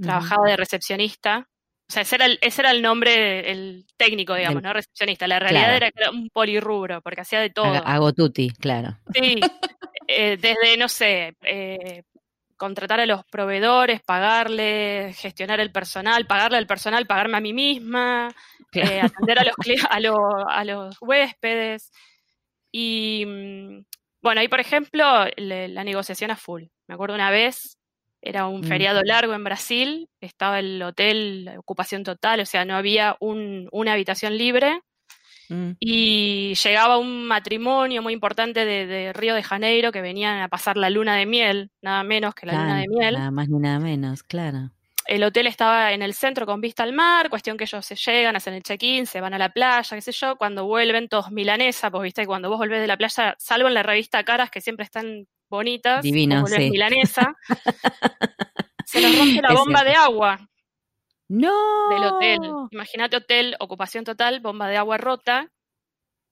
trabajaba 0.00 0.48
de 0.48 0.56
recepcionista. 0.56 1.48
O 1.90 1.92
sea, 1.92 2.02
ese 2.02 2.16
era 2.16 2.26
el, 2.26 2.38
ese 2.42 2.60
era 2.60 2.70
el 2.70 2.82
nombre, 2.82 3.50
el 3.50 3.86
técnico, 3.96 4.34
digamos, 4.34 4.62
¿no? 4.62 4.72
Recepcionista. 4.72 5.26
La 5.26 5.38
realidad 5.38 5.74
era 5.74 5.90
que 5.90 6.02
era 6.02 6.10
un 6.10 6.28
polirrubro, 6.28 7.00
porque 7.00 7.22
hacía 7.22 7.40
de 7.40 7.50
todo. 7.50 7.72
Hago 7.84 8.12
tutti, 8.12 8.50
claro. 8.50 8.98
Sí, 9.14 9.40
eh, 10.06 10.36
desde, 10.36 10.76
no 10.76 10.88
sé, 10.88 11.34
eh, 11.42 12.02
contratar 12.58 13.00
a 13.00 13.06
los 13.06 13.24
proveedores, 13.24 14.02
pagarle, 14.02 15.14
gestionar 15.16 15.60
el 15.60 15.72
personal, 15.72 16.26
pagarle 16.26 16.58
al 16.58 16.66
personal, 16.66 17.06
pagarme 17.06 17.38
a 17.38 17.40
mí 17.40 17.54
misma, 17.54 18.34
eh, 18.72 19.00
atender 19.00 19.38
a 19.38 19.44
los, 19.44 19.54
a, 19.88 20.58
a 20.60 20.64
los 20.64 20.96
huéspedes. 21.00 21.90
Y 22.70 23.24
mm, 23.26 23.80
bueno, 24.22 24.40
ahí 24.40 24.48
por 24.48 24.60
ejemplo, 24.60 25.04
la 25.36 25.84
negociación 25.84 26.30
a 26.30 26.36
full. 26.36 26.64
Me 26.86 26.94
acuerdo 26.94 27.14
una 27.14 27.30
vez, 27.30 27.78
era 28.20 28.46
un 28.46 28.60
mm. 28.60 28.64
feriado 28.64 29.02
largo 29.02 29.34
en 29.34 29.44
Brasil, 29.44 30.08
estaba 30.20 30.58
el 30.58 30.82
hotel, 30.82 31.50
ocupación 31.58 32.02
total, 32.02 32.40
o 32.40 32.46
sea, 32.46 32.64
no 32.64 32.74
había 32.74 33.16
una 33.20 33.92
habitación 33.92 34.36
libre. 34.36 34.80
Mm. 35.50 35.70
Y 35.80 36.54
llegaba 36.54 36.98
un 36.98 37.26
matrimonio 37.26 38.02
muy 38.02 38.12
importante 38.12 38.64
de, 38.66 39.12
Río 39.14 39.34
de 39.34 39.42
Janeiro 39.42 39.92
que 39.92 40.02
venían 40.02 40.40
a 40.40 40.48
pasar 40.48 40.76
la 40.76 40.90
luna 40.90 41.16
de 41.16 41.26
miel, 41.26 41.70
nada 41.80 42.02
menos 42.02 42.34
que 42.34 42.46
la 42.46 42.52
luna 42.52 42.80
de 42.80 42.88
miel. 42.88 43.14
Nada 43.14 43.30
más 43.30 43.48
ni 43.48 43.58
nada 43.58 43.78
menos, 43.78 44.22
claro. 44.22 44.72
El 45.08 45.24
hotel 45.24 45.46
estaba 45.46 45.92
en 45.92 46.02
el 46.02 46.12
centro 46.12 46.44
con 46.44 46.60
vista 46.60 46.82
al 46.82 46.92
mar, 46.92 47.30
cuestión 47.30 47.56
que 47.56 47.64
ellos 47.64 47.84
se 47.84 47.96
llegan, 47.96 48.36
hacen 48.36 48.52
el 48.52 48.62
check-in, 48.62 49.06
se 49.06 49.22
van 49.22 49.32
a 49.32 49.38
la 49.38 49.48
playa, 49.48 49.96
qué 49.96 50.02
sé 50.02 50.12
yo, 50.12 50.36
cuando 50.36 50.66
vuelven 50.66 51.08
todos 51.08 51.30
milanesa, 51.30 51.90
pues 51.90 52.02
viste, 52.02 52.26
cuando 52.26 52.50
vos 52.50 52.58
volvés 52.58 52.82
de 52.82 52.86
la 52.86 52.98
playa, 52.98 53.34
salvo 53.38 53.68
en 53.68 53.74
la 53.74 53.82
revista 53.82 54.22
Caras, 54.22 54.50
que 54.50 54.60
siempre 54.60 54.84
están 54.84 55.26
bonitas, 55.48 56.02
Divino, 56.02 56.46
sí. 56.46 56.68
milanesa, 56.68 57.34
se 58.84 59.00
les 59.00 59.18
rompe 59.18 59.40
la 59.40 59.54
bomba 59.54 59.82
de 59.82 59.94
agua. 59.94 60.46
No. 61.28 61.88
Del 61.88 62.04
hotel. 62.04 62.52
Imagínate 62.70 63.16
hotel, 63.16 63.56
ocupación 63.60 64.04
total, 64.04 64.40
bomba 64.40 64.68
de 64.68 64.76
agua 64.76 64.98
rota. 64.98 65.50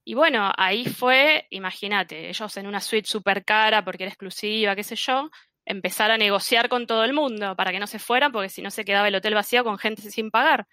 Y 0.04 0.12
bueno, 0.12 0.52
ahí 0.54 0.84
fue, 0.84 1.46
imagínate, 1.48 2.28
ellos 2.28 2.56
en 2.58 2.66
una 2.66 2.82
suite 2.82 3.08
súper 3.08 3.42
cara 3.42 3.82
porque 3.82 4.04
era 4.04 4.10
exclusiva, 4.10 4.76
qué 4.76 4.84
sé 4.84 4.96
yo, 4.96 5.30
empezar 5.66 6.10
a 6.10 6.16
negociar 6.16 6.68
con 6.68 6.86
todo 6.86 7.04
el 7.04 7.12
mundo 7.12 7.54
para 7.56 7.72
que 7.72 7.80
no 7.80 7.86
se 7.86 7.98
fueran, 7.98 8.32
porque 8.32 8.48
si 8.48 8.62
no 8.62 8.70
se 8.70 8.84
quedaba 8.84 9.08
el 9.08 9.14
hotel 9.16 9.34
vacío 9.34 9.64
con 9.64 9.78
gente 9.78 10.02
sin 10.10 10.30
pagar. 10.30 10.66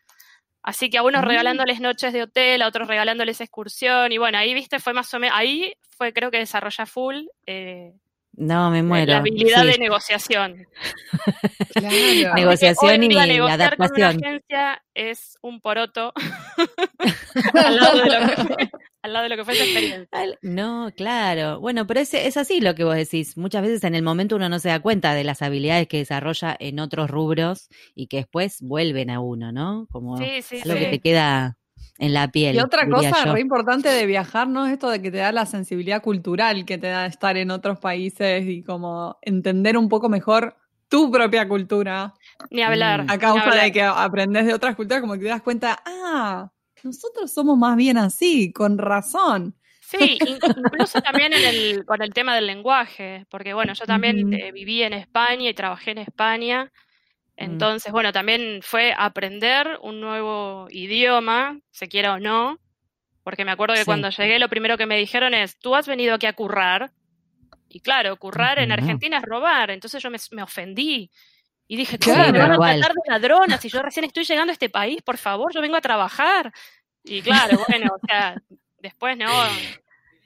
Así 0.62 0.90
que 0.90 0.98
a 0.98 1.04
unos 1.04 1.24
mm. 1.24 1.26
regalándoles 1.26 1.82
noches 1.82 2.14
de 2.14 2.24
hotel, 2.24 2.62
a 2.62 2.68
otros 2.68 2.88
regalándoles 2.88 3.42
excursión, 3.42 4.12
y 4.12 4.18
bueno, 4.18 4.38
ahí 4.38 4.54
viste, 4.54 4.80
fue 4.80 4.94
más 4.94 5.14
o 5.14 5.20
menos, 5.20 5.38
ahí 5.38 5.74
fue 5.98 6.14
creo 6.14 6.32
que 6.32 6.38
desarrolla 6.38 6.86
full. 6.86 7.26
Eh, 7.46 7.92
no, 8.36 8.72
me 8.72 8.82
muero. 8.82 9.12
La 9.12 9.18
habilidad 9.20 9.66
de 9.66 9.78
negociación. 9.78 10.66
Negociación 12.36 13.04
y 13.04 13.18
adaptación. 13.18 13.90
Con 13.90 13.98
una 13.98 14.28
agencia 14.28 14.84
es 14.94 15.38
un 15.42 15.60
poroto 15.60 16.14
al 17.54 17.76
lado 17.76 17.98
de 17.98 18.06
lo 18.06 18.56
que 18.58 18.70
al 19.04 19.14
lado 19.14 19.24
de 19.24 19.30
lo 19.30 19.36
que 19.36 19.46
fue 19.46 19.54
esa 19.54 19.64
experiencia. 19.66 20.10
No, 20.42 20.90
claro. 20.96 21.60
Bueno, 21.60 21.86
pero 21.86 22.00
es, 22.00 22.14
es 22.14 22.38
así 22.38 22.62
lo 22.62 22.74
que 22.74 22.84
vos 22.84 22.96
decís. 22.96 23.38
Muchas 23.38 23.62
veces 23.62 23.84
en 23.84 23.96
el 23.96 24.02
momento 24.02 24.38
uno 24.38 24.50
no 24.50 24.60
se 24.60 24.70
da 24.70 24.80
cuenta 24.80 25.14
de 25.14 25.24
las 25.24 25.42
habilidades 25.42 25.88
que 25.88 25.98
desarrolla 25.98 26.56
en 26.60 26.80
otros 26.80 27.10
rubros 27.10 27.70
y 27.96 28.08
que 28.08 28.18
después 28.18 28.62
vuelven 28.62 29.10
a 29.10 29.20
uno, 29.20 29.52
¿no? 29.52 29.88
Como 29.92 30.18
sí, 30.18 30.42
sí, 30.42 30.62
lo 30.66 30.76
que 30.76 30.86
te 30.86 31.00
queda 31.00 31.58
en 32.00 32.14
la 32.14 32.30
piel. 32.30 32.56
Y 32.56 32.60
otra 32.60 32.90
cosa 32.90 33.26
re 33.26 33.42
importante 33.42 33.90
de 33.90 34.06
viajar, 34.06 34.48
¿no? 34.48 34.66
Es 34.66 34.74
esto 34.74 34.90
de 34.90 35.02
que 35.02 35.12
te 35.12 35.18
da 35.18 35.32
la 35.32 35.46
sensibilidad 35.46 36.02
cultural 36.02 36.66
que 36.66 36.78
te 36.78 36.88
da 36.88 37.06
estar 37.06 37.36
en 37.38 37.52
otros 37.52 37.80
países 37.80 38.46
y 38.48 38.64
como 38.64 39.18
entender 39.22 39.78
un 39.78 39.90
poco 39.90 40.10
mejor 40.10 40.56
tu 40.88 41.12
propia 41.12 41.48
cultura. 41.48 42.14
Ni 42.52 42.62
hablar. 42.62 43.06
A 43.10 43.18
causa 43.18 43.54
de 43.56 43.72
que 43.72 43.82
aprendes 43.84 44.46
de 44.46 44.54
otras 44.54 44.76
culturas, 44.76 45.02
como 45.02 45.14
que 45.14 45.20
te 45.20 45.28
das 45.28 45.42
cuenta, 45.42 45.82
ah, 45.86 46.52
nosotros 46.84 47.32
somos 47.32 47.58
más 47.58 47.76
bien 47.76 47.98
así, 47.98 48.52
con 48.52 48.78
razón. 48.78 49.56
Sí, 49.82 50.18
incluso 50.56 51.02
también 51.02 51.34
con 51.86 52.02
el 52.02 52.14
tema 52.14 52.36
del 52.36 52.48
lenguaje, 52.48 53.26
porque 53.30 53.54
bueno, 53.54 53.74
yo 53.74 53.86
también 53.86 54.34
eh, 54.34 54.52
viví 54.52 54.82
en 54.82 54.94
España 54.94 55.50
y 55.50 55.54
trabajé 55.54 55.92
en 55.92 56.00
España, 56.00 56.72
entonces 57.36 57.92
bueno, 57.92 58.12
también 58.12 58.62
fue 58.64 58.94
aprender 58.98 59.78
un 59.82 60.02
nuevo 60.02 60.68
idioma, 60.72 61.60
se 61.70 61.88
quiera 61.88 62.14
o 62.14 62.20
no, 62.20 62.60
porque 63.24 63.46
me 63.46 63.52
acuerdo 63.52 63.76
que 63.76 63.86
cuando 63.86 64.10
llegué 64.10 64.40
lo 64.40 64.50
primero 64.50 64.78
que 64.78 64.86
me 64.86 64.98
dijeron 64.98 65.34
es, 65.34 65.58
tú 65.60 65.76
has 65.76 65.88
venido 65.88 66.16
aquí 66.16 66.26
a 66.26 66.34
currar, 66.34 66.92
y 67.70 67.80
claro, 67.80 68.18
currar 68.18 68.60
en 68.60 68.72
Argentina 68.72 69.18
es 69.18 69.24
robar, 69.24 69.72
entonces 69.72 70.02
yo 70.02 70.10
me, 70.10 70.18
me 70.32 70.44
ofendí. 70.44 71.12
Y 71.74 71.76
dije, 71.76 71.98
¿cómo 71.98 72.18
me 72.18 72.38
van 72.38 72.52
a 72.52 72.56
tratar 72.56 72.94
de 72.94 73.02
ladrona 73.08 73.58
si 73.58 73.68
yo 73.68 73.82
recién 73.82 74.06
estoy 74.06 74.24
llegando 74.26 74.52
a 74.52 74.54
este 74.54 74.70
país? 74.70 75.02
Por 75.02 75.18
favor, 75.18 75.52
yo 75.52 75.60
vengo 75.60 75.76
a 75.76 75.82
trabajar. 75.82 76.54
Y 77.04 77.20
claro, 77.24 77.60
bueno, 77.68 77.96
o 77.96 78.08
sea, 78.08 78.36
después 78.78 79.18
no. 79.18 79.26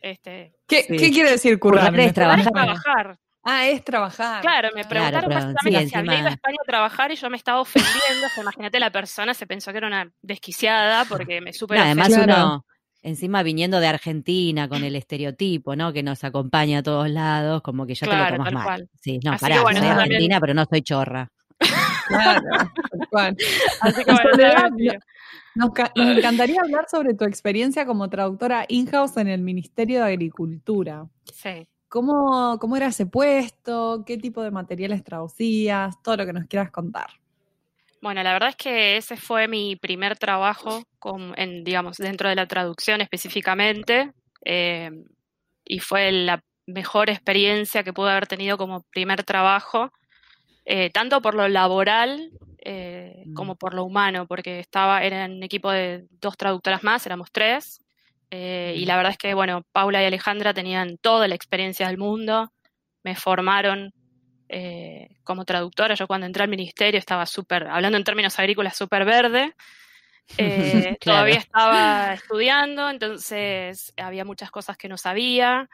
Este, 0.02 0.52
¿Qué, 0.68 0.86
¿Qué, 0.86 1.10
quiere 1.10 1.32
decir 1.32 1.58
currar? 1.58 1.98
Es 1.98 2.14
trabajar. 2.14 2.52
trabajar. 2.52 3.18
Ah, 3.44 3.66
es 3.66 3.82
trabajar. 3.82 4.42
Claro, 4.42 4.72
me 4.76 4.84
preguntaron 4.84 5.30
claro, 5.30 5.54
si 5.64 5.70
había 5.96 6.20
ido 6.20 6.28
a 6.28 6.32
España 6.32 6.58
a 6.62 6.66
trabajar 6.66 7.14
y 7.14 7.16
yo 7.16 7.30
me 7.30 7.38
estaba 7.38 7.62
ofendiendo. 7.62 8.28
imagínate, 8.42 8.78
la 8.82 8.92
persona 8.92 9.34
se 9.34 9.48
pensó 9.48 9.72
que 9.72 9.78
era 9.78 9.88
una 9.88 10.12
desquiciada 10.22 11.06
porque 11.06 11.40
me 11.40 11.54
supe. 11.54 11.80
además 11.80 12.10
uno 12.10 12.66
Encima 13.04 13.42
viniendo 13.42 13.80
de 13.80 13.88
Argentina 13.88 14.68
con 14.68 14.84
el 14.84 14.96
estereotipo, 14.98 15.78
¿no? 15.78 15.94
Que 15.94 16.04
nos 16.04 16.26
acompaña 16.26 16.80
a 16.80 16.84
todos 16.84 17.10
lados, 17.10 17.62
como 17.62 17.86
que 17.86 17.96
ya 17.96 18.06
te 18.06 18.18
lo 18.18 18.28
tomas 18.36 18.54
mal. 18.54 18.90
Sí, 19.00 19.20
no, 19.24 19.38
pará, 19.38 19.62
soy 19.62 19.78
argentina, 19.78 20.42
pero 20.42 20.54
no 20.54 20.66
soy 20.66 20.82
chorra. 20.82 21.32
Claro, 22.08 22.42
Así 23.82 24.04
que 24.04 24.12
bueno, 24.12 24.70
nos, 25.56 25.72
nos, 25.96 26.18
encantaría 26.18 26.62
hablar 26.62 26.88
sobre 26.90 27.14
tu 27.14 27.26
experiencia 27.26 27.86
como 27.86 28.10
traductora 28.10 28.66
in-house 28.68 29.18
en 29.18 29.28
el 29.28 29.42
Ministerio 29.42 30.00
de 30.00 30.14
Agricultura. 30.14 31.08
Sí. 31.34 31.68
¿Cómo, 31.90 32.60
¿Cómo 32.60 32.76
era 32.78 32.88
ese 32.88 33.06
puesto? 33.06 34.04
¿Qué 34.06 34.18
tipo 34.18 34.42
de 34.44 34.52
materiales 34.52 35.04
traducías? 35.04 36.02
Todo 36.04 36.18
lo 36.18 36.26
que 36.26 36.34
nos 36.34 36.46
quieras 36.46 36.70
contar. 36.70 37.08
Bueno, 38.02 38.22
la 38.24 38.34
verdad 38.34 38.50
es 38.50 38.56
que 38.56 38.98
ese 38.98 39.18
fue 39.18 39.48
mi 39.48 39.76
primer 39.76 40.18
trabajo, 40.18 40.84
con, 41.00 41.34
en, 41.38 41.64
digamos, 41.64 41.98
dentro 41.98 42.30
de 42.30 42.36
la 42.36 42.46
traducción 42.46 43.02
específicamente, 43.02 44.12
eh, 44.46 44.92
y 45.66 45.80
fue 45.80 46.12
la 46.12 46.44
mejor 46.68 47.10
experiencia 47.10 47.84
que 47.84 47.94
pude 47.94 48.12
haber 48.12 48.28
tenido 48.28 48.58
como 48.58 48.84
primer 48.92 49.24
trabajo, 49.24 49.92
eh, 50.70 50.90
tanto 50.90 51.22
por 51.22 51.34
lo 51.34 51.48
laboral 51.48 52.32
eh, 52.60 53.24
mm. 53.26 53.34
como 53.34 53.56
por 53.56 53.74
lo 53.74 53.86
humano, 53.86 54.28
porque 54.28 54.60
estaba, 54.60 55.02
era 55.04 55.26
un 55.26 55.42
equipo 55.42 55.72
de 55.72 56.06
dos 56.20 56.36
traductoras 56.36 56.84
más, 56.84 57.06
éramos 57.06 57.32
tres, 57.32 57.80
y 58.30 58.84
mm. 58.84 58.88
la 58.88 58.98
verdad 58.98 59.14
es 59.14 59.18
que, 59.18 59.34
bueno, 59.34 59.64
Paula 59.72 60.04
y 60.04 60.06
Alejandra 60.06 60.54
tenían 60.54 60.98
toda 60.98 61.28
la 61.30 61.36
experiencia 61.36 61.88
del 61.88 61.98
mundo, 61.98 62.52
me 63.04 63.16
formaron 63.16 63.94
eh, 64.50 65.18
como 65.24 65.46
traductora. 65.46 65.96
Yo 65.96 66.08
cuando 66.08 66.26
entré 66.26 66.44
al 66.44 66.50
ministerio 66.50 67.00
estaba 67.00 67.26
súper, 67.26 67.68
hablando 67.68 67.98
en 67.98 68.04
términos 68.04 68.38
agrícolas, 68.40 68.76
súper 68.76 69.06
verde. 69.06 69.54
Eh, 70.38 70.98
todavía 71.00 71.38
estaba 71.38 72.14
estudiando, 72.14 72.90
entonces 72.90 73.94
había 73.96 74.26
muchas 74.26 74.52
cosas 74.52 74.76
que 74.76 74.90
no 74.90 74.98
sabía. 74.98 75.70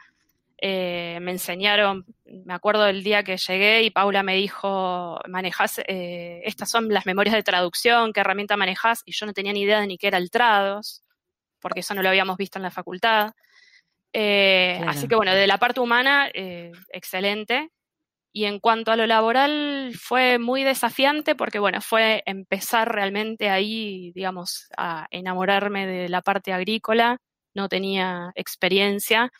Eh, 0.66 1.18
me 1.20 1.32
enseñaron, 1.32 2.06
me 2.24 2.54
acuerdo 2.54 2.84
del 2.84 3.04
día 3.04 3.22
que 3.22 3.36
llegué 3.36 3.82
y 3.82 3.90
Paula 3.90 4.22
me 4.22 4.34
dijo, 4.34 5.20
manejas, 5.28 5.82
estas 5.86 6.70
son 6.70 6.88
las 6.88 7.04
memorias 7.04 7.34
de 7.34 7.42
traducción, 7.42 8.14
¿qué 8.14 8.20
herramienta 8.20 8.56
manejas? 8.56 9.02
Y 9.04 9.12
yo 9.12 9.26
no 9.26 9.34
tenía 9.34 9.52
ni 9.52 9.60
idea 9.60 9.80
de 9.80 9.86
ni 9.86 9.98
qué 9.98 10.06
era 10.06 10.16
el 10.16 10.30
Trados, 10.30 11.04
porque 11.60 11.80
eso 11.80 11.92
no 11.92 12.02
lo 12.02 12.08
habíamos 12.08 12.38
visto 12.38 12.58
en 12.58 12.62
la 12.62 12.70
facultad. 12.70 13.32
Así 14.14 15.06
que 15.06 15.16
bueno, 15.16 15.34
de 15.34 15.46
la 15.46 15.58
parte 15.58 15.80
humana, 15.80 16.30
excelente. 16.32 17.68
Y 18.32 18.46
en 18.46 18.58
cuanto 18.58 18.90
a 18.90 18.96
lo 18.96 19.06
laboral, 19.06 19.92
fue 20.00 20.38
muy 20.38 20.64
desafiante 20.64 21.34
porque, 21.34 21.58
bueno, 21.58 21.82
fue 21.82 22.22
empezar 22.24 22.90
realmente 22.90 23.50
ahí, 23.50 24.12
digamos, 24.14 24.68
a 24.78 25.08
enamorarme 25.10 25.86
de 25.86 26.08
la 26.08 26.22
parte 26.22 26.54
agrícola. 26.54 27.18
No 27.54 27.68
tenía 27.68 28.32
experiencia, 28.34 29.30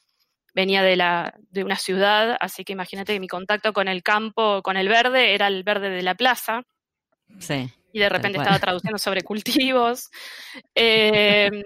venía 0.54 0.82
de, 0.82 0.96
la, 0.96 1.34
de 1.50 1.64
una 1.64 1.76
ciudad, 1.76 2.36
así 2.40 2.64
que 2.64 2.72
imagínate 2.72 3.12
que 3.12 3.20
mi 3.20 3.28
contacto 3.28 3.72
con 3.72 3.88
el 3.88 4.02
campo, 4.02 4.62
con 4.62 4.76
el 4.76 4.88
verde, 4.88 5.34
era 5.34 5.48
el 5.48 5.64
verde 5.64 5.90
de 5.90 6.02
la 6.02 6.14
plaza. 6.14 6.62
Sí. 7.38 7.68
Y 7.92 7.98
de 7.98 8.08
repente 8.08 8.38
estaba 8.38 8.58
traduciendo 8.58 8.98
sobre 8.98 9.22
cultivos. 9.22 10.10
Em, 10.74 11.62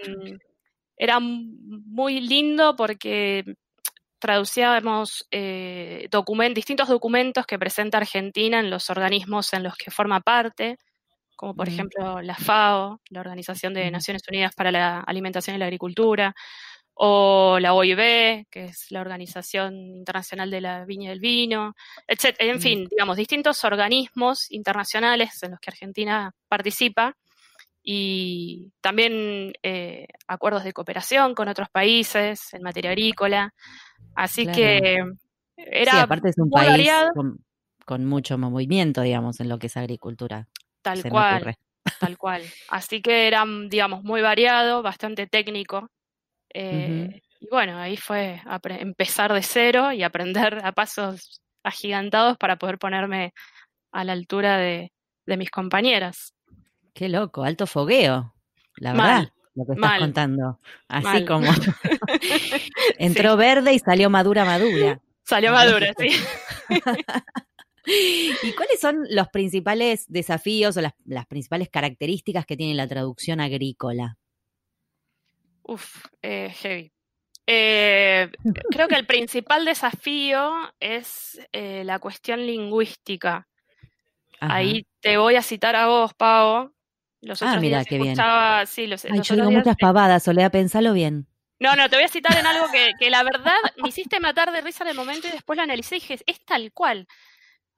era 0.96 1.20
muy 1.20 2.20
lindo 2.20 2.74
porque 2.76 3.44
traducíamos 4.18 5.26
eh, 5.30 6.08
distintos 6.54 6.88
documentos 6.88 7.46
que 7.46 7.58
presenta 7.58 7.98
Argentina 7.98 8.58
en 8.58 8.70
los 8.70 8.90
organismos 8.90 9.52
en 9.52 9.62
los 9.62 9.76
que 9.76 9.90
forma 9.90 10.20
parte, 10.20 10.76
como 11.36 11.54
por 11.54 11.68
ejemplo 11.68 12.20
la 12.20 12.34
FAO, 12.34 13.00
la 13.10 13.20
Organización 13.20 13.72
de 13.74 13.90
Naciones 13.92 14.22
Unidas 14.28 14.54
para 14.56 14.72
la 14.72 15.00
Alimentación 15.00 15.54
y 15.54 15.58
la 15.60 15.66
Agricultura, 15.66 16.34
o 17.00 17.58
la 17.60 17.74
OIB, 17.74 18.46
que 18.50 18.64
es 18.64 18.90
la 18.90 19.00
Organización 19.00 19.74
Internacional 19.74 20.50
de 20.50 20.60
la 20.60 20.84
Viña 20.84 21.10
y 21.10 21.12
el 21.12 21.20
Vino, 21.20 21.74
etc. 22.08 22.34
En 22.40 22.60
fin, 22.60 22.88
digamos, 22.90 23.16
distintos 23.16 23.62
organismos 23.62 24.50
internacionales 24.50 25.40
en 25.44 25.52
los 25.52 25.60
que 25.60 25.70
Argentina 25.70 26.32
participa 26.48 27.14
y 27.84 28.72
también 28.80 29.52
eh, 29.62 30.08
acuerdos 30.26 30.64
de 30.64 30.72
cooperación 30.72 31.36
con 31.36 31.46
otros 31.46 31.68
países 31.70 32.52
en 32.52 32.62
materia 32.62 32.90
agrícola. 32.90 33.54
Así 34.16 34.48
que 34.48 34.98
era. 35.56 35.92
Sí, 35.92 35.98
aparte 35.98 36.30
es 36.30 36.38
un 36.38 36.50
país 36.50 36.90
con, 37.86 38.04
mucho 38.06 38.36
movimiento, 38.38 39.02
digamos, 39.02 39.38
en 39.38 39.48
lo 39.48 39.60
que 39.60 39.68
es 39.68 39.76
agricultura. 39.76 40.48
Tal 40.82 41.08
cual. 41.08 41.54
Tal 42.00 42.18
cual. 42.18 42.42
Así 42.70 43.00
que 43.00 43.28
era, 43.28 43.44
digamos, 43.68 44.02
muy 44.02 44.20
variado, 44.20 44.82
bastante 44.82 45.28
técnico. 45.28 45.88
Eh, 46.52 47.22
y 47.40 47.48
bueno, 47.50 47.78
ahí 47.78 47.96
fue 47.96 48.40
empezar 48.80 49.32
de 49.32 49.42
cero 49.42 49.92
y 49.92 50.02
aprender 50.02 50.60
a 50.64 50.72
pasos 50.72 51.40
agigantados 51.62 52.36
para 52.38 52.56
poder 52.56 52.78
ponerme 52.78 53.32
a 53.92 54.04
la 54.04 54.12
altura 54.12 54.58
de, 54.58 54.92
mis 55.26 55.50
compañeras. 55.50 56.34
Qué 56.94 57.08
loco, 57.08 57.44
alto 57.44 57.66
fogueo, 57.66 58.34
la 58.76 58.92
verdad 58.92 59.28
lo 59.58 59.66
que 59.66 59.72
estás 59.72 59.98
contando. 59.98 60.58
Así 60.86 61.24
como 61.24 61.46
entró 62.98 63.36
verde 63.36 63.74
y 63.74 63.78
salió 63.78 64.08
madura 64.08 64.44
madura. 64.44 65.00
Salió 65.24 65.52
madura, 65.52 65.92
sí. 65.98 66.08
¿Y 67.84 68.52
cuáles 68.52 68.80
son 68.80 69.04
los 69.10 69.28
principales 69.28 70.06
desafíos 70.08 70.74
o 70.78 70.80
las, 70.80 71.26
principales 71.26 71.68
características 71.68 72.46
que 72.46 72.56
tiene 72.56 72.74
la 72.74 72.88
traducción 72.88 73.38
agrícola? 73.38 74.16
Uf, 75.68 76.06
eh, 76.22 76.50
heavy. 76.56 76.90
Eh, 77.46 78.30
creo 78.70 78.88
que 78.88 78.94
el 78.94 79.06
principal 79.06 79.64
desafío 79.64 80.52
es 80.80 81.40
eh, 81.52 81.82
la 81.84 81.98
cuestión 81.98 82.44
lingüística. 82.46 83.46
Ahí 84.40 84.86
te 85.00 85.16
voy 85.18 85.36
a 85.36 85.42
citar 85.42 85.76
a 85.76 85.86
vos, 85.86 86.14
Pau, 86.14 86.72
ah, 87.40 87.56
mira, 87.60 87.84
qué 87.84 87.98
bien. 87.98 88.16
Sí, 88.66 88.86
los, 88.86 89.04
Ay, 89.04 89.20
yo 89.22 89.34
digo 89.34 89.50
muchas 89.50 89.76
pavadas, 89.76 90.22
Soledad, 90.22 90.50
pensalo 90.50 90.92
bien. 90.92 91.26
No, 91.60 91.74
no, 91.74 91.88
te 91.90 91.96
voy 91.96 92.04
a 92.04 92.08
citar 92.08 92.36
en 92.38 92.46
algo 92.46 92.66
que, 92.70 93.10
la 93.10 93.22
verdad 93.22 93.56
me 93.82 93.88
hiciste 93.88 94.20
matar 94.20 94.52
de 94.52 94.60
risa 94.60 94.84
en 94.84 94.90
el 94.90 94.96
momento 94.96 95.26
y 95.26 95.32
después 95.32 95.56
lo 95.56 95.64
analicé 95.64 95.96
y 95.96 96.00
dije, 96.00 96.18
es 96.24 96.44
tal 96.44 96.72
cual. 96.72 97.06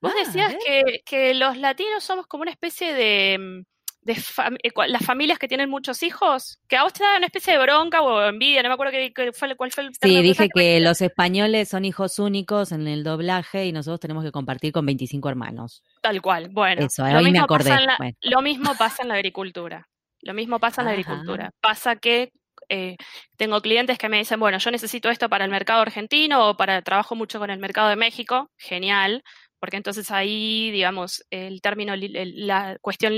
Vos 0.01 0.13
ah, 0.15 0.19
decías 0.25 0.55
que, 0.65 1.03
que, 1.05 1.35
los 1.35 1.57
latinos 1.57 2.05
somos 2.05 2.27
como 2.27 2.43
una 2.43 2.51
especie 2.51 2.93
de 2.95 3.39
mm, 3.39 3.63
de 4.03 4.13
eh, 4.13 4.71
las 4.89 5.05
familias 5.05 5.39
que 5.39 5.49
tienen 5.49 5.69
muchos 5.69 6.03
hijos, 6.03 6.59
que 6.69 6.77
a 6.77 6.83
vos 6.83 6.93
te 6.93 7.05
da 7.05 7.17
una 7.17 7.27
especie 7.27 7.53
de 7.53 7.59
bronca 7.59 8.03
o 8.03 8.23
envidia, 8.23 8.63
no 8.63 8.69
me 8.69 8.75
acuerdo 8.75 8.93
qué, 8.93 9.33
fue, 9.33 9.55
cuál 9.57 9.71
fue 9.73 9.85
el 9.85 9.91
Sí, 10.01 10.23
dije 10.23 10.49
que 10.55 10.81
los 10.81 11.01
españoles 11.03 11.69
son 11.69 11.85
hijos 11.85 12.19
únicos 12.19 12.73
en 12.73 12.87
el 12.89 13.05
doblaje 13.05 13.67
y 13.67 13.73
nosotros 13.73 14.01
tenemos 14.01 14.25
que 14.25 14.33
compartir 14.33 14.73
con 14.73 14.87
25 14.87 15.29
hermanos. 15.29 15.83
Tal 16.01 16.23
cual, 16.23 16.49
bueno. 16.51 16.87
Eso, 16.87 17.07
lo 17.07 17.19
mismo 17.19 17.33
me 17.33 17.39
acordé. 17.41 17.77
Lo 18.23 18.43
mismo 18.43 18.75
pasa 18.77 19.03
en 19.03 19.09
la 19.09 19.15
agricultura. 19.15 19.89
Lo 20.23 20.35
mismo 20.35 20.59
pasa 20.59 20.83
en 20.83 20.87
la 20.87 20.93
agricultura. 20.93 21.51
Pasa 21.61 21.97
que 21.97 22.33
eh, 22.69 22.97
tengo 23.37 23.61
clientes 23.61 23.99
que 23.99 24.09
me 24.09 24.19
dicen, 24.19 24.39
bueno, 24.39 24.59
yo 24.59 24.71
necesito 24.71 25.11
esto 25.11 25.29
para 25.29 25.45
el 25.45 25.51
mercado 25.51 25.83
argentino 25.83 26.49
o 26.49 26.57
para 26.57 26.83
trabajo 26.83 27.15
mucho 27.15 27.39
con 27.39 27.51
el 27.51 27.59
mercado 27.59 27.89
de 27.89 27.97
México, 27.97 28.51
genial, 28.57 29.23
porque 29.61 29.77
entonces 29.77 30.11
ahí, 30.11 30.71
digamos, 30.71 31.25
el 31.31 31.61
término, 31.61 31.95
la 31.97 32.79
cuestión 32.81 33.13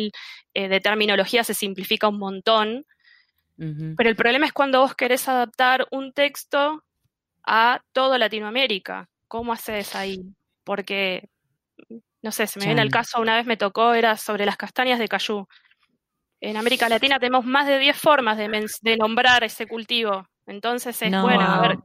eh, 0.55 0.69
de 0.69 0.81
terminología 0.81 1.45
se 1.45 1.55
simplifica 1.55 2.09
un 2.09 2.19
montón. 2.19 2.85
Pero 3.57 4.11
el 4.11 4.17
problema 4.17 4.47
es 4.47 4.53
cuando 4.53 4.81
vos 4.81 4.97
querés 4.97 5.29
adaptar 5.29 5.87
un 5.93 6.13
texto 6.13 6.83
a 7.45 7.81
toda 7.93 8.19
Latinoamérica. 8.19 9.09
¿Cómo 9.29 9.53
haces 9.53 9.95
ahí? 9.95 10.19
Porque, 10.65 11.29
no 12.23 12.33
sé, 12.33 12.49
se 12.49 12.59
me 12.59 12.67
viene 12.67 12.83
el 12.83 12.91
caso, 12.91 13.21
una 13.21 13.37
vez 13.37 13.47
me 13.47 13.57
tocó, 13.57 13.95
era 13.95 14.17
sobre 14.17 14.47
las 14.47 14.57
castañas 14.57 14.99
de 14.99 15.07
cayú. 15.07 15.47
En 16.41 16.57
América 16.57 16.89
Latina 16.89 17.21
tenemos 17.21 17.45
más 17.45 17.69
de 17.69 17.79
10 17.79 17.97
formas 17.97 18.37
de, 18.37 18.97
nombrar 18.97 19.45
ese 19.45 19.69
cultivo. 19.69 20.27
Entonces 20.45 21.01
es 21.01 21.11
bueno, 21.23 21.43
a 21.43 21.61
ver, 21.61 21.79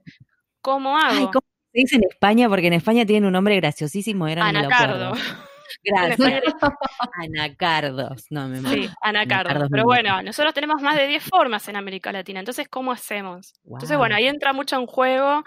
¿cómo 0.61 0.97
hago? 0.97 1.29
Se 1.77 1.81
dice 1.81 1.95
en 1.97 2.05
España 2.09 2.49
porque 2.49 2.65
en 2.65 2.73
España 2.73 3.05
tienen 3.05 3.25
un 3.25 3.33
nombre 3.33 3.55
graciosísimo. 3.57 4.27
Era 4.27 4.47
Anacardo. 4.47 5.11
Gracias. 5.83 6.41
Anacardos. 7.13 8.25
No, 8.31 8.47
me 8.47 8.61
Sí, 8.61 8.89
anacardos. 8.99 9.67
Pero 9.69 9.83
bueno, 9.83 10.23
nosotros 10.23 10.55
tenemos 10.55 10.81
más 10.81 10.97
de 10.97 11.05
10 11.05 11.23
formas 11.23 11.67
en 11.67 11.75
América 11.75 12.11
Latina. 12.11 12.39
Entonces, 12.39 12.67
¿cómo 12.67 12.91
hacemos? 12.91 13.53
Entonces, 13.63 13.95
bueno, 13.95 14.15
ahí 14.15 14.25
entra 14.25 14.53
mucho 14.53 14.75
en 14.75 14.87
juego 14.87 15.43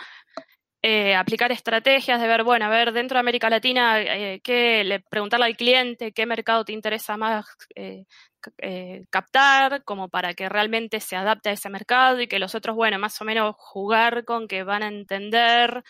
eh, 0.83 1.17
aplicar 1.17 1.51
estrategias 1.51 2.21
de 2.21 2.29
ver, 2.29 2.45
bueno, 2.45 2.67
a 2.67 2.69
ver, 2.69 2.93
dentro 2.93 3.17
de 3.17 3.21
América 3.21 3.51
Latina, 3.51 4.01
eh, 4.01 4.41
¿qué, 4.45 4.85
le, 4.85 5.01
preguntarle 5.01 5.47
al 5.47 5.57
cliente 5.57 6.13
qué 6.13 6.27
mercado 6.27 6.65
te 6.65 6.73
interesa 6.73 7.17
más 7.17 7.45
eh, 7.75 8.05
captar, 9.11 9.83
como 9.83 10.09
para 10.09 10.35
que 10.35 10.49
realmente 10.49 11.01
se 11.01 11.17
adapte 11.17 11.49
a 11.49 11.53
ese 11.53 11.71
mercado 11.71 12.21
y 12.21 12.29
que 12.29 12.39
los 12.39 12.55
otros, 12.55 12.77
bueno, 12.77 13.01
más 13.01 13.21
o 13.21 13.25
menos 13.25 13.57
jugar 13.59 14.25
con 14.25 14.47
que 14.47 14.63
van 14.63 14.85
a 14.85 14.89
entender 14.89 15.83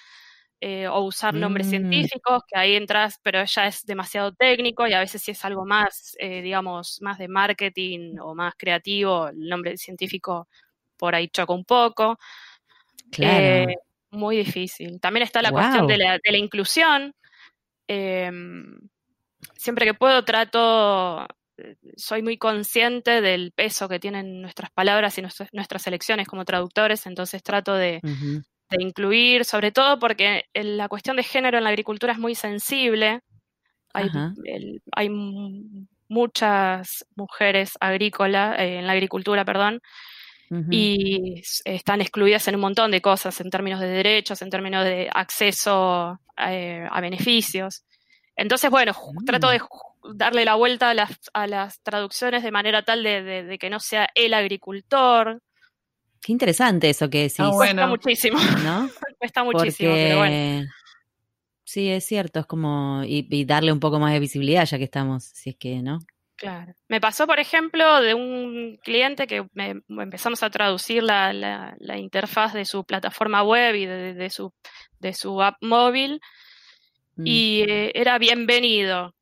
o 0.90 1.00
usar 1.00 1.34
nombres 1.34 1.66
mm. 1.66 1.70
científicos, 1.70 2.42
que 2.46 2.58
ahí 2.58 2.74
entras, 2.76 3.18
pero 3.22 3.42
ya 3.44 3.66
es 3.66 3.84
demasiado 3.86 4.32
técnico 4.32 4.86
y 4.86 4.92
a 4.92 5.00
veces 5.00 5.22
si 5.22 5.30
es 5.30 5.44
algo 5.44 5.64
más, 5.64 6.16
digamos, 6.18 7.00
más 7.00 7.18
de 7.18 7.28
marketing 7.28 8.16
o 8.20 8.34
más 8.34 8.54
creativo, 8.56 9.28
el 9.28 9.48
nombre 9.48 9.76
científico 9.76 10.48
por 11.00 11.14
ahí 11.14 11.28
choca 11.28 11.54
un 11.54 11.64
poco. 11.64 12.18
Claro. 13.10 13.70
Eh, 13.70 13.76
muy 14.10 14.36
difícil. 14.36 15.00
También 15.00 15.24
está 15.24 15.40
la 15.42 15.50
cuestión 15.50 15.86
de 15.86 15.96
la, 15.96 16.12
de 16.12 16.30
la 16.30 16.36
inclusión. 16.36 17.14
Em, 17.88 18.78
siempre 19.54 19.86
que 19.86 19.94
puedo 19.94 20.24
trato, 20.24 21.26
eh, 21.56 21.76
soy 21.96 22.22
muy 22.22 22.36
consciente 22.36 23.20
del 23.20 23.52
peso 23.52 23.88
que 23.88 23.98
tienen 23.98 24.42
nuestras 24.42 24.70
palabras 24.70 25.16
y 25.18 25.22
nuestras, 25.22 25.86
elecciones 25.86 26.28
como 26.28 26.44
traductores, 26.44 27.06
entonces 27.06 27.42
trato 27.42 27.74
de, 27.74 28.00
incluir, 28.78 29.44
sobre 29.44 29.72
todo 29.72 29.98
porque 29.98 30.44
la 30.54 30.88
cuestión 30.88 31.16
de 31.16 31.22
género 31.22 31.58
en 31.58 31.64
la 31.64 31.70
agricultura 31.70 32.12
es 32.12 32.18
muy 32.18 32.34
sensible. 32.34 33.20
Hay, 33.92 34.08
hay 34.92 35.10
muchas 36.08 37.06
mujeres 37.16 37.72
agrícolas, 37.80 38.58
eh, 38.58 38.78
en 38.78 38.86
la 38.86 38.92
agricultura, 38.92 39.44
perdón, 39.44 39.80
y 40.68 41.42
están 41.64 42.00
excluidas 42.00 42.48
en 42.48 42.56
un 42.56 42.62
montón 42.62 42.90
de 42.90 43.00
cosas, 43.00 43.40
en 43.40 43.50
términos 43.50 43.78
de 43.78 43.86
derechos, 43.86 44.42
en 44.42 44.50
términos 44.50 44.84
de 44.84 45.08
acceso 45.12 46.18
eh, 46.36 46.84
a 46.90 47.00
beneficios. 47.00 47.84
Entonces, 48.34 48.68
bueno, 48.68 48.92
trato 49.24 49.48
de 49.48 49.60
mm. 49.60 50.16
darle 50.16 50.44
la 50.44 50.56
vuelta 50.56 50.90
a 50.90 50.94
las, 50.94 51.20
a 51.34 51.46
las 51.46 51.80
traducciones 51.82 52.42
de 52.42 52.50
manera 52.50 52.82
tal 52.82 53.04
de, 53.04 53.58
que 53.60 53.70
no 53.70 53.78
sea 53.78 54.08
el 54.14 54.34
agricultor. 54.34 55.40
Qué 56.20 56.32
interesante 56.32 56.90
eso 56.90 57.08
que 57.08 57.22
decís. 57.22 57.40
Ah, 57.40 57.50
Cuesta 57.52 57.86
muchísimo, 57.86 58.38
¿no? 58.62 58.90
Cuesta 59.18 59.44
muchísimo, 59.44 59.92
pero 59.92 60.18
bueno. 60.18 60.68
Sí, 61.64 61.88
es 61.88 62.04
cierto, 62.04 62.40
es 62.40 62.46
como, 62.46 63.02
y, 63.06 63.44
darle 63.44 63.72
un 63.72 63.78
poco 63.78 64.00
más 64.00 64.12
de 64.12 64.18
visibilidad 64.18 64.66
ya 64.66 64.76
que 64.76 64.84
estamos, 64.84 65.24
si 65.24 65.50
es 65.50 65.56
que, 65.56 65.82
¿no? 65.82 66.00
Claro. 66.34 66.72
Me 66.88 67.00
pasó, 67.00 67.28
por 67.28 67.38
ejemplo, 67.38 68.00
de 68.00 68.14
un 68.14 68.76
cliente 68.82 69.28
que 69.28 69.46
empezamos 69.54 70.42
a 70.42 70.50
traducir 70.50 71.02
la, 71.04 71.32
la, 71.32 71.98
interfaz 71.98 72.54
de 72.54 72.64
su 72.64 72.84
plataforma 72.84 73.44
web 73.44 73.76
y 73.76 73.86
de, 73.86 74.30
su, 74.30 74.52
de 74.98 75.14
su 75.14 75.40
app 75.42 75.58
móvil 75.60 76.20
mm. 77.14 77.26
y 77.26 77.62
eh, 77.68 77.92
era 77.94 78.18
bienvenido. 78.18 79.14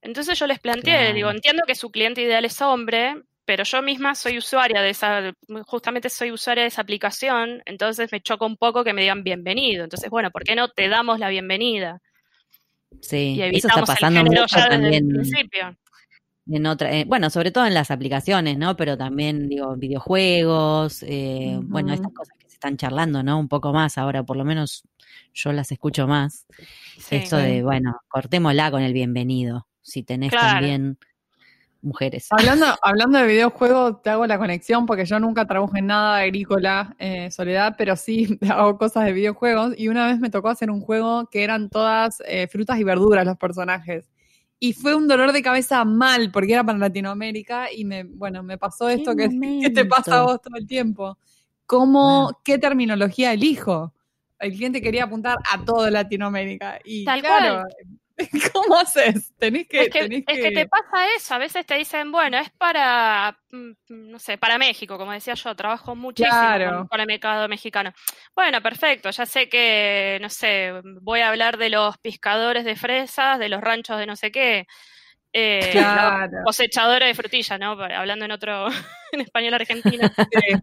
Entonces 0.00 0.38
yo 0.38 0.46
les 0.46 0.60
planteé, 0.60 1.12
digo, 1.12 1.30
entiendo 1.30 1.64
que 1.66 1.74
su 1.74 1.90
cliente 1.90 2.22
ideal 2.22 2.46
es 2.46 2.62
hombre, 2.62 3.22
pero 3.44 3.64
yo 3.64 3.82
misma 3.82 4.14
soy 4.14 4.38
usuaria 4.38 4.80
de 4.82 4.90
esa, 4.90 5.32
justamente 5.66 6.08
soy 6.08 6.30
usuaria 6.30 6.62
de 6.62 6.68
esa 6.68 6.82
aplicación, 6.82 7.62
entonces 7.64 8.10
me 8.12 8.20
choca 8.20 8.46
un 8.46 8.56
poco 8.56 8.84
que 8.84 8.92
me 8.92 9.02
digan 9.02 9.24
bienvenido. 9.24 9.84
Entonces, 9.84 10.10
bueno, 10.10 10.30
¿por 10.30 10.44
qué 10.44 10.54
no 10.54 10.68
te 10.68 10.88
damos 10.88 11.18
la 11.18 11.28
bienvenida? 11.28 12.00
Sí, 13.00 13.40
eso 13.40 13.68
está 13.68 13.84
pasando 13.84 14.24
mucho 14.24 14.46
también. 14.68 15.08
principio 15.08 15.76
en 16.46 16.66
otra, 16.66 16.92
eh, 16.92 17.04
bueno, 17.06 17.30
sobre 17.30 17.50
todo 17.50 17.66
en 17.66 17.74
las 17.74 17.90
aplicaciones, 17.90 18.58
¿no? 18.58 18.76
Pero 18.76 18.96
también, 18.96 19.48
digo, 19.48 19.76
videojuegos, 19.76 21.02
eh, 21.04 21.58
bueno, 21.62 21.92
estas 21.92 22.12
cosas 22.12 22.36
que 22.38 22.48
se 22.48 22.54
están 22.54 22.76
charlando, 22.76 23.22
¿no? 23.22 23.38
Un 23.38 23.48
poco 23.48 23.72
más 23.72 23.96
ahora, 23.96 24.24
por 24.24 24.36
lo 24.36 24.44
menos 24.44 24.82
yo 25.32 25.52
las 25.52 25.70
escucho 25.70 26.06
más. 26.06 26.46
Esto 27.10 27.36
de, 27.36 27.62
bueno, 27.62 27.96
cortémosla 28.08 28.70
con 28.70 28.82
el 28.82 28.92
bienvenido, 28.92 29.68
si 29.82 30.02
tenés 30.02 30.32
también 30.32 30.98
mujeres. 31.82 32.28
Hablando, 32.30 32.66
hablando 32.82 33.18
de 33.18 33.26
videojuegos, 33.26 34.02
te 34.02 34.10
hago 34.10 34.26
la 34.26 34.38
conexión 34.38 34.86
porque 34.86 35.04
yo 35.04 35.20
nunca 35.20 35.46
trabajo 35.46 35.76
en 35.76 35.86
nada 35.86 36.18
agrícola, 36.18 36.94
eh, 36.98 37.30
Soledad, 37.30 37.74
pero 37.76 37.96
sí 37.96 38.38
hago 38.50 38.78
cosas 38.78 39.04
de 39.04 39.12
videojuegos 39.12 39.74
y 39.76 39.88
una 39.88 40.06
vez 40.06 40.20
me 40.20 40.30
tocó 40.30 40.48
hacer 40.48 40.70
un 40.70 40.80
juego 40.80 41.28
que 41.30 41.44
eran 41.44 41.68
todas 41.68 42.22
frutas 42.50 42.78
y 42.78 42.84
verduras 42.84 43.26
los 43.26 43.36
personajes 43.36 44.08
y 44.64 44.74
fue 44.74 44.94
un 44.94 45.08
dolor 45.08 45.32
de 45.32 45.42
cabeza 45.42 45.84
mal 45.84 46.30
porque 46.30 46.52
era 46.52 46.62
para 46.62 46.78
Latinoamérica 46.78 47.72
y 47.72 47.84
me, 47.84 48.04
bueno, 48.04 48.44
me 48.44 48.58
pasó 48.58 48.88
esto 48.88 49.16
que, 49.16 49.28
te 49.74 49.84
pasa 49.86 50.20
a 50.20 50.22
vos 50.22 50.40
todo 50.40 50.54
el 50.56 50.68
tiempo. 50.68 51.18
¿Cómo, 51.66 52.40
qué 52.44 52.58
terminología 52.58 53.32
elijo? 53.32 53.92
El 54.38 54.52
cliente 54.52 54.80
quería 54.80 55.02
apuntar 55.02 55.36
a 55.52 55.64
todo 55.64 55.90
Latinoamérica 55.90 56.78
y 56.84 57.04
Tal 57.04 57.22
claro, 57.22 57.64
¿Cómo 58.52 58.78
haces? 58.78 59.32
Tenés 59.38 59.66
que, 59.68 59.82
es 59.82 59.90
que, 59.90 60.24
es 60.26 60.40
que... 60.40 60.50
te 60.50 60.66
pasa 60.66 61.06
eso, 61.16 61.34
a 61.34 61.38
veces 61.38 61.66
te 61.66 61.76
dicen, 61.76 62.12
bueno, 62.12 62.38
es 62.38 62.50
para, 62.50 63.38
mm, 63.50 63.72
no 63.88 64.18
sé, 64.18 64.38
para 64.38 64.58
México, 64.58 64.98
como 64.98 65.12
decía 65.12 65.34
yo, 65.34 65.54
trabajo 65.54 65.94
muchísimo 65.94 66.88
con, 66.88 67.00
el 67.00 67.06
mercado 67.06 67.48
mexicano. 67.48 67.92
Bueno, 68.34 68.60
perfecto, 68.62 69.10
ya 69.10 69.26
sé 69.26 69.48
que, 69.48 70.18
no 70.20 70.28
sé, 70.28 70.72
voy 71.00 71.20
a 71.20 71.28
hablar 71.28 71.56
de 71.58 71.70
los 71.70 71.98
pescadores 71.98 72.64
de 72.64 72.76
fresas, 72.76 73.38
de 73.38 73.48
los 73.48 73.60
ranchos 73.60 73.98
de 73.98 74.06
no 74.06 74.16
sé 74.16 74.30
qué, 74.30 74.66
eh, 75.32 75.70
claro. 75.72 76.42
cosechadores 76.44 77.08
de 77.08 77.14
frutilla, 77.14 77.56
¿no? 77.56 77.72
Hablando 77.72 78.26
en 78.26 78.32
otro, 78.32 78.66
en 79.12 79.20
español 79.20 79.54
argentino. 79.54 80.08
Sí. 80.30 80.54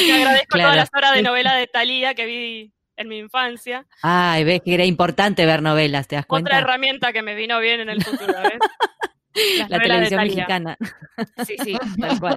agradezco 0.14 0.58
todas 0.58 0.76
las 0.76 0.90
horas 0.94 1.14
de 1.14 1.22
novela 1.22 1.54
de 1.54 1.66
Talía 1.66 2.14
que 2.14 2.26
vi 2.26 2.74
en 2.96 3.08
mi 3.08 3.18
infancia. 3.18 3.86
Ay, 4.02 4.44
ves 4.44 4.62
que 4.64 4.74
era 4.74 4.84
importante 4.84 5.46
ver 5.46 5.62
novelas, 5.62 6.08
¿te 6.08 6.16
das 6.16 6.26
cuenta? 6.26 6.50
Otra 6.50 6.58
herramienta 6.58 7.12
que 7.12 7.22
me 7.22 7.34
vino 7.34 7.58
bien 7.60 7.80
en 7.80 7.88
el 7.88 8.02
futuro, 8.02 8.34
¿ves? 8.42 8.58
la 9.68 9.78
televisión 9.80 10.22
mexicana. 10.22 10.76
Sí, 11.44 11.56
sí, 11.62 11.76
tal 12.00 12.20
cual. 12.20 12.36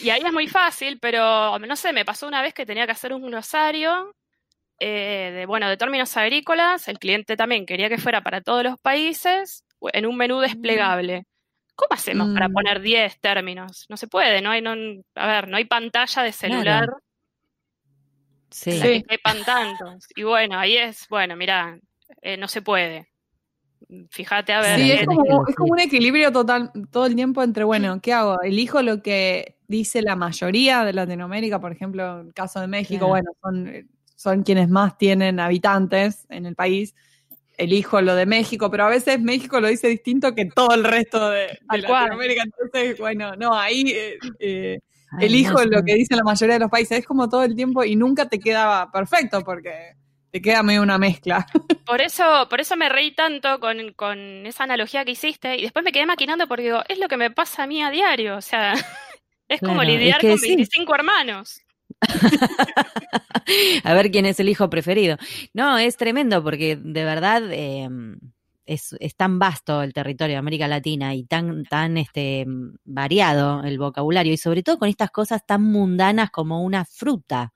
Y 0.00 0.10
ahí 0.10 0.22
es 0.24 0.32
muy 0.32 0.48
fácil, 0.48 0.98
pero 1.00 1.58
no 1.58 1.76
sé, 1.76 1.92
me 1.92 2.04
pasó 2.04 2.26
una 2.26 2.42
vez 2.42 2.54
que 2.54 2.66
tenía 2.66 2.86
que 2.86 2.92
hacer 2.92 3.12
un 3.12 3.22
glosario 3.22 4.14
eh, 4.80 5.32
de, 5.34 5.46
bueno, 5.46 5.68
de 5.68 5.76
términos 5.76 6.16
agrícolas. 6.16 6.88
El 6.88 6.98
cliente 6.98 7.36
también 7.36 7.66
quería 7.66 7.88
que 7.88 7.98
fuera 7.98 8.22
para 8.22 8.40
todos 8.40 8.64
los 8.64 8.78
países 8.80 9.64
en 9.92 10.06
un 10.06 10.16
menú 10.16 10.40
desplegable. 10.40 11.24
¿Cómo 11.74 11.94
hacemos 11.94 12.28
para 12.34 12.48
mm. 12.48 12.52
poner 12.52 12.80
10 12.80 13.20
términos? 13.20 13.86
No 13.88 13.96
se 13.96 14.06
puede, 14.06 14.42
no 14.42 14.50
hay, 14.50 14.60
no, 14.60 14.74
a 15.14 15.26
ver, 15.26 15.48
no 15.48 15.56
hay 15.56 15.64
pantalla 15.64 16.22
de 16.22 16.32
celular. 16.32 16.88
Sí. 18.52 18.72
sí. 18.72 19.04
sepan 19.08 19.44
tantos. 19.44 20.06
Y 20.14 20.22
bueno, 20.22 20.58
ahí 20.58 20.76
es, 20.76 21.08
bueno, 21.08 21.36
mira, 21.36 21.78
eh, 22.20 22.36
no 22.36 22.48
se 22.48 22.62
puede. 22.62 23.08
Fíjate 24.10 24.52
a 24.52 24.60
ver. 24.60 24.78
Sí, 24.78 24.92
es 24.92 25.06
como, 25.06 25.46
es 25.46 25.54
como, 25.54 25.72
un 25.72 25.80
equilibrio 25.80 26.32
total 26.32 26.70
todo 26.90 27.06
el 27.06 27.14
tiempo 27.14 27.42
entre, 27.42 27.64
bueno, 27.64 28.00
¿qué 28.00 28.12
hago? 28.12 28.40
Elijo 28.42 28.82
lo 28.82 29.02
que 29.02 29.56
dice 29.66 30.02
la 30.02 30.16
mayoría 30.16 30.84
de 30.84 30.92
Latinoamérica, 30.92 31.60
por 31.60 31.72
ejemplo, 31.72 32.20
en 32.20 32.26
el 32.28 32.34
caso 32.34 32.60
de 32.60 32.68
México, 32.68 33.08
bueno, 33.08 33.32
son, 33.42 33.88
son 34.14 34.42
quienes 34.42 34.68
más 34.68 34.96
tienen 34.96 35.40
habitantes 35.40 36.26
en 36.30 36.46
el 36.46 36.54
país. 36.54 36.94
Elijo 37.58 38.00
lo 38.00 38.14
de 38.14 38.24
México, 38.24 38.70
pero 38.70 38.84
a 38.84 38.88
veces 38.88 39.20
México 39.20 39.60
lo 39.60 39.68
dice 39.68 39.88
distinto 39.88 40.34
que 40.34 40.46
todo 40.46 40.74
el 40.74 40.84
resto 40.84 41.30
de, 41.30 41.58
Latinoamérica. 41.70 42.44
Entonces, 42.44 42.98
bueno, 42.98 43.36
no, 43.36 43.54
ahí 43.54 43.84
eh, 43.88 44.18
eh 44.38 44.78
elijo 45.20 45.62
lo 45.64 45.82
que 45.82 45.94
dicen 45.94 46.16
la 46.16 46.24
mayoría 46.24 46.54
de 46.54 46.60
los 46.60 46.70
países. 46.70 46.98
Es 46.98 47.06
como 47.06 47.28
todo 47.28 47.42
el 47.42 47.54
tiempo 47.54 47.84
y 47.84 47.96
nunca 47.96 48.28
te 48.28 48.38
queda 48.38 48.90
perfecto 48.90 49.40
porque 49.42 49.94
te 50.30 50.40
queda 50.40 50.62
medio 50.62 50.82
una 50.82 50.98
mezcla. 50.98 51.46
Por 51.86 52.00
eso, 52.00 52.46
por 52.48 52.60
eso 52.60 52.76
me 52.76 52.88
reí 52.88 53.12
tanto 53.14 53.58
con, 53.60 54.46
esa 54.46 54.64
analogía 54.64 55.04
que 55.04 55.10
hiciste 55.10 55.58
y 55.58 55.62
después 55.62 55.84
me 55.84 55.92
quedé 55.92 56.06
maquinando 56.06 56.46
porque 56.46 56.62
digo, 56.62 56.80
es 56.88 56.98
lo 56.98 57.08
que 57.08 57.16
me 57.16 57.30
pasa 57.30 57.64
a 57.64 57.66
mí 57.66 57.82
a 57.82 57.90
diario. 57.90 58.36
O 58.36 58.40
sea, 58.40 58.72
es 59.48 59.60
como 59.60 59.82
lidiar 59.82 60.20
con 60.20 60.40
25 60.40 60.94
hermanos. 60.94 61.60
a 63.84 63.94
ver 63.94 64.10
quién 64.10 64.26
es 64.26 64.40
el 64.40 64.48
hijo 64.48 64.70
preferido. 64.70 65.18
No, 65.52 65.76
es 65.76 65.96
tremendo 65.96 66.42
porque 66.42 66.76
de 66.76 67.04
verdad 67.04 67.42
eh, 67.50 67.88
es, 68.66 68.94
tan 69.16 69.38
vasto 69.38 69.82
el 69.82 69.92
territorio 69.92 70.34
de 70.34 70.38
América 70.38 70.68
Latina 70.68 71.14
y 71.14 71.24
tan, 71.24 71.64
tan 71.64 71.98
este, 71.98 72.46
variado 72.84 73.62
el 73.64 73.78
vocabulario 73.78 74.32
y 74.32 74.36
sobre 74.36 74.62
todo 74.62 74.78
con 74.78 74.88
estas 74.88 75.10
cosas 75.10 75.44
tan 75.46 75.62
mundanas 75.62 76.30
como 76.30 76.62
una 76.62 76.84
fruta 76.84 77.52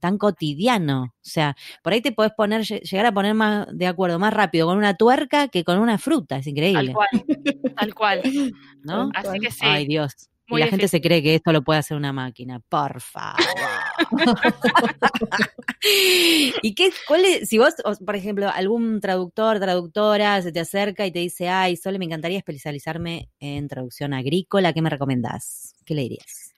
tan 0.00 0.18
cotidiano. 0.18 1.02
O 1.04 1.12
sea, 1.22 1.56
por 1.82 1.92
ahí 1.92 2.00
te 2.02 2.12
podés 2.12 2.32
poner, 2.32 2.62
llegar 2.62 3.06
a 3.06 3.12
poner 3.12 3.34
más 3.34 3.66
de 3.72 3.86
acuerdo 3.86 4.18
más 4.18 4.34
rápido 4.34 4.66
con 4.66 4.76
una 4.76 4.94
tuerca 4.94 5.48
que 5.48 5.64
con 5.64 5.78
una 5.78 5.98
fruta. 5.98 6.36
Es 6.36 6.46
increíble. 6.46 6.92
Tal 6.92 6.94
cual. 6.94 7.24
Tal 7.76 7.94
cual. 7.94 8.22
¿No? 8.82 9.10
Así 9.14 9.38
que 9.38 9.50
sí. 9.50 9.64
Ay, 9.64 9.86
Dios 9.86 10.28
y 10.48 10.58
la 10.58 10.66
gente 10.66 10.88
se 10.88 11.00
cree 11.00 11.22
que 11.22 11.36
esto 11.36 11.52
lo 11.52 11.62
puede 11.62 11.80
hacer 11.80 11.96
una 11.96 12.12
máquina. 12.12 12.60
Por 12.60 13.00
favor. 13.00 13.40
¿Y 16.62 16.74
qué, 16.74 16.90
cuál 17.06 17.24
es, 17.24 17.48
si 17.48 17.58
vos, 17.58 17.74
por 18.04 18.16
ejemplo, 18.16 18.48
algún 18.48 19.00
traductor, 19.00 19.58
traductora 19.58 20.40
se 20.42 20.52
te 20.52 20.60
acerca 20.60 21.06
y 21.06 21.12
te 21.12 21.20
dice, 21.20 21.48
ay, 21.48 21.76
solo 21.76 21.98
me 21.98 22.04
encantaría 22.04 22.38
especializarme 22.38 23.30
en 23.40 23.68
traducción 23.68 24.12
agrícola, 24.12 24.72
¿qué 24.72 24.82
me 24.82 24.90
recomendás? 24.90 25.74
¿Qué 25.84 25.94
le 25.94 26.02
dirías? 26.02 26.54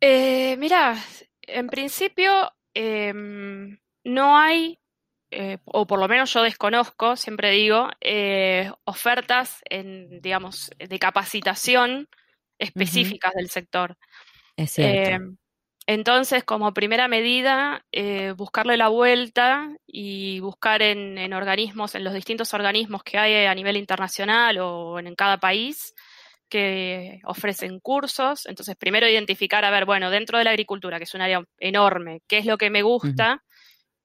Eh, 0.00 0.56
mira, 0.58 0.96
en 1.42 1.66
principio 1.68 2.52
em, 2.74 3.78
no 4.04 4.38
hay, 4.38 4.78
eh, 5.30 5.58
o 5.64 5.86
por 5.86 5.98
lo 5.98 6.08
menos 6.08 6.32
yo 6.32 6.42
desconozco, 6.42 7.16
siempre 7.16 7.50
digo, 7.50 7.88
eh, 8.00 8.70
ofertas 8.84 9.60
en, 9.68 10.20
digamos, 10.22 10.70
de 10.78 10.98
capacitación 10.98 12.08
específicas 12.60 13.32
del 13.34 13.50
sector. 13.50 13.96
Es 14.56 14.72
cierto. 14.72 15.10
Em, 15.10 15.36
entonces, 15.86 16.44
como 16.44 16.72
primera 16.72 17.08
medida, 17.08 17.84
eh, 17.90 18.32
buscarle 18.36 18.76
la 18.76 18.86
vuelta 18.86 19.74
y 19.88 20.38
buscar 20.38 20.82
en, 20.82 21.32
organismos, 21.32 21.96
en 21.96 22.04
los 22.04 22.14
distintos 22.14 22.54
organismos 22.54 23.02
que 23.02 23.18
hay 23.18 23.46
a 23.46 23.54
nivel 23.56 23.76
internacional 23.76 24.58
o 24.58 25.00
en, 25.00 25.12
cada 25.16 25.38
país, 25.38 25.92
que 26.48 27.20
ofrecen 27.24 27.80
cursos. 27.80 28.46
Entonces, 28.46 28.76
primero 28.76 29.08
identificar, 29.08 29.64
a 29.64 29.70
ver, 29.70 29.84
bueno, 29.84 30.10
dentro 30.10 30.38
de 30.38 30.44
la 30.44 30.50
agricultura, 30.50 30.98
que 30.98 31.04
es 31.04 31.14
un 31.14 31.22
área 31.22 31.42
enorme, 31.58 32.20
¿qué 32.28 32.38
es 32.38 32.46
lo 32.46 32.56
que 32.56 32.70
me 32.70 32.82
gusta? 32.82 33.42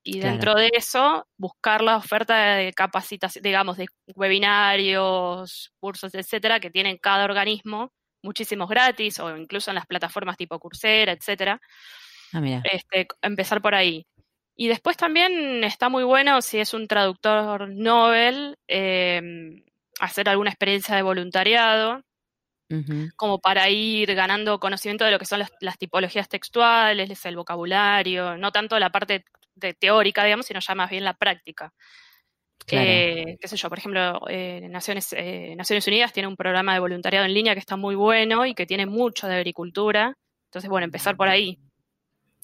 Y 0.02 0.20
dentro 0.20 0.56
de 0.56 0.72
eso, 0.74 1.28
buscar 1.38 1.82
la 1.82 1.98
oferta 1.98 2.56
de 2.56 2.74
capacitación, 2.74 3.44
digamos, 3.44 3.78
de 3.78 3.86
webinarios, 4.16 5.72
cursos, 5.80 6.16
etcétera, 6.16 6.60
que 6.60 6.72
tienen 6.72 6.98
cada 6.98 7.26
organismo, 7.26 7.92
muchísimos 8.26 8.68
gratis, 8.68 9.20
o 9.20 9.38
incluso 9.38 9.72
en 9.72 9.76
las 9.76 9.86
plataformas 9.86 10.36
tipo 10.36 10.60
Coursera, 10.60 11.14
etcétera. 11.14 11.62
Ah, 12.34 12.42
este, 12.72 13.08
empezar 13.22 13.62
por 13.62 13.76
ahí. 13.76 14.06
Y 14.58 14.68
después 14.68 14.98
también 14.98 15.64
está 15.64 15.90
muy 15.90 16.04
bueno 16.04 16.42
si 16.42 16.60
es 16.60 16.74
un 16.74 16.88
traductor 16.88 17.70
novel, 17.70 18.58
em, 18.68 19.64
hacer 20.00 20.28
alguna 20.30 20.50
experiencia 20.50 20.96
de 20.96 21.02
voluntariado, 21.02 22.04
como 23.16 23.40
para 23.40 23.70
ir 23.70 24.14
ganando 24.16 24.60
conocimiento 24.60 25.06
de 25.06 25.12
lo 25.12 25.20
que 25.20 25.26
son 25.26 25.40
las, 25.40 25.78
tipologías 25.78 26.28
textuales, 26.28 27.26
el 27.26 27.36
vocabulario, 27.36 28.38
no 28.38 28.52
tanto 28.52 28.80
la 28.80 28.90
parte 28.92 29.24
de 29.54 29.74
teórica, 29.74 30.24
digamos, 30.24 30.48
sino 30.48 30.60
ya 30.60 30.76
más 30.76 30.90
bien 30.90 31.04
la 31.04 31.14
práctica. 31.14 31.74
Qué 32.66 33.38
sé 33.44 33.58
yo, 33.58 33.70
por 33.70 33.78
ejemplo, 33.78 34.22
eh, 34.30 34.68
Naciones, 34.70 35.14
eh, 35.14 35.56
Naciones 35.56 35.88
Unidas 35.88 36.14
tiene 36.14 36.28
un 36.28 36.36
programa 36.36 36.74
de 36.74 36.80
voluntariado 36.80 37.26
en 37.26 37.34
línea 37.34 37.54
que 37.54 37.60
está 37.60 37.78
muy 37.78 37.96
bueno 37.96 38.46
y 38.46 38.54
que 38.54 38.66
tiene 38.66 38.86
mucho 38.86 39.28
de 39.28 39.36
agricultura. 39.36 40.18
Entonces, 40.46 40.70
bueno, 40.70 40.86
empezar 40.86 41.16
por 41.16 41.28
ahí. 41.28 41.60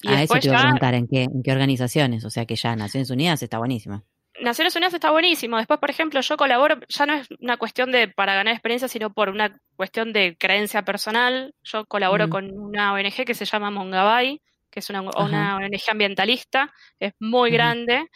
Y 0.02 0.08
a 0.08 0.22
eso 0.22 0.34
te 0.34 0.48
iba 0.48 0.58
a 0.58 0.62
preguntar, 0.62 0.94
¿en 0.94 1.06
qué, 1.06 1.22
¿en 1.22 1.42
qué 1.42 1.52
organizaciones? 1.52 2.24
O 2.24 2.30
sea 2.30 2.44
que 2.44 2.56
ya 2.56 2.74
Naciones 2.76 3.10
Unidas 3.10 3.42
está 3.42 3.58
buenísimo. 3.58 4.04
Naciones 4.40 4.74
Unidas 4.74 4.94
está 4.94 5.10
buenísimo. 5.10 5.56
Después, 5.58 5.78
por 5.78 5.90
ejemplo, 5.90 6.20
yo 6.20 6.36
colaboro, 6.36 6.76
ya 6.88 7.06
no 7.06 7.14
es 7.14 7.28
una 7.40 7.56
cuestión 7.56 7.92
de 7.92 8.08
para 8.08 8.34
ganar 8.34 8.54
experiencia, 8.54 8.88
sino 8.88 9.12
por 9.12 9.28
una 9.28 9.58
cuestión 9.76 10.12
de 10.12 10.36
creencia 10.36 10.82
personal. 10.82 11.54
Yo 11.62 11.84
colaboro 11.86 12.28
con 12.28 12.50
una 12.58 12.92
ONG 12.92 13.24
que 13.24 13.34
se 13.34 13.44
llama 13.44 13.70
Mongabay, 13.70 14.40
que 14.70 14.80
es 14.80 14.90
una, 14.90 15.02
ONG 15.02 15.90
ambientalista, 15.90 16.72
es 16.98 17.12
muy 17.20 17.50
grande. 17.50 18.06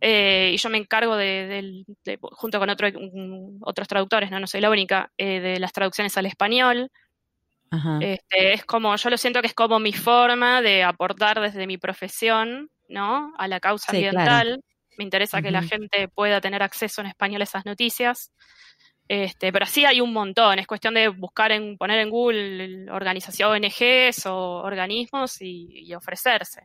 Eh, 0.00 0.52
y 0.54 0.56
yo 0.56 0.70
me 0.70 0.78
encargo 0.78 1.16
de, 1.16 1.84
junto 2.20 2.58
con 2.58 2.70
otro, 2.70 2.88
otros 3.60 3.88
traductores, 3.88 4.30
no, 4.30 4.40
no 4.40 4.46
soy 4.46 4.60
la 4.60 4.70
única, 4.70 5.10
eh, 5.18 5.40
de 5.40 5.60
las 5.60 5.72
traducciones 5.72 6.16
al 6.16 6.26
español. 6.26 6.90
Este, 8.00 8.52
es 8.52 8.64
como, 8.64 8.96
yo 8.96 9.10
lo 9.10 9.16
siento 9.16 9.40
que 9.40 9.46
es 9.46 9.54
como 9.54 9.78
mi 9.78 9.92
forma 9.92 10.60
de 10.60 10.82
aportar 10.82 11.40
desde 11.40 11.68
mi 11.68 11.78
profesión, 11.78 12.68
¿no? 12.88 13.32
A 13.38 13.46
la 13.46 13.60
causa 13.60 13.92
ambiental. 13.92 14.64
Me 14.98 15.04
interesa 15.04 15.40
que 15.40 15.52
la 15.52 15.62
gente 15.62 16.08
pueda 16.08 16.40
tener 16.40 16.62
acceso 16.62 17.00
en 17.00 17.06
español 17.06 17.42
a 17.42 17.44
esas 17.44 17.64
noticias. 17.64 18.32
Este, 19.06 19.52
pero 19.52 19.66
sí 19.66 19.84
hay 19.84 20.00
un 20.00 20.12
montón, 20.12 20.60
es 20.60 20.68
cuestión 20.68 20.94
de 20.94 21.08
buscar 21.08 21.50
en, 21.50 21.76
poner 21.76 21.98
en 21.98 22.10
Google 22.10 22.90
organizaciones, 22.92 23.74
ONGs 23.80 24.26
o 24.26 24.62
organismos 24.62 25.38
y, 25.40 25.92
ofrecerse. 25.94 26.62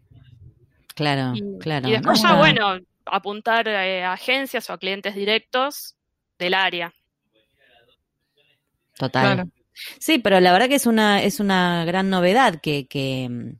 Claro, 0.93 1.33
claro. 1.59 1.87
Y 1.87 1.91
después 1.91 2.21
ya, 2.21 2.35
bueno, 2.35 2.77
apuntar 3.05 3.67
eh, 3.67 4.03
a 4.03 4.13
agencias 4.13 4.69
o 4.69 4.73
a 4.73 4.77
clientes 4.77 5.15
directos 5.15 5.95
del 6.37 6.53
área. 6.53 6.93
Total. 8.97 9.49
Sí, 9.99 10.19
pero 10.19 10.39
la 10.39 10.53
verdad 10.53 10.69
que 10.69 10.75
es 10.75 10.85
una, 10.85 11.21
es 11.21 11.39
una 11.39 11.83
gran 11.85 12.09
novedad 12.09 12.61
que, 12.61 12.87
que, 12.87 13.55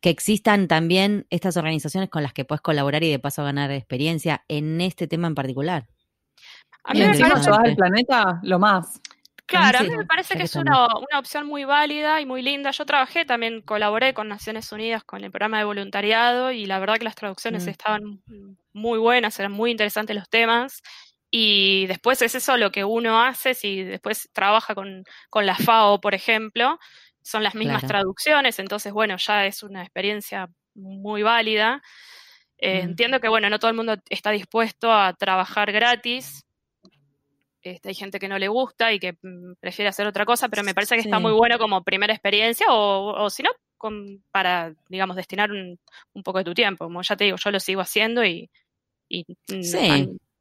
que 0.00 0.10
existan 0.10 0.66
también 0.66 1.26
estas 1.30 1.56
organizaciones 1.56 2.10
con 2.10 2.22
las 2.22 2.32
que 2.32 2.44
puedes 2.44 2.60
colaborar 2.60 3.04
y 3.04 3.10
de 3.10 3.20
paso 3.20 3.44
ganar 3.44 3.70
experiencia 3.70 4.44
en 4.48 4.80
este 4.80 5.06
tema 5.06 5.28
en 5.28 5.34
particular. 5.34 5.86
A 6.84 6.94
mí 6.94 7.00
me 7.00 7.18
parece 7.18 7.50
el 7.64 7.76
planeta 7.76 8.40
lo 8.42 8.58
más. 8.58 9.00
Claro, 9.46 9.78
a 9.80 9.82
mí 9.82 9.90
me 9.90 10.06
parece 10.06 10.36
que 10.36 10.44
es 10.44 10.56
una, 10.56 10.86
opción 11.18 11.46
muy 11.46 11.64
válida 11.64 12.20
y 12.20 12.26
muy 12.26 12.42
linda. 12.42 12.70
Yo 12.70 12.86
trabajé, 12.86 13.24
también 13.24 13.60
colaboré 13.60 14.14
con 14.14 14.28
Naciones 14.28 14.72
Unidas 14.72 15.04
con 15.04 15.24
el 15.24 15.30
programa 15.30 15.58
de 15.58 15.64
voluntariado 15.64 16.52
y 16.52 16.64
la 16.64 16.78
verdad 16.78 16.96
que 16.96 17.04
las 17.04 17.16
traducciones 17.16 17.66
mm. 17.66 17.68
estaban 17.68 18.22
muy 18.72 18.98
buenas, 18.98 19.38
eran 19.38 19.52
muy 19.52 19.70
interesantes 19.70 20.16
los 20.16 20.28
temas. 20.28 20.82
Y 21.30 21.86
después 21.86 22.20
es 22.22 22.34
eso 22.34 22.56
lo 22.56 22.70
que 22.70 22.84
uno 22.84 23.22
hace, 23.22 23.54
si 23.54 23.82
después 23.82 24.28
trabaja 24.32 24.74
con, 24.74 25.04
con 25.30 25.46
la 25.46 25.56
FAO, 25.56 26.00
por 26.00 26.14
ejemplo, 26.14 26.78
son 27.22 27.42
las 27.42 27.54
mismas 27.54 27.86
traducciones, 27.86 28.58
entonces, 28.58 28.92
bueno, 28.92 29.16
ya 29.16 29.46
es 29.46 29.62
una 29.62 29.82
experiencia 29.82 30.48
muy 30.74 31.22
válida. 31.22 31.82
Eh, 32.58 32.80
entiendo 32.80 33.20
que, 33.20 33.28
bueno, 33.28 33.48
no 33.48 33.58
todo 33.58 33.70
el 33.70 33.76
mundo 33.76 33.96
está 34.08 34.30
dispuesto 34.30 34.92
a 34.92 35.14
trabajar 35.14 35.72
gratis. 35.72 36.41
Este, 37.62 37.90
hay 37.90 37.94
gente 37.94 38.18
que 38.18 38.28
no 38.28 38.38
le 38.38 38.48
gusta 38.48 38.92
y 38.92 38.98
que 38.98 39.12
mm, 39.12 39.54
prefiere 39.60 39.88
hacer 39.88 40.06
otra 40.06 40.26
cosa, 40.26 40.48
pero 40.48 40.64
me 40.64 40.74
parece 40.74 40.96
que 40.96 41.02
está 41.02 41.20
muy 41.20 41.32
bueno 41.32 41.58
como 41.58 41.84
primera 41.84 42.12
experiencia 42.12 42.66
o, 42.70 43.30
si 43.30 43.42
no, 43.42 43.50
para, 44.32 44.74
digamos, 44.88 45.16
destinar 45.16 45.50
un, 45.52 45.78
poco 46.24 46.38
de 46.38 46.44
tu 46.44 46.54
tiempo. 46.54 46.86
Como 46.86 47.02
ya 47.02 47.16
te 47.16 47.24
digo, 47.24 47.36
yo 47.36 47.50
lo 47.50 47.60
sigo 47.60 47.80
haciendo 47.80 48.24
y, 48.24 48.50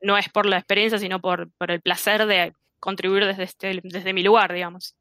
no, 0.02 0.18
es 0.18 0.30
por 0.30 0.48
la 0.48 0.58
experiencia, 0.58 0.98
sino 0.98 1.20
por, 1.22 1.52
por 1.58 1.70
el 1.70 1.82
placer 1.82 2.26
de 2.26 2.54
contribuir 2.80 3.26
desde, 3.26 3.44
este, 3.44 3.80
desde 3.84 4.14
mi 4.14 4.24
lugar, 4.24 4.52
digamos. 4.52 4.96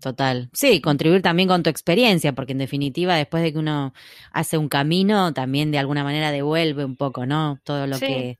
Total. 0.00 0.50
Sí, 0.52 0.80
contribuir 0.80 1.22
también 1.22 1.48
con 1.48 1.62
tu 1.62 1.70
experiencia, 1.70 2.32
porque 2.32 2.52
en 2.52 2.58
definitiva, 2.58 3.16
después 3.16 3.42
de 3.42 3.52
que 3.52 3.58
uno 3.58 3.92
hace 4.30 4.58
un 4.58 4.68
camino, 4.68 5.32
también 5.32 5.72
de 5.72 5.78
alguna 5.78 6.04
manera 6.04 6.30
devuelve 6.30 6.84
un 6.84 6.96
poco, 6.96 7.26
¿no? 7.26 7.58
Todo 7.64 7.86
lo 7.86 7.98
que 7.98 8.38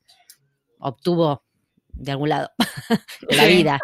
obtuvo 0.78 1.45
de 1.96 2.12
algún 2.12 2.28
lado 2.28 2.50
de 3.28 3.36
la 3.36 3.46
vida. 3.46 3.80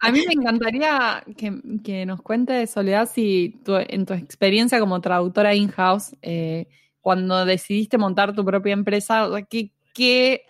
A 0.00 0.10
mí, 0.10 0.24
me 0.26 0.32
encantaría 0.32 1.24
que, 1.36 2.06
nos 2.06 2.22
cuentes, 2.22 2.70
Soledad, 2.70 3.08
si 3.12 3.60
en 3.66 4.06
tu 4.06 4.14
experiencia 4.14 4.80
como 4.80 5.00
traductora 5.00 5.54
in-house, 5.54 6.16
eh, 6.22 6.66
cuando 7.00 7.44
decidiste 7.44 7.98
montar 7.98 8.34
tu 8.34 8.44
propia 8.44 8.72
empresa, 8.72 9.28
¿qué, 9.48 9.70
qué, 9.94 10.42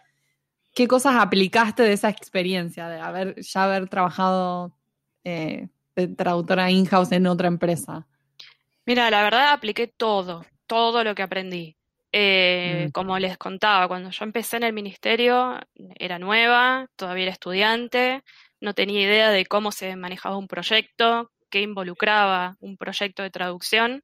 qué 0.75 0.89
cosas 0.89 1.17
aplicaste 1.17 1.83
de 1.83 1.93
esa 1.93 2.09
experiencia, 2.09 2.89
de 2.89 3.01
haber 3.01 3.41
ya 3.41 3.65
haber 3.65 3.89
trabajado 3.89 4.73
eh, 5.25 5.69
traductora 6.17 6.71
in-house 6.71 7.13
en 7.13 7.27
otra 7.27 7.49
empresa? 7.49 8.07
Mira, 8.85 9.11
la 9.11 9.23
verdad 9.23 9.53
apliqué 9.53 9.89
todo, 9.89 10.45
todo 10.67 11.03
lo 11.03 11.15
que 11.15 11.23
aprendí. 11.23 11.77
Eh, 12.13 12.87
mm. 12.89 12.91
Como 12.93 13.19
les 13.19 13.37
contaba, 13.37 13.89
cuando 13.89 14.11
yo 14.11 14.25
empecé 14.25 14.57
en 14.57 14.63
el 14.63 14.73
ministerio 14.73 15.59
era 15.99 16.19
nueva, 16.19 16.89
todavía 16.97 17.25
era 17.25 17.33
estudiante, 17.33 18.23
no 18.61 18.75
tenía 18.75 19.03
idea 19.03 19.31
de 19.31 19.47
cómo 19.47 19.73
se 19.73 19.97
manejaba 19.97 20.37
un 20.37 20.49
proyecto, 20.49 21.31
qué 21.51 21.61
involucraba 21.61 22.57
un 22.61 22.77
proyecto 22.77 23.23
de 23.23 23.31
traducción. 23.31 24.03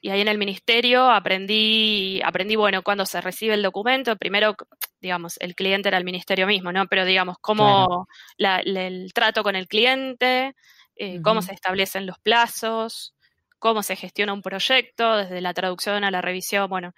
Y 0.00 0.10
ahí 0.10 0.20
en 0.20 0.28
el 0.28 0.36
ministerio 0.36 1.10
aprendí, 1.10 2.20
aprendí, 2.24 2.56
bueno, 2.56 2.82
cuando 2.82 3.06
se 3.06 3.20
recibe 3.20 3.54
el 3.54 3.62
documento, 3.62 4.16
primero, 4.16 4.56
digamos, 5.00 5.36
el 5.40 5.54
cliente 5.54 5.88
era 5.88 5.98
el 5.98 6.04
ministerio 6.04 6.46
mismo, 6.46 6.72
¿no? 6.72 6.86
Pero 6.88 7.04
digamos, 7.04 7.36
cómo 7.40 8.08
el 8.36 9.12
trato 9.14 9.44
con 9.44 9.54
el 9.54 9.68
cliente, 9.68 10.56
eh, 10.96 11.22
cómo 11.22 11.40
se 11.40 11.54
establecen 11.54 12.06
los 12.06 12.18
plazos, 12.18 13.14
cómo 13.62 13.84
se 13.84 13.94
gestiona 13.94 14.32
un 14.32 14.42
proyecto, 14.42 15.18
desde 15.18 15.40
la 15.40 15.54
traducción 15.54 16.02
a 16.02 16.10
la 16.10 16.20
revisión, 16.20 16.68
bueno. 16.68 16.94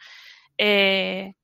Eh, 0.56 1.34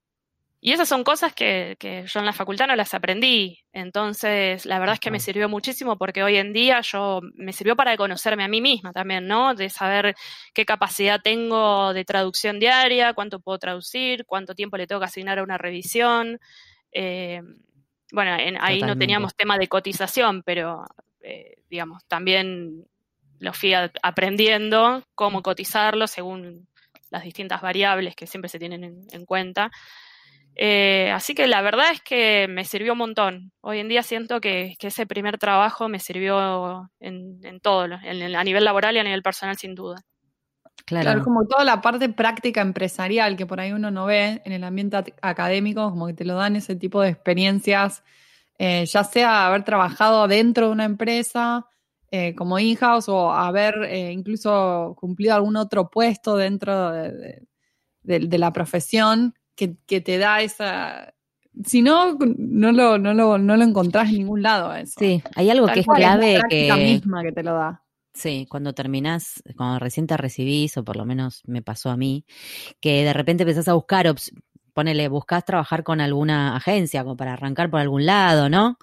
y 0.63 0.73
esas 0.73 0.89
son 0.89 1.05
cosas 1.05 1.35
que, 1.35 1.77
yo 2.07 2.21
en 2.21 2.27
la 2.27 2.33
facultad 2.33 2.67
no 2.67 2.75
las 2.75 2.95
aprendí. 2.95 3.59
Entonces, 3.75 4.65
la 4.65 4.79
verdad 4.79 4.95
es 4.95 5.01
que 5.01 5.11
me 5.11 5.21
sirvió 5.21 5.47
muchísimo 5.47 5.99
porque 5.99 6.23
hoy 6.23 6.39
en 6.39 6.55
día 6.55 6.81
yo 6.81 7.21
me 7.35 7.53
sirvió 7.53 7.77
para 7.77 7.99
conocerme 7.99 8.45
a 8.45 8.49
mí 8.49 8.63
misma 8.63 8.95
también, 8.95 9.27
¿no? 9.27 9.55
De 9.55 9.69
saber 9.69 10.15
qué 10.55 10.65
capacidad 10.65 11.21
tengo 11.23 11.93
de 11.93 12.07
traducción 12.07 12.59
diaria, 12.59 13.13
cuánto 13.13 13.41
puedo 13.41 13.59
traducir, 13.59 14.25
cuánto 14.25 14.55
tiempo 14.55 14.79
le 14.79 14.87
tengo 14.87 15.01
que 15.01 15.07
asignar 15.07 15.39
a 15.39 15.43
una 15.43 15.59
revisión. 15.59 16.41
Eh, 16.93 17.43
bueno, 18.11 18.39
ahí 18.61 18.81
no 18.81 18.97
teníamos 18.97 19.37
tema 19.37 19.59
de 19.59 19.69
cotización, 19.69 20.43
pero 20.45 20.85
eh, 21.21 21.57
digamos, 21.69 22.05
también 22.07 22.87
lo 23.41 23.53
fui 23.53 23.73
aprendiendo 23.75 25.03
cómo 25.15 25.43
cotizarlo 25.43 26.07
según 26.07 26.69
las 27.11 27.25
distintas 27.25 27.61
variables 27.61 28.15
que 28.15 28.27
siempre 28.27 28.49
se 28.49 28.59
tienen 28.59 29.05
en, 29.11 29.27
cuenta. 29.27 29.71
Eh, 30.55 31.11
así 31.13 31.35
que 31.35 31.49
la 31.49 31.63
verdad 31.63 31.91
es 31.91 32.01
que 32.03 32.47
me 32.49 32.65
sirvió 32.65 32.93
un 32.93 32.99
montón. 32.99 33.53
Hoy 33.61 33.81
en 33.81 33.89
día 33.89 34.03
siento 34.03 34.41
que, 34.41 34.77
ese 34.81 35.07
primer 35.07 35.39
trabajo 35.39 35.89
me 35.89 35.99
sirvió 35.99 36.91
en, 37.01 37.61
todo, 37.61 37.83
a 37.83 38.45
nivel 38.45 38.65
laboral 38.65 38.95
y 38.95 39.01
a 39.01 39.05
nivel 39.05 39.23
personal 39.23 39.57
sin 39.57 39.75
duda. 39.75 39.97
Claro. 40.87 41.23
como 41.23 41.47
toda 41.47 41.65
la 41.65 41.81
parte 41.81 42.09
práctica 42.09 42.63
empresarial 42.63 43.37
que 43.37 43.47
por 43.47 43.61
ahí 43.61 43.71
uno 43.71 43.91
no 43.91 44.07
ve 44.07 44.43
en 44.45 44.53
el 44.53 44.65
ambiente 44.65 44.97
académico, 45.23 45.89
como 45.91 46.07
que 46.09 46.15
te 46.15 46.25
lo 46.25 46.35
dan 46.35 46.57
ese 46.57 46.75
tipo 46.75 47.01
de 47.03 47.11
experiencias 47.11 48.03
eh, 48.63 48.85
ya 48.85 49.05
sea 49.05 49.47
haber 49.47 49.65
trabajado 49.65 50.29
dentro 50.29 50.67
de 50.67 50.73
una 50.73 50.85
empresa 50.85 51.67
eh, 52.11 52.35
como 52.35 52.59
in-house 52.59 53.09
o 53.09 53.33
haber 53.33 53.85
eh, 53.85 54.13
incluso 54.13 54.97
cumplido 54.99 55.35
algún 55.35 55.57
otro 55.57 55.91
puesto 55.91 56.37
dentro 56.37 56.91
de, 56.93 57.47
la 58.03 58.53
profesión 58.53 59.35
que, 59.55 59.69
te 60.01 60.19
da 60.19 60.41
esa, 60.41 61.15
si 61.65 61.83
no, 61.83 62.17
no 62.19 62.73
lo, 62.73 62.99
no, 62.99 63.15
lo, 63.15 63.39
no 63.39 63.57
lo 63.57 63.65
encontrás 63.65 64.09
en 64.09 64.19
ningún 64.19 64.43
lado. 64.43 64.75
Eso. 64.75 64.95
Sí, 64.99 65.23
hay 65.37 65.51
algo 65.51 65.67
que 65.67 65.81
es 65.81 65.87
clave 65.87 66.37
es 66.37 66.43
que... 66.49 66.73
misma 66.75 67.23
que 67.23 67.33
te 67.33 67.43
lo 67.43 67.55
da. 67.55 67.85
Sí, 68.13 68.47
cuando 68.51 68.73
terminás, 68.73 69.43
cuando 69.57 69.79
recién 69.79 70.07
te 70.07 70.17
recibís, 70.17 70.77
o 70.77 70.85
por 70.85 70.97
lo 70.97 71.05
menos 71.05 71.43
me 71.47 71.63
pasó 71.63 71.91
a 71.91 71.97
mí, 71.97 72.25
que 72.81 73.05
de 73.05 73.13
repente 73.13 73.45
empezás 73.45 73.69
a 73.69 73.75
buscar 73.75 74.13
ponele, 74.73 75.09
buscas 75.09 75.45
trabajar 75.45 75.85
con 75.85 76.01
alguna 76.01 76.57
agencia, 76.57 77.03
como 77.03 77.17
para 77.17 77.35
arrancar 77.35 77.71
por 77.71 77.81
algún 77.81 78.07
lado, 78.07 78.49
¿no? 78.49 78.79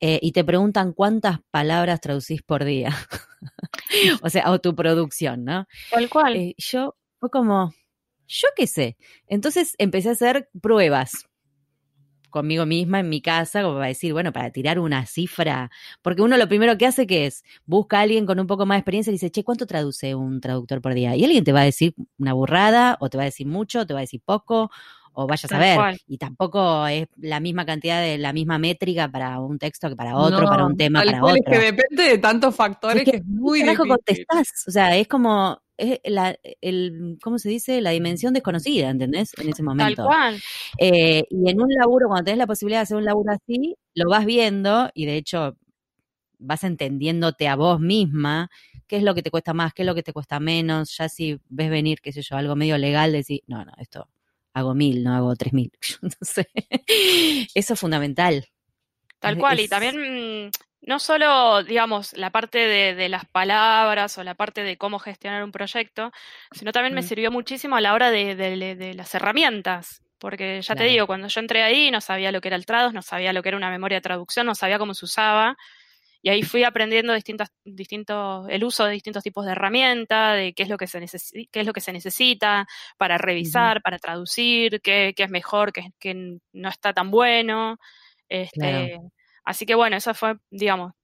Eh, 0.00 0.18
y 0.22 0.32
te 0.32 0.44
preguntan 0.44 0.92
cuántas 0.92 1.40
palabras 1.50 2.00
traducís 2.00 2.42
por 2.42 2.64
día. 2.64 2.94
o 4.22 4.30
sea, 4.30 4.44
autoproducción, 4.44 5.44
¿no? 5.44 5.66
Tal 5.90 6.08
cual. 6.08 6.36
Eh, 6.36 6.54
yo, 6.58 6.96
fue 7.18 7.30
como, 7.30 7.74
yo 8.26 8.48
qué 8.56 8.66
sé. 8.66 8.96
Entonces 9.26 9.74
empecé 9.78 10.10
a 10.10 10.12
hacer 10.12 10.48
pruebas 10.60 11.26
conmigo 12.36 12.66
misma 12.66 13.00
en 13.00 13.08
mi 13.08 13.22
casa, 13.22 13.62
como 13.62 13.76
para 13.76 13.86
decir, 13.86 14.12
bueno, 14.12 14.30
para 14.30 14.50
tirar 14.50 14.78
una 14.78 15.06
cifra, 15.06 15.70
porque 16.02 16.20
uno 16.20 16.36
lo 16.36 16.46
primero 16.48 16.76
que 16.76 16.84
hace 16.84 17.06
que 17.06 17.24
es, 17.24 17.44
busca 17.64 17.98
a 17.98 18.02
alguien 18.02 18.26
con 18.26 18.38
un 18.38 18.46
poco 18.46 18.66
más 18.66 18.76
de 18.76 18.80
experiencia 18.80 19.10
y 19.10 19.14
dice, 19.14 19.30
che, 19.30 19.42
¿cuánto 19.42 19.66
traduce 19.66 20.14
un 20.14 20.42
traductor 20.42 20.82
por 20.82 20.92
día? 20.92 21.16
Y 21.16 21.24
alguien 21.24 21.44
te 21.44 21.52
va 21.52 21.62
a 21.62 21.64
decir 21.64 21.94
una 22.18 22.34
burrada, 22.34 22.98
o 23.00 23.08
te 23.08 23.16
va 23.16 23.22
a 23.22 23.26
decir 23.26 23.46
mucho, 23.46 23.80
o 23.80 23.86
te 23.86 23.94
va 23.94 24.00
a 24.00 24.02
decir 24.02 24.20
poco, 24.22 24.70
o 25.18 25.26
vayas 25.26 25.50
a 25.50 25.58
ver. 25.58 25.98
Y 26.06 26.18
tampoco 26.18 26.86
es 26.86 27.08
la 27.16 27.40
misma 27.40 27.64
cantidad 27.64 28.00
de 28.02 28.18
la 28.18 28.34
misma 28.34 28.58
métrica 28.58 29.08
para 29.08 29.40
un 29.40 29.58
texto 29.58 29.88
que 29.88 29.96
para 29.96 30.14
otro, 30.14 30.46
para 30.46 30.66
un 30.66 30.76
tema, 30.76 31.02
para 31.02 31.24
otro. 31.24 31.36
Es 31.36 31.42
que 31.44 31.58
depende 31.58 32.02
de 32.02 32.18
tantos 32.18 32.54
factores 32.54 33.02
que, 33.02 33.16
es 33.16 33.24
muy 33.24 33.62
difícil. 33.62 33.88
contestás? 33.88 34.64
O 34.68 34.70
sea, 34.70 34.94
es 34.94 35.08
como 35.08 35.58
es 35.78 36.00
la, 36.04 36.36
el, 36.60 37.18
¿cómo 37.22 37.38
se 37.38 37.48
dice? 37.48 37.80
La 37.80 37.90
dimensión 37.90 38.34
desconocida, 38.34 38.90
¿entendés? 38.90 39.32
En 39.38 39.48
ese 39.48 39.62
momento. 39.62 40.02
Tal 40.02 40.06
cual. 40.06 40.40
Eh, 40.78 41.24
y 41.30 41.50
en 41.50 41.62
un 41.62 41.70
laburo, 41.70 42.08
cuando 42.08 42.24
tenés 42.24 42.38
la 42.38 42.46
posibilidad 42.46 42.80
de 42.80 42.82
hacer 42.82 42.96
un 42.98 43.04
laburo 43.04 43.32
así, 43.32 43.76
lo 43.94 44.10
vas 44.10 44.26
viendo 44.26 44.90
y 44.92 45.06
de 45.06 45.16
hecho 45.16 45.56
vas 46.38 46.62
entendiéndote 46.62 47.48
a 47.48 47.56
vos 47.56 47.80
misma 47.80 48.50
qué 48.86 48.98
es 48.98 49.02
lo 49.02 49.14
que 49.14 49.22
te 49.22 49.30
cuesta 49.30 49.54
más, 49.54 49.72
qué 49.72 49.82
es 49.82 49.86
lo 49.86 49.94
que 49.94 50.02
te 50.02 50.12
cuesta 50.12 50.40
menos, 50.40 50.94
ya 50.94 51.08
si 51.08 51.40
ves 51.48 51.70
venir, 51.70 52.00
qué 52.02 52.12
sé 52.12 52.20
yo, 52.20 52.36
algo 52.36 52.54
medio 52.54 52.76
legal, 52.76 53.12
decir, 53.12 53.40
no, 53.46 53.64
no, 53.64 53.72
esto 53.78 54.08
hago 54.56 54.74
mil, 54.74 55.04
no 55.04 55.14
hago 55.14 55.36
tres 55.36 55.52
mil. 55.52 55.70
no 56.02 56.10
sé. 56.20 56.48
Eso 57.54 57.74
es 57.74 57.80
fundamental. 57.80 58.48
Tal 59.18 59.38
cual, 59.38 59.60
y 59.60 59.68
también 59.68 60.46
mm, 60.46 60.50
no 60.82 60.98
solo, 60.98 61.62
digamos, 61.62 62.16
la 62.16 62.30
parte 62.30 62.58
de, 62.58 63.08
las 63.08 63.26
palabras 63.26 64.16
o 64.18 64.24
la 64.24 64.34
parte 64.34 64.62
de 64.62 64.78
cómo 64.78 64.98
gestionar 64.98 65.44
un 65.44 65.52
proyecto, 65.52 66.10
sino 66.52 66.72
también 66.72 66.94
me 66.94 67.02
sirvió 67.02 67.30
muchísimo 67.30 67.76
a 67.76 67.80
la 67.80 67.92
hora 67.92 68.10
de, 68.10 68.94
las 68.94 69.14
herramientas. 69.14 70.02
Porque 70.18 70.62
ya 70.62 70.74
te 70.74 70.84
digo, 70.84 71.06
cuando 71.06 71.28
yo 71.28 71.40
entré 71.40 71.62
ahí 71.62 71.90
no 71.90 72.00
sabía 72.00 72.32
lo 72.32 72.40
que 72.40 72.48
era 72.48 72.56
el 72.56 72.64
Trados, 72.64 72.94
no 72.94 73.02
sabía 73.02 73.34
lo 73.34 73.42
que 73.42 73.50
era 73.50 73.58
una 73.58 73.70
memoria 73.70 73.98
de 73.98 74.02
traducción, 74.02 74.46
no 74.46 74.54
sabía 74.54 74.78
cómo 74.78 74.94
se 74.94 75.04
usaba. 75.04 75.58
Y 76.26 76.28
ahí 76.28 76.42
fui 76.42 76.64
aprendiendo 76.64 77.14
distintas, 77.14 77.52
distintos, 77.64 78.48
el 78.48 78.64
uso 78.64 78.84
de 78.84 78.90
distintos 78.90 79.22
tipos 79.22 79.46
de 79.46 79.52
herramientas, 79.52 80.34
de 80.34 80.54
qué 80.54 80.64
es 80.64 80.68
lo 80.68 80.76
que 80.76 80.88
se, 80.88 80.98
qué 81.52 81.60
es 81.60 81.64
lo 81.64 81.72
que 81.72 81.80
se 81.80 81.92
necesita 81.92 82.66
para 82.98 83.16
revisar, 83.16 83.80
para 83.80 84.00
traducir, 84.00 84.80
qué, 84.80 85.14
qué, 85.16 85.22
es 85.22 85.30
mejor, 85.30 85.72
qué, 85.72 85.92
qué 86.00 86.40
no 86.52 86.68
está 86.68 86.92
tan 86.92 87.12
bueno. 87.12 87.78
Este, 88.28 88.98
Así 89.44 89.66
que 89.66 89.76
bueno, 89.76 89.96
esa 89.96 90.14
fue, 90.14 90.34
digamos, 90.50 90.94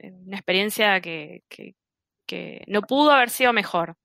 una 0.00 0.36
experiencia 0.36 1.00
que, 1.00 1.42
no 2.68 2.82
pudo 2.82 3.10
haber 3.10 3.30
sido 3.30 3.52
mejor, 3.52 3.96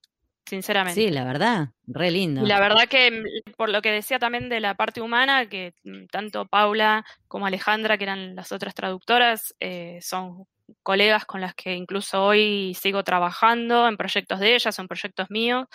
sinceramente. 0.47 0.99
Sí, 0.99 1.11
la 1.11 1.26
verdad, 1.26 1.70
re 1.86 2.09
lindo. 2.09 2.41
La 2.41 2.59
verdad 2.59 2.88
que, 2.89 3.11
mm, 3.11 3.51
por 3.55 3.70
lo 3.70 3.84
que 3.84 3.91
decía 3.91 4.18
también 4.18 4.49
de 4.49 4.61
la 4.61 4.74
parte 4.74 4.99
humana, 4.99 5.47
que 5.47 5.76
mm, 5.84 6.07
tanto 6.07 6.47
Paula 6.47 7.05
como 7.28 7.45
Alejandra, 7.45 7.99
que 7.99 8.05
eran 8.05 8.36
las 8.36 8.51
otras 8.51 8.74
traductoras, 8.74 9.53
eh, 9.59 9.99
son 10.01 10.47
colegas 10.86 11.25
con 11.25 11.41
las 11.41 11.55
que 11.55 11.73
incluso 11.73 12.23
hoy 12.23 12.73
sigo 12.79 13.03
trabajando 13.03 13.88
en 13.88 13.97
proyectos 13.97 14.39
de 14.39 14.55
ellas, 14.55 14.79
en 14.79 14.88
proyectos 14.88 15.29
míos, 15.29 15.65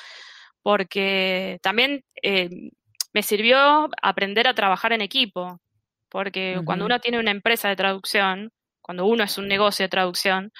porque 0.62 1.58
también 1.62 2.04
eh, 2.22 2.48
me 3.12 3.22
sirvió 3.22 3.90
aprender 4.00 4.46
a 4.48 4.54
trabajar 4.54 4.92
en 4.92 5.02
equipo, 5.02 5.60
porque 6.08 6.60
cuando 6.64 6.86
uno 6.86 7.00
tiene 7.00 7.18
una 7.18 7.32
empresa 7.32 7.68
de 7.68 7.76
traducción, 7.76 8.52
cuando 8.80 9.04
uno 9.06 9.24
es 9.24 9.36
un 9.36 9.48
negocio 9.48 9.84
de 9.84 9.88
traducción, 9.88 10.52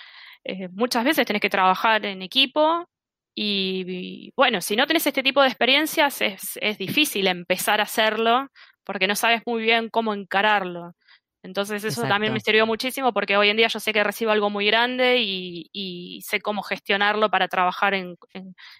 eh, 0.44 0.68
muchas 0.70 1.04
veces 1.04 1.26
tenés 1.26 1.42
que 1.42 1.50
trabajar 1.50 2.04
en 2.04 2.22
equipo 2.22 2.88
y, 3.34 4.32
bueno, 4.36 4.60
si 4.60 4.74
no 4.74 4.86
tenés 4.86 5.06
este 5.06 5.22
tipo 5.22 5.42
de 5.42 5.48
experiencias 5.48 6.20
es, 6.22 6.58
es, 6.60 6.76
difícil 6.76 7.28
empezar 7.28 7.80
a 7.80 7.84
hacerlo 7.84 8.48
porque 8.84 9.06
no 9.06 9.14
sabes 9.14 9.42
muy 9.46 9.62
bien 9.62 9.88
cómo 9.90 10.12
encararlo. 10.12 10.94
Entonces 11.42 11.82
eso 11.84 12.02
también 12.02 12.32
me 12.32 12.40
sirvió 12.40 12.66
muchísimo 12.66 13.12
porque 13.12 13.36
hoy 13.36 13.48
en 13.48 13.56
día 13.56 13.68
yo 13.68 13.80
sé 13.80 13.92
que 13.92 14.04
recibo 14.04 14.30
algo 14.30 14.50
muy 14.50 14.66
grande 14.66 15.18
y, 15.20 16.20
sé 16.22 16.40
cómo 16.40 16.62
gestionarlo 16.62 17.30
para 17.30 17.48
trabajar 17.48 17.94
en, 17.94 18.16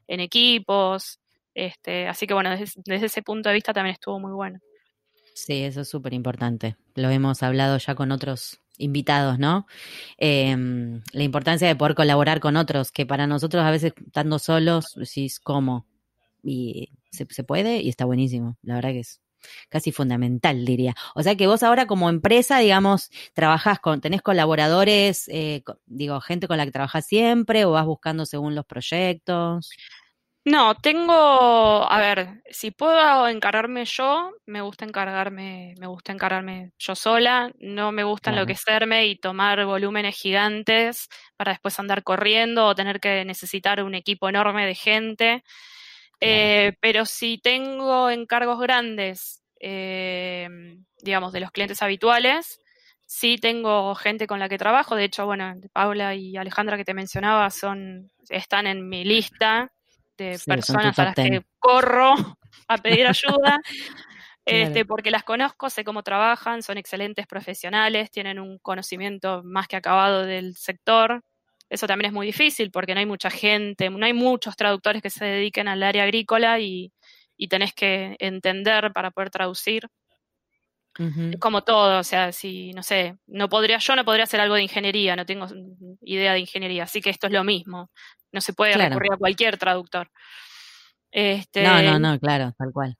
en, 0.07 0.21
equipos. 0.21 1.21
Este, 1.55 2.07
así 2.07 2.27
que 2.27 2.35
bueno, 2.35 2.51
desde, 2.51 3.07
ese 3.07 3.23
punto 3.23 3.49
de 3.49 3.55
vista 3.55 3.73
también 3.73 3.95
estuvo 3.95 4.21
muy 4.21 4.33
bueno. 4.33 4.59
Sí, 5.35 5.63
eso 5.63 5.81
es 5.81 5.89
súper 5.89 6.13
importante. 6.13 6.77
Lo 6.95 7.09
hemos 7.09 7.43
hablado 7.43 7.79
ya 7.79 7.95
con 7.95 8.13
otros 8.13 8.61
invitados, 8.77 9.39
¿no? 9.39 9.67
Em, 10.19 11.03
la 11.13 11.23
importancia 11.23 11.67
de 11.67 11.77
poder 11.77 11.95
colaborar 11.95 12.41
con 12.41 12.57
otros, 12.57 12.93
que 12.93 13.07
para 13.07 13.27
nosotros 13.27 13.63
a 13.63 13.71
veces 13.71 13.95
estando 14.07 14.39
solos, 14.39 14.95
decís 14.97 15.41
cómo. 15.41 15.87
Y 16.43 16.91
se, 17.11 17.27
puede 17.45 17.81
y 17.83 17.89
está 17.89 18.05
buenísimo. 18.05 18.59
La 18.63 18.75
verdad 18.75 18.91
que 18.91 19.01
es 19.01 19.21
casi 19.69 19.93
fundamental, 19.93 20.65
diría. 20.65 20.95
O 21.15 21.23
sea 21.23 21.37
que 21.37 21.47
vos 21.47 21.63
ahora 21.63 21.87
como 21.87 22.09
empresa, 22.11 22.59
digamos, 22.59 23.11
trabajás 23.35 23.81
con, 23.81 24.01
tenés 24.01 24.23
colaboradores, 24.23 25.29
eh, 25.29 25.63
digo, 25.87 26.21
gente 26.21 26.49
con 26.49 26.57
la 26.59 26.65
que 26.65 26.73
trabajás 26.73 27.07
siempre 27.07 27.65
o 27.65 27.73
vas 27.73 27.87
buscando 27.87 28.27
según 28.27 28.55
los 28.55 28.67
proyectos. 28.67 29.71
No, 30.45 30.75
tengo, 30.75 31.13
a 31.13 31.99
ver, 32.01 32.43
si 32.51 32.71
puedo 32.71 33.29
encargarme 33.29 33.85
yo, 33.85 34.33
me 34.47 34.63
gusta 34.63 34.87
encargarme, 34.87 35.75
me 35.79 35.87
gusta 35.87 36.13
encargarme 36.13 36.73
yo 36.79 36.95
sola, 36.95 37.53
no 37.59 37.93
me 37.93 38.05
gusta 38.05 38.31
enloquecerme 38.31 39.07
y 39.07 39.17
tomar 39.17 39.67
volúmenes 39.67 40.17
gigantes 40.17 41.09
para 41.37 41.53
después 41.53 41.79
andar 41.79 42.03
corriendo 42.03 42.67
o 42.67 42.75
tener 42.75 43.01
que 43.01 43.23
necesitar 43.27 43.83
un 43.83 43.95
equipo 43.95 44.31
enorme 44.31 44.65
de 44.67 44.75
gente. 44.75 45.45
Eh, 46.21 46.75
pero 46.81 47.07
si 47.07 47.39
tengo 47.39 48.11
encargos 48.11 48.61
grandes, 48.61 49.43
eh, 49.59 50.49
digamos, 51.03 51.33
de 51.33 51.41
los 51.41 51.51
clientes 51.51 51.83
habituales, 51.83 52.61
sí 53.07 53.39
tengo 53.39 53.95
gente 53.95 54.27
con 54.27 54.39
la 54.39 54.49
que 54.49 54.59
trabajo. 54.59 54.95
De 54.95 55.05
hecho, 55.05 55.27
bueno, 55.27 55.55
Paula 55.73 56.15
y 56.15 56.37
Alejandra 56.37 56.77
que 56.77 56.85
te 56.85 56.95
mencionaba 56.95 57.51
son, 57.51 58.11
están 58.29 58.67
en 58.67 58.89
mi 58.89 59.05
lista 59.05 59.73
de 60.17 60.39
personas 60.47 60.99
a 60.99 61.05
las 61.07 61.15
que 61.15 61.43
corro 61.59 62.15
a 62.69 62.79
pedir 62.79 63.07
ayuda. 63.07 63.59
Este, 64.47 64.85
porque 64.85 65.13
las 65.13 65.23
conozco, 65.23 65.71
sé 65.71 65.85
cómo 65.85 66.03
trabajan, 66.03 66.63
son 66.65 66.77
excelentes 66.77 67.27
profesionales, 67.29 68.11
tienen 68.11 68.41
un 68.41 68.59
conocimiento 68.59 69.43
más 69.45 69.69
que 69.69 69.77
acabado 69.77 70.25
del 70.25 70.57
sector. 70.57 71.23
Eso 71.71 71.87
también 71.87 72.09
es 72.09 72.13
muy 72.13 72.27
difícil 72.27 72.71
porque 72.71 72.95
no 72.95 73.01
hay 73.01 73.07
mucha 73.07 73.31
gente, 73.31 73.89
no 73.89 74.05
hay 74.05 74.13
muchos 74.13 74.57
traductores 74.57 75.01
que 75.01 75.09
se 75.09 75.25
dediquen 75.25 75.69
al 75.69 75.83
área 75.83 76.03
agrícola 76.03 76.59
y, 76.59 76.93
y 77.37 77.49
tenés 77.49 77.73
que 77.73 78.17
entender 78.19 78.93
para 78.93 79.11
poder 79.11 79.31
traducir. 79.31 79.89
Es 80.99 81.39
como 81.39 81.63
todo, 81.63 82.01
o 82.01 82.05
sea, 82.05 82.31
si, 82.33 82.73
no 82.73 82.83
sé, 82.83 83.17
no 83.27 83.49
podría, 83.49 83.79
yo 83.79 83.97
no 83.97 84.05
podría 84.05 84.25
hacer 84.25 84.41
algo 84.41 84.57
de 84.57 84.65
ingeniería, 84.65 85.17
no 85.17 85.25
tengo 85.25 85.47
idea 86.03 86.35
de 86.35 86.41
ingeniería, 86.41 86.83
así 86.83 87.01
que 87.01 87.09
esto 87.09 87.29
es 87.29 87.33
lo 87.33 87.43
mismo. 87.43 87.91
No 88.33 88.41
se 88.43 88.53
puede 88.53 88.75
recurrir 88.75 89.13
a 89.15 89.17
cualquier 89.17 89.57
traductor. 89.57 90.11
Este, 91.11 91.63
no, 91.63 91.83
no, 91.83 91.99
no, 91.99 92.19
claro, 92.19 92.53
tal 92.59 92.73
cual. 92.73 92.97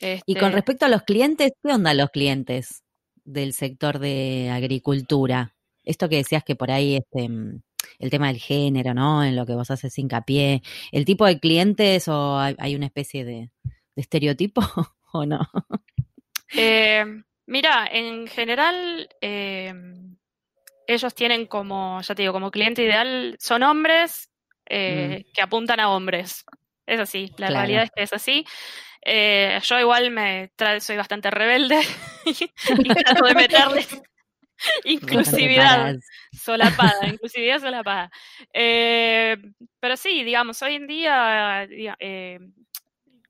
Y 0.00 0.34
con 0.34 0.46
este 0.46 0.56
respecto 0.56 0.86
a 0.86 0.88
los 0.88 1.02
clientes, 1.02 1.52
¿qué 1.62 1.72
onda 1.72 1.94
los 1.94 2.10
clientes 2.10 2.82
del 3.24 3.52
sector 3.52 4.00
de 4.00 4.50
agricultura? 4.50 5.54
Esto 5.84 6.08
que 6.08 6.16
decías 6.16 6.42
que 6.42 6.56
por 6.56 6.72
ahí 6.72 6.96
este, 6.96 7.28
mm, 7.28 7.62
el 7.98 8.10
tema 8.10 8.28
del 8.28 8.38
género, 8.38 8.94
¿no? 8.94 9.24
En 9.24 9.36
lo 9.36 9.46
que 9.46 9.54
vos 9.54 9.70
haces 9.70 9.98
hincapié, 9.98 10.62
¿el 10.92 11.04
tipo 11.04 11.26
de 11.26 11.40
clientes 11.40 12.08
o 12.08 12.38
hay, 12.38 12.74
una 12.74 12.86
especie 12.86 13.24
de, 13.24 13.50
estereotipo 13.96 14.60
o 15.12 15.24
no? 15.26 15.48
Eh, 16.56 17.04
mira, 17.46 17.88
en 17.90 18.26
general, 18.26 19.08
eh, 19.20 19.72
ellos 20.86 21.14
tienen 21.14 21.46
como, 21.46 22.00
ya 22.02 22.14
te 22.14 22.22
digo, 22.22 22.32
como 22.32 22.50
cliente 22.50 22.82
ideal, 22.82 23.36
son 23.40 23.62
hombres 23.62 24.30
eh, 24.66 25.24
mm. 25.24 25.32
que 25.32 25.42
apuntan 25.42 25.80
a 25.80 25.90
hombres. 25.90 26.44
Es 26.86 27.00
así, 27.00 27.32
la 27.36 27.48
realidad 27.48 27.84
es 27.84 27.90
que 27.90 28.02
es 28.02 28.12
así. 28.12 28.44
Eh, 29.02 29.58
yo 29.62 29.78
igual 29.78 30.10
me 30.10 30.50
soy 30.80 30.96
bastante 30.96 31.30
rebelde 31.30 31.80
y 32.24 32.88
trato 32.88 33.24
de 33.24 33.34
meterle 33.34 33.86
inclusividad 34.84 35.96
solapada, 36.32 37.06
inclusividad 37.06 37.60
solapada. 37.60 38.10
Eh, 38.52 39.36
pero 39.80 39.96
sí, 39.96 40.24
digamos, 40.24 40.60
hoy 40.62 40.74
en 40.74 40.86
día, 40.86 41.68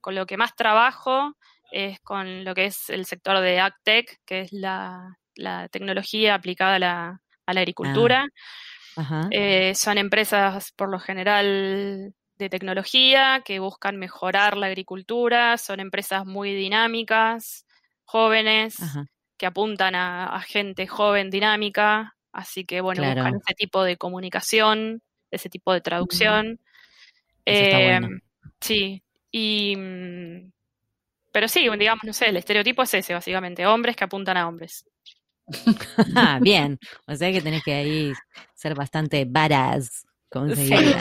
con 0.01 0.15
lo 0.15 0.27
que 0.27 0.37
más 0.37 0.55
trabajo 0.55 1.37
es 1.71 2.01
con 2.01 2.45
lo 2.45 2.55
que 2.55 2.67
es 2.67 2.91
el 2.91 3.07
sector 3.07 3.41
de 3.41 3.61
AgTech, 3.61 4.21
que 4.25 4.43
es 4.43 4.53
la, 4.53 5.19
tecnología 5.71 6.35
aplicada 6.35 6.77
a 6.77 6.79
la, 6.79 7.21
agricultura. 7.61 8.29
Ah, 8.97 9.29
eh, 9.31 9.75
son 9.75 9.99
empresas 9.99 10.73
por 10.73 10.89
lo 10.89 10.99
general 10.99 12.15
de 12.39 12.49
tecnología 12.49 13.43
que 13.45 13.59
buscan 13.59 13.97
mejorar 13.97 14.57
la 14.57 14.67
agricultura, 14.67 15.59
son 15.59 15.81
empresas 15.81 16.25
muy 16.25 16.55
dinámicas, 16.55 17.67
jóvenes, 18.05 18.77
que 19.37 19.47
apuntan 19.47 19.95
a, 19.95 20.41
gente 20.41 20.87
joven, 20.87 21.31
dinámica, 21.31 22.17
así 22.33 22.65
que 22.65 22.81
bueno, 22.81 23.03
buscan 23.03 23.37
ese 23.37 23.55
tipo 23.55 23.85
de 23.85 23.97
comunicación, 23.97 25.03
ese 25.31 25.49
tipo 25.49 25.73
de 25.73 25.81
traducción. 25.81 26.61
Em, 27.45 28.21
sí, 28.61 29.03
y... 29.31 29.77
Mm, 29.77 30.53
pero 31.33 31.49
sí, 31.49 31.69
digamos, 31.79 32.03
no 32.05 32.15
sé, 32.15 32.31
el 32.31 32.39
estereotipo 32.39 32.83
es 32.83 32.95
ese, 32.95 33.13
básicamente, 33.13 33.67
hombres 33.67 33.95
que 33.95 34.05
apuntan 34.05 34.39
a 34.39 34.49
hombres. 34.49 34.87
Bien, 36.41 36.79
o 37.07 37.15
sea 37.15 37.31
que 37.31 37.43
tenés 37.43 37.63
que 37.63 37.75
ahí 37.75 38.13
ser 38.55 38.75
bastante 38.75 39.27
badass, 39.29 40.07
como 40.31 40.55
se 40.55 40.97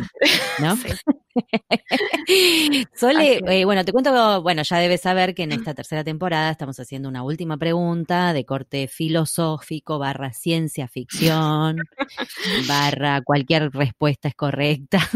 ¿no? 0.60 0.76
Sole, 2.96 3.40
eh, 3.48 3.66
bueno, 3.66 3.84
te 3.84 3.92
cuento, 3.92 4.42
bueno, 4.42 4.64
ya 4.64 4.78
debes 4.78 5.02
saber 5.02 5.36
que 5.36 5.44
en 5.44 5.52
esta 5.52 5.74
tercera 5.74 6.04
temporada 6.04 6.52
estamos 6.52 6.80
haciendo 6.80 7.10
una 7.10 7.24
última 7.24 7.58
pregunta 7.58 8.34
de 8.34 8.46
corte 8.46 8.88
filosófico 8.88 10.00
barra 10.00 10.32
ciencia 10.34 10.88
ficción, 10.88 11.78
barra 12.68 13.22
cualquier 13.22 13.72
respuesta 13.72 14.28
es 14.28 14.36
correcta. 14.36 15.00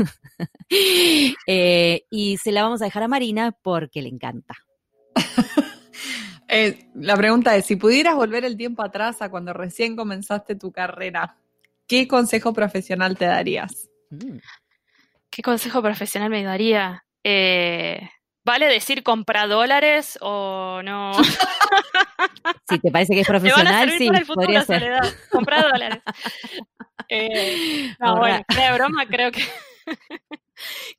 Eh, 1.51 2.03
y 2.11 2.37
se 2.37 2.51
la 2.51 2.61
vamos 2.61 2.81
a 2.81 2.85
dejar 2.85 3.01
a 3.01 3.07
Marina 3.07 3.51
porque 3.63 4.03
le 4.03 4.09
encanta. 4.09 4.55
Eh, 6.47 6.89
la 6.95 7.15
pregunta 7.15 7.55
es, 7.55 7.65
si 7.65 7.75
pudieras 7.75 8.15
volver 8.15 8.43
el 8.43 8.57
tiempo 8.57 8.81
atrás 8.81 9.21
a 9.21 9.29
cuando 9.29 9.53
recién 9.53 9.95
comenzaste 9.95 10.55
tu 10.55 10.71
carrera, 10.71 11.37
¿qué 11.87 12.07
consejo 12.07 12.53
profesional 12.53 13.15
te 13.17 13.25
darías? 13.25 13.89
Mm. 14.09 14.37
¿Qué 15.29 15.41
consejo 15.41 15.81
profesional 15.81 16.29
me 16.29 16.43
daría? 16.43 17.03
Eh, 17.23 18.09
¿Vale 18.45 18.67
decir 18.67 19.03
compra 19.03 19.47
dólares 19.47 20.17
o 20.21 20.81
no? 20.83 21.11
si 22.69 22.79
te 22.79 22.91
parece 22.91 23.13
que 23.13 23.21
es 23.21 23.27
profesional, 23.27 23.91
sí, 23.91 24.09
podría 24.25 24.63
ser. 24.63 24.99
Compra 25.31 25.61
dólares. 25.63 26.01
Eh, 27.11 27.91
no, 27.99 28.17
bueno, 28.17 28.43
de 28.55 28.71
broma, 28.71 29.03
creo 29.07 29.31
que 29.31 29.41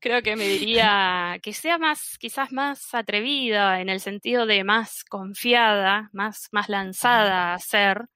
creo 0.01 0.23
que 0.23 0.35
me 0.35 0.49
diría 0.49 1.39
que 1.41 1.53
sea 1.53 1.79
más, 1.79 2.19
quizás 2.19 2.51
más 2.51 2.95
atrevida 2.95 3.81
en 3.81 3.89
el 3.89 4.01
sentido 4.01 4.45
de 4.45 4.65
más 4.65 5.05
confiada, 5.05 6.11
más, 6.13 6.49
más 6.51 6.69
lanzada 6.69 7.53
a 7.53 7.55
hacer. 7.55 8.07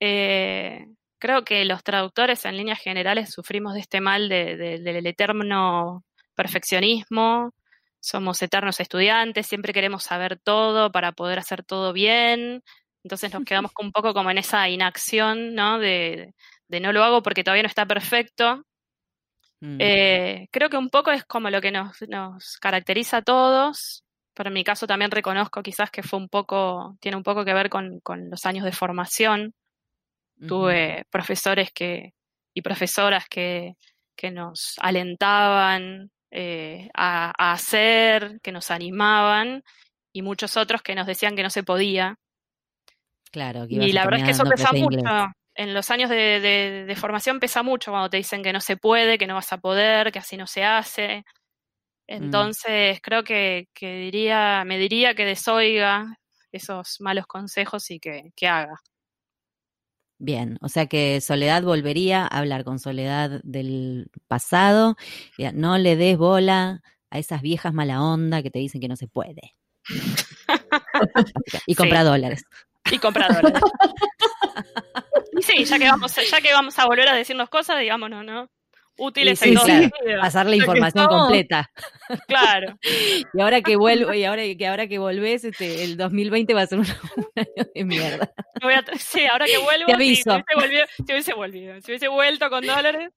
Eh, 0.00 0.86
creo 1.18 1.44
que 1.44 1.64
los 1.64 1.82
traductores 1.82 2.44
en 2.44 2.56
líneas 2.56 2.80
generales 2.80 3.30
sufrimos 3.32 3.74
de 3.74 3.80
este 3.80 4.00
mal 4.00 4.28
del 4.28 5.06
eterno 5.06 6.04
perfeccionismo, 6.34 7.52
somos 8.00 8.40
eternos 8.42 8.80
estudiantes, 8.80 9.46
siempre 9.46 9.72
queremos 9.72 10.04
saber 10.04 10.38
todo 10.38 10.92
para 10.92 11.12
poder 11.12 11.38
hacer 11.38 11.64
todo 11.64 11.92
bien, 11.92 12.62
entonces 13.02 13.32
nos 13.32 13.44
quedamos 13.44 13.72
un 13.82 13.92
poco 13.92 14.14
como 14.14 14.30
en 14.30 14.38
esa 14.38 14.68
inacción, 14.68 15.54
¿no? 15.54 15.78
De, 15.78 16.34
no 16.68 16.92
lo 16.92 17.02
hago 17.02 17.22
porque 17.22 17.44
todavía 17.44 17.62
no 17.62 17.68
está 17.68 17.86
perfecto. 17.86 18.62
Mm. 19.60 19.78
Eh, 19.80 20.48
creo 20.52 20.70
que 20.70 20.76
un 20.76 20.90
poco 20.90 21.10
es 21.10 21.24
como 21.24 21.50
lo 21.50 21.60
que 21.60 21.72
nos, 21.72 22.58
caracteriza 22.60 23.18
a 23.18 23.22
todos, 23.22 24.04
pero 24.34 24.48
en 24.48 24.54
mi 24.54 24.62
caso 24.62 24.86
también 24.86 25.10
reconozco 25.10 25.62
quizás 25.62 25.90
que 25.90 26.02
fue 26.04 26.18
un 26.18 26.28
poco, 26.28 26.96
tiene 27.00 27.16
un 27.16 27.24
poco 27.24 27.44
que 27.44 27.54
ver 27.54 27.68
con, 27.68 27.98
con 28.00 28.30
los 28.30 28.46
años 28.46 28.64
de 28.64 28.72
formación 28.72 29.54
Tuve 30.46 31.04
profesores 31.10 31.72
que, 31.72 32.14
y 32.54 32.62
profesoras 32.62 33.26
que, 33.28 33.74
que 34.16 34.30
nos 34.30 34.74
alentaban 34.80 36.10
eh, 36.30 36.88
a, 36.94 37.52
hacer, 37.52 38.40
que 38.42 38.52
nos 38.52 38.70
animaban, 38.70 39.62
y 40.12 40.22
muchos 40.22 40.56
otros 40.56 40.82
que 40.82 40.94
nos 40.94 41.06
decían 41.06 41.36
que 41.36 41.42
no 41.42 41.50
se 41.50 41.62
podía. 41.62 42.16
Claro, 43.30 43.66
y 43.68 43.92
la 43.92 44.04
verdad 44.04 44.20
es 44.20 44.24
que 44.24 44.30
eso 44.32 44.44
pesa 44.44 44.72
mucho. 44.72 45.00
En 45.54 45.74
los 45.74 45.90
años 45.90 46.08
de, 46.08 46.84
de, 46.86 46.96
formación 46.96 47.40
pesa 47.40 47.64
mucho 47.64 47.90
cuando 47.90 48.08
te 48.08 48.16
dicen 48.16 48.44
que 48.44 48.52
no 48.52 48.60
se 48.60 48.76
puede, 48.76 49.18
que 49.18 49.26
no 49.26 49.34
vas 49.34 49.52
a 49.52 49.58
poder, 49.58 50.12
que 50.12 50.20
así 50.20 50.36
no 50.36 50.46
se 50.46 50.64
hace. 50.64 51.24
Mm. 52.06 52.14
Entonces, 52.14 53.00
creo 53.02 53.24
que, 53.24 53.66
que, 53.74 53.96
diría, 53.96 54.62
me 54.64 54.78
diría 54.78 55.14
que 55.14 55.24
desoiga 55.24 56.16
esos 56.52 57.00
malos 57.00 57.26
consejos 57.26 57.90
y 57.90 57.98
que, 57.98 58.30
que 58.36 58.46
haga. 58.46 58.80
Bien, 60.18 60.58
o 60.60 60.68
sea 60.68 60.86
que 60.86 61.20
Soledad 61.20 61.62
volvería 61.62 62.22
a 62.24 62.38
hablar 62.38 62.64
con 62.64 62.80
Soledad 62.80 63.40
del 63.44 64.10
pasado. 64.26 64.96
No 65.54 65.78
le 65.78 65.96
des 65.96 66.18
bola 66.18 66.82
a 67.10 67.18
esas 67.18 67.40
viejas 67.40 67.72
mala 67.72 68.02
onda 68.02 68.42
que 68.42 68.50
te 68.50 68.58
dicen 68.58 68.80
que 68.80 68.88
no 68.88 68.96
se 68.96 69.06
puede. 69.06 69.54
y 71.66 71.74
compra 71.76 72.02
dólares. 72.02 72.44
Y 72.90 72.98
compra 72.98 73.28
dólares. 73.28 73.62
y 75.38 75.42
sí, 75.42 75.64
ya 75.64 75.78
que, 75.78 75.88
vamos, 75.88 76.14
ya 76.30 76.40
que 76.40 76.52
vamos 76.52 76.78
a 76.78 76.86
volver 76.86 77.08
a 77.08 77.14
decirnos 77.14 77.48
cosas, 77.48 77.78
digámonos, 77.78 78.24
¿no? 78.24 78.50
Útiles 78.98 79.38
sí, 79.38 79.54
sí, 79.56 79.90
pasar 80.20 80.46
la 80.46 80.56
información 80.56 81.06
completa. 81.06 81.70
Claro. 82.26 82.78
y 83.34 83.40
ahora 83.40 83.62
que 83.62 83.76
vuelvo, 83.76 84.12
y 84.12 84.24
ahora 84.24 84.42
que 84.56 84.66
ahora 84.66 84.86
que 84.86 84.98
volvés, 84.98 85.44
este, 85.44 85.84
el 85.84 85.96
2020 85.96 86.54
va 86.54 86.62
a 86.62 86.66
ser 86.66 86.80
un, 86.80 86.86
año 87.36 87.70
de 87.74 87.84
mierda. 87.84 88.32
sí, 88.98 89.24
ahora 89.26 89.46
que 89.46 89.58
vuelvo, 89.58 89.86
Te 89.86 89.94
aviso. 89.94 90.42
Si, 91.06 91.12
hubiese 91.12 91.34
volvido, 91.34 91.80
si 91.80 91.92
hubiese 91.92 92.08
vuelto 92.08 92.50
con 92.50 92.66
dólares, 92.66 93.10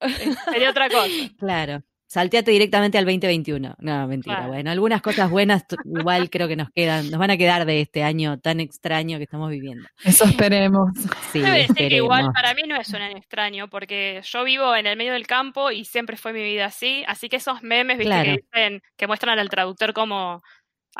eh, 0.00 0.34
sería 0.52 0.70
otra 0.70 0.88
cosa. 0.88 1.08
Claro 1.38 1.82
salteate 2.12 2.50
directamente 2.50 2.98
al 2.98 3.06
2021. 3.06 3.74
No, 3.78 4.06
mentira. 4.06 4.46
Bueno, 4.46 4.70
algunas 4.70 5.00
cosas 5.00 5.30
buenas 5.30 5.64
igual 5.86 6.28
creo 6.28 6.46
que 6.46 6.56
nos 6.56 6.68
quedan, 6.70 7.10
nos 7.10 7.18
van 7.18 7.30
a 7.30 7.38
quedar 7.38 7.64
de 7.64 7.80
este 7.80 8.02
año 8.02 8.38
tan 8.38 8.60
extraño 8.60 9.16
que 9.16 9.24
estamos 9.24 9.48
viviendo. 9.48 9.88
Eso 10.04 10.26
esperemos. 10.26 10.90
Sí, 11.32 11.40
decir 11.40 11.88
que 11.88 11.96
igual 11.96 12.30
para 12.34 12.52
mí 12.52 12.64
no 12.66 12.76
es 12.76 12.90
un 12.90 13.00
año 13.00 13.16
extraño, 13.16 13.68
porque 13.70 14.20
yo 14.24 14.44
vivo 14.44 14.76
en 14.76 14.86
el 14.86 14.98
medio 14.98 15.14
del 15.14 15.26
campo 15.26 15.70
y 15.70 15.86
siempre 15.86 16.18
fue 16.18 16.34
mi 16.34 16.42
vida 16.42 16.66
así, 16.66 17.02
así 17.06 17.30
que 17.30 17.36
esos 17.36 17.62
memes 17.62 17.96
¿viste? 17.96 18.22
que 18.22 18.42
dicen, 18.42 18.82
que 18.98 19.06
muestran 19.06 19.38
al 19.38 19.48
traductor 19.48 19.94
como 19.94 20.42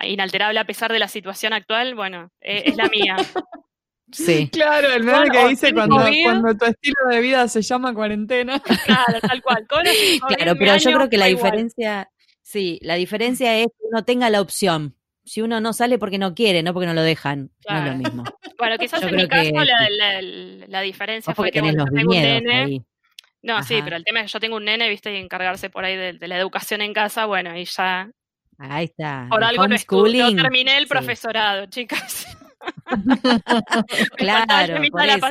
inalterable 0.02 0.60
a 0.60 0.64
pesar 0.64 0.90
de 0.90 0.98
la 0.98 1.08
situación 1.08 1.52
actual, 1.52 1.94
bueno, 1.94 2.30
eh, 2.40 2.62
es 2.64 2.76
la 2.76 2.88
mía. 2.88 3.16
Sí. 4.12 4.48
Claro, 4.52 4.92
el 4.92 5.02
meme 5.02 5.30
que 5.30 5.48
dice 5.48 5.72
cuando, 5.72 5.96
cuando, 5.96 6.54
tu 6.56 6.66
estilo 6.66 6.96
de 7.10 7.20
vida 7.20 7.48
se 7.48 7.62
llama 7.62 7.94
cuarentena. 7.94 8.62
Claro, 8.86 9.20
tal 9.20 9.42
cual. 9.42 9.66
claro, 10.36 10.54
pero 10.58 10.76
yo 10.76 10.92
creo 10.92 11.08
que 11.10 11.18
la 11.18 11.26
diferencia, 11.26 12.10
sí, 12.42 12.78
la 12.82 12.94
diferencia 12.94 13.58
es 13.58 13.66
que 13.66 13.86
uno 13.90 14.04
tenga 14.04 14.30
la 14.30 14.40
opción. 14.40 14.96
Si 15.24 15.40
uno 15.40 15.60
no 15.60 15.72
sale 15.72 15.98
porque 15.98 16.18
no 16.18 16.34
quiere, 16.34 16.64
no 16.64 16.72
porque 16.74 16.88
no 16.88 16.94
lo 16.94 17.02
dejan, 17.02 17.50
no 17.68 17.78
es 17.78 17.84
lo 17.84 17.94
mismo. 17.96 18.24
Bueno, 18.58 18.76
quizás 18.76 19.02
en 19.04 19.14
mi 19.14 19.28
caso 19.28 19.52
la, 20.68 20.80
diferencia 20.80 21.32
fue 21.32 21.52
que 21.52 21.62
tengo 21.62 21.84
un 21.84 22.06
nene. 22.08 22.82
No, 23.40 23.62
sí, 23.62 23.80
pero 23.84 23.96
el 23.96 24.04
tema 24.04 24.20
es 24.20 24.26
que 24.26 24.32
yo 24.32 24.40
tengo 24.40 24.56
un 24.56 24.64
nene, 24.64 24.88
viste, 24.88 25.12
y 25.12 25.16
encargarse 25.16 25.70
por 25.70 25.84
ahí 25.84 25.96
de, 25.96 26.28
la 26.28 26.36
educación 26.36 26.80
en 26.80 26.92
casa, 26.92 27.26
bueno, 27.26 27.56
y 27.56 27.64
ya. 27.64 28.10
Ahí 28.58 28.84
está. 28.84 29.26
Por 29.30 29.42
algo 29.42 29.66
no, 29.66 29.76
terminé 30.34 30.78
el 30.78 30.86
profesorado, 30.86 31.66
chicas. 31.66 32.26
claro, 34.16 34.82
por 34.90 35.04
eso. 35.04 35.26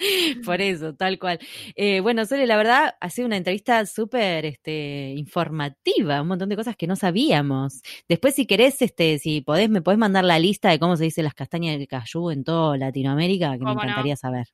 Por 0.44 0.60
eso, 0.60 0.94
tal 0.94 1.18
cual. 1.18 1.38
Eh, 1.74 2.00
bueno, 2.00 2.24
Sole, 2.24 2.46
la 2.46 2.56
verdad, 2.56 2.94
ha 3.00 3.10
sido 3.10 3.26
una 3.26 3.36
entrevista 3.36 3.84
súper 3.84 4.46
este, 4.46 5.12
informativa, 5.16 6.22
un 6.22 6.28
montón 6.28 6.48
de 6.48 6.56
cosas 6.56 6.76
que 6.76 6.86
no 6.86 6.96
sabíamos. 6.96 7.82
Después, 8.08 8.34
si 8.34 8.46
querés, 8.46 8.80
este, 8.80 9.18
si 9.18 9.42
podés, 9.42 9.68
me 9.68 9.82
podés 9.82 9.98
mandar 9.98 10.24
la 10.24 10.38
lista 10.38 10.70
de 10.70 10.78
cómo 10.78 10.96
se 10.96 11.04
dice 11.04 11.22
las 11.22 11.34
castañas 11.34 11.78
de 11.78 11.86
cayú 11.86 12.30
en 12.30 12.44
toda 12.44 12.78
Latinoamérica, 12.78 13.58
que 13.58 13.64
me 13.64 13.72
encantaría 13.72 14.16
saber. 14.16 14.46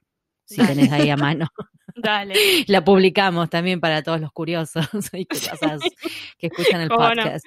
Si 0.45 0.57
tenés 0.67 0.91
ahí 0.93 1.11
a 1.11 1.17
mano. 1.17 1.47
Dale. 1.95 2.35
La 2.67 2.85
publicamos 2.85 3.49
también 3.49 3.81
para 3.81 4.03
todos 4.03 4.21
los 4.21 4.33
curiosos 4.33 4.87
y 5.13 5.25
que 5.27 6.47
escuchan 6.49 6.81
el 6.83 6.89
podcast. 6.89 7.45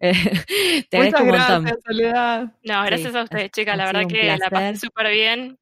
te 0.90 1.02
Muchas 1.04 1.24
gracias, 1.24 1.78
Soledad. 1.84 2.52
No, 2.62 2.84
gracias 2.84 3.14
a 3.14 3.22
ustedes, 3.24 3.50
chicas. 3.50 3.76
La 3.76 3.86
verdad 3.86 4.06
que 4.06 4.24
la 4.24 4.50
pasé 4.50 4.76
súper 4.76 5.10
bien. 5.10 5.58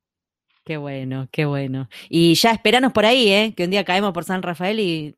Qué 0.65 0.77
bueno, 0.77 1.29
qué 1.31 1.45
bueno. 1.45 1.89
Y 2.09 2.35
ya 2.35 2.51
esperanos 2.51 2.93
por 2.93 3.07
ahí, 3.07 3.29
¿eh? 3.29 3.55
Que 3.57 3.65
un 3.65 3.71
día 3.71 3.85
caemos 3.85 4.13
por 4.13 4.25
San 4.25 4.43
Rafael 4.43 4.81
y 4.81 5.15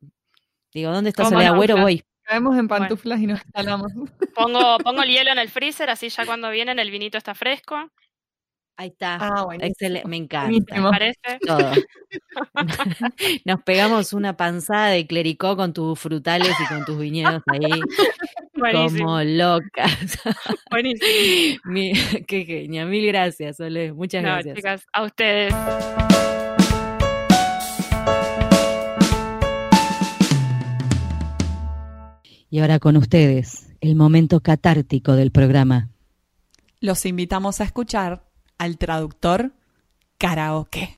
digo, 0.73 0.91
¿dónde 0.91 1.09
está 1.09 1.25
Soledad 1.25 1.53
Agüero? 1.53 1.77
Voy. 1.77 2.03
Caemos 2.23 2.55
en 2.57 2.67
pantuflas 2.67 3.19
y 3.19 3.25
nos 3.25 3.43
instalamos. 3.43 3.91
Pongo, 4.35 4.77
pongo 4.77 5.01
el 5.01 5.09
hielo 5.09 5.31
en 5.31 5.39
el 5.39 5.49
freezer, 5.49 5.89
así 5.89 6.09
ya 6.09 6.25
cuando 6.27 6.51
vienen 6.51 6.77
el 6.77 6.91
vinito 6.91 7.17
está 7.17 7.33
fresco. 7.33 7.89
Ahí 8.79 8.87
está. 8.87 9.17
Ah, 9.19 9.45
Excelente. 9.59 10.07
Me 10.07 10.15
encanta. 10.15 10.79
¿Me 10.79 10.89
parece? 10.89 11.19
Todo. 11.45 11.69
Nos 13.45 13.61
pegamos 13.63 14.13
una 14.13 14.37
panzada 14.37 14.87
de 14.87 15.05
clericó 15.05 15.57
con 15.57 15.73
tus 15.73 15.99
frutales 15.99 16.55
y 16.57 16.73
con 16.73 16.85
tus 16.85 16.97
viñedos 16.97 17.43
ahí. 17.47 17.69
como 18.97 19.21
locas. 19.21 20.17
Buenísimo. 20.71 21.61
qué 22.25 22.45
genia. 22.45 22.85
Mil 22.85 23.05
gracias, 23.05 23.59
Ole. 23.59 23.91
Muchas 23.91 24.23
no, 24.23 24.29
gracias. 24.29 24.55
Chicas, 24.55 24.85
a 24.93 25.03
ustedes. 25.03 25.53
Y 32.49 32.59
ahora 32.59 32.79
con 32.79 32.95
ustedes, 32.95 33.75
el 33.81 33.97
momento 33.97 34.39
catártico 34.39 35.17
del 35.17 35.31
programa. 35.31 35.89
Los 36.79 37.05
invitamos 37.05 37.59
a 37.59 37.65
escuchar 37.65 38.28
al 38.59 38.77
traductor 38.77 39.51
karaoke. 40.19 40.95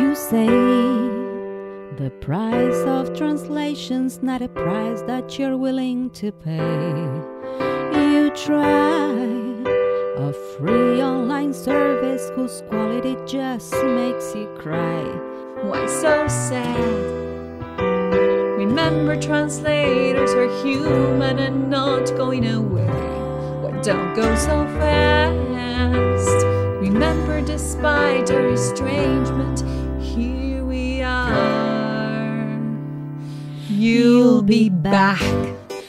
You 0.00 0.14
say 0.16 0.46
the 1.96 2.10
price 2.20 2.82
of 2.86 3.16
translation's 3.16 4.22
not 4.22 4.42
a 4.42 4.48
price 4.48 5.02
that 5.02 5.38
you're 5.38 5.56
willing 5.56 6.10
to 6.10 6.32
pay. 6.32 6.58
You 7.94 8.30
try 8.34 9.14
a 10.18 10.32
free 10.56 11.00
online 11.00 11.54
service 11.54 12.30
whose 12.34 12.62
quality 12.68 13.16
just 13.24 13.72
makes 13.84 14.34
you 14.34 14.48
cry. 14.58 15.04
Why 15.62 15.86
so 15.86 16.26
sad? 16.26 17.23
Remember, 18.64 19.14
translators 19.20 20.32
are 20.32 20.48
human 20.64 21.38
and 21.38 21.68
not 21.68 22.06
going 22.16 22.46
away. 22.46 22.86
Why 22.86 23.78
don't 23.82 24.14
go 24.14 24.34
so 24.36 24.64
fast? 24.78 26.46
Remember, 26.80 27.42
despite 27.42 28.30
our 28.30 28.48
estrangement, 28.48 29.62
here 30.02 30.64
we 30.64 31.02
are. 31.02 32.58
You'll 33.68 34.40
be 34.40 34.70
back, 34.70 35.20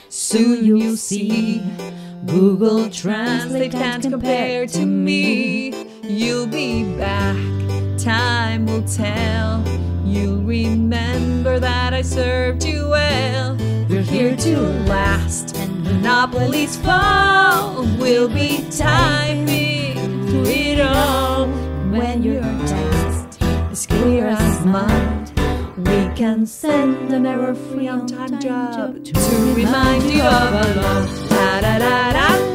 soon 0.10 0.66
you'll 0.66 0.98
see. 0.98 1.64
Google 2.26 2.90
Translate 2.90 3.72
can't 3.72 4.04
compare 4.04 4.68
to 4.68 4.86
me. 4.86 5.72
You'll 6.04 6.48
be 6.48 6.84
back, 6.98 7.38
time 7.98 8.66
will 8.66 8.84
tell. 8.84 9.64
You'll 10.16 10.44
remember 10.44 11.60
that 11.60 11.94
I 11.94 12.02
served 12.02 12.64
you 12.64 12.88
well. 12.88 13.58
We're 13.90 14.02
here 14.02 14.34
to 14.34 14.58
last, 14.88 15.58
and 15.58 15.84
monopolies 15.84 16.78
fall. 16.78 17.84
We'll 18.00 18.30
be 18.30 18.64
through 20.30 20.46
it 20.46 20.80
all. 20.80 21.48
When 21.92 22.24
your 22.24 22.44
text 22.66 23.42
is 23.74 23.86
clear 23.86 24.28
as 24.28 24.66
mud, 24.66 25.32
we 25.78 26.08
can 26.16 26.46
send 26.46 27.12
an 27.14 27.26
error-free 27.26 27.90
on-time 27.90 28.40
job 28.40 29.04
to 29.04 29.54
remind 29.54 30.04
you 30.04 30.24
of 30.24 30.54
a 30.54 30.80
love. 30.80 31.30
Da 31.30 31.60
da 31.60 31.78
da 31.80 32.14
da 32.14 32.55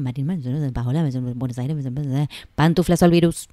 Marín, 0.01 0.27
Buenos 1.35 1.57
Aires, 1.57 1.77
Pantuflas 2.55 3.03
al 3.03 3.11
virus. 3.11 3.47